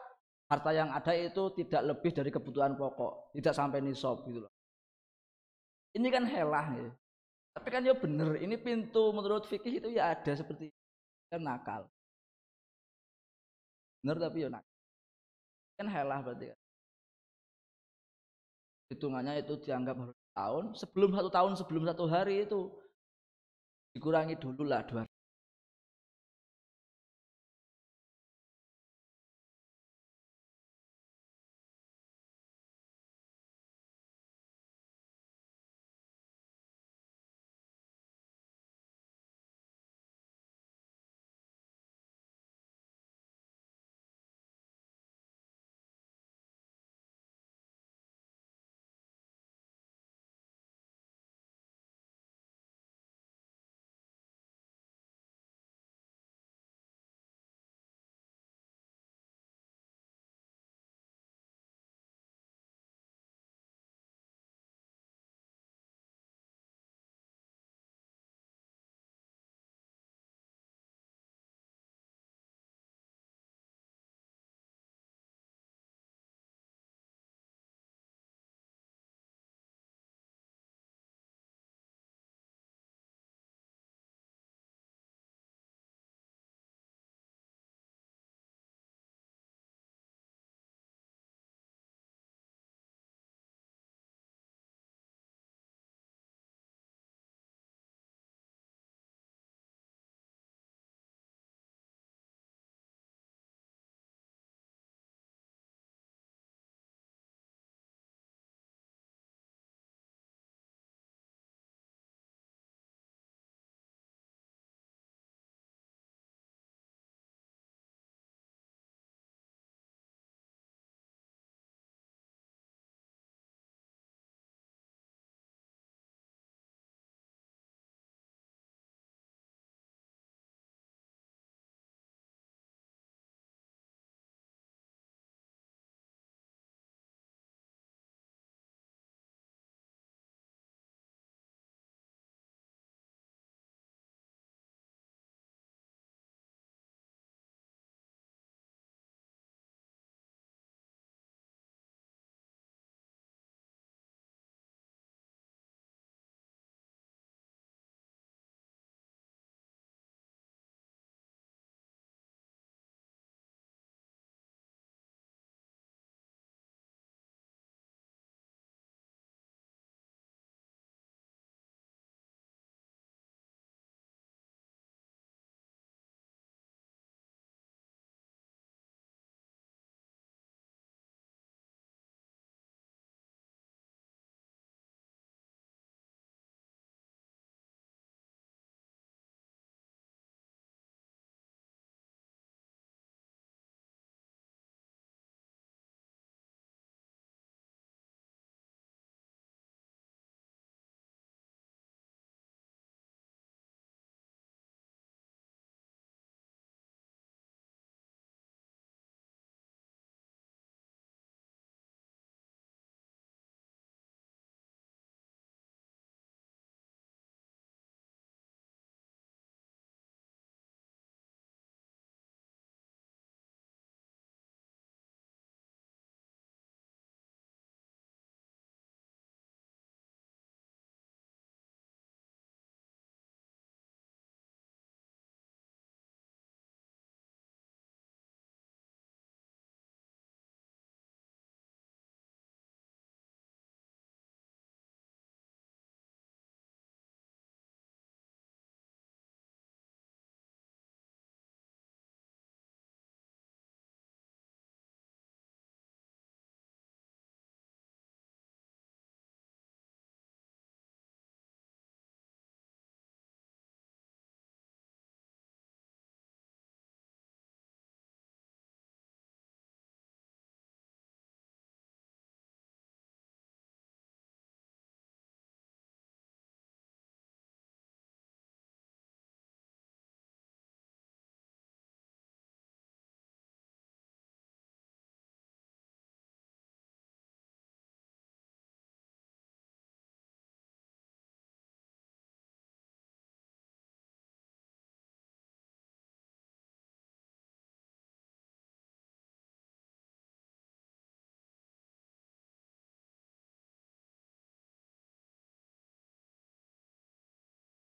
harta 0.50 0.70
yang 0.74 0.90
ada 0.90 1.14
itu 1.14 1.54
tidak 1.54 1.82
lebih 1.94 2.10
dari 2.10 2.30
kebutuhan 2.34 2.74
pokok 2.74 3.34
tidak 3.34 3.54
sampai 3.54 3.78
nisab 3.78 4.26
gitu 4.26 4.42
loh. 4.42 4.52
Ini 5.94 6.08
kan 6.10 6.26
helah 6.26 6.66
ya 6.74 6.90
tapi 7.54 7.68
kan 7.70 7.86
ya 7.86 7.94
bener 7.94 8.34
ini 8.42 8.58
pintu 8.58 9.14
menurut 9.14 9.46
fikih 9.46 9.78
itu 9.78 9.88
ya 9.94 10.10
ada 10.10 10.34
seperti 10.34 10.74
kan 11.30 11.38
nakal. 11.38 11.86
Bener 14.02 14.18
tapi 14.18 14.42
ya 14.42 14.48
nakal. 14.50 14.74
Kan 15.78 15.86
helah 15.86 16.18
berarti 16.20 16.50
kan. 16.50 16.58
Hitungannya 18.90 19.40
itu 19.40 19.54
dianggap 19.62 19.96
harus 20.02 20.18
tahun 20.34 20.64
sebelum 20.74 21.10
satu 21.14 21.30
tahun 21.30 21.52
sebelum 21.54 21.82
satu 21.86 22.04
hari 22.10 22.42
itu. 22.42 22.74
Dikurangi 23.94 24.34
dulu 24.34 24.66
lah 24.66 24.82
dua 24.82 25.06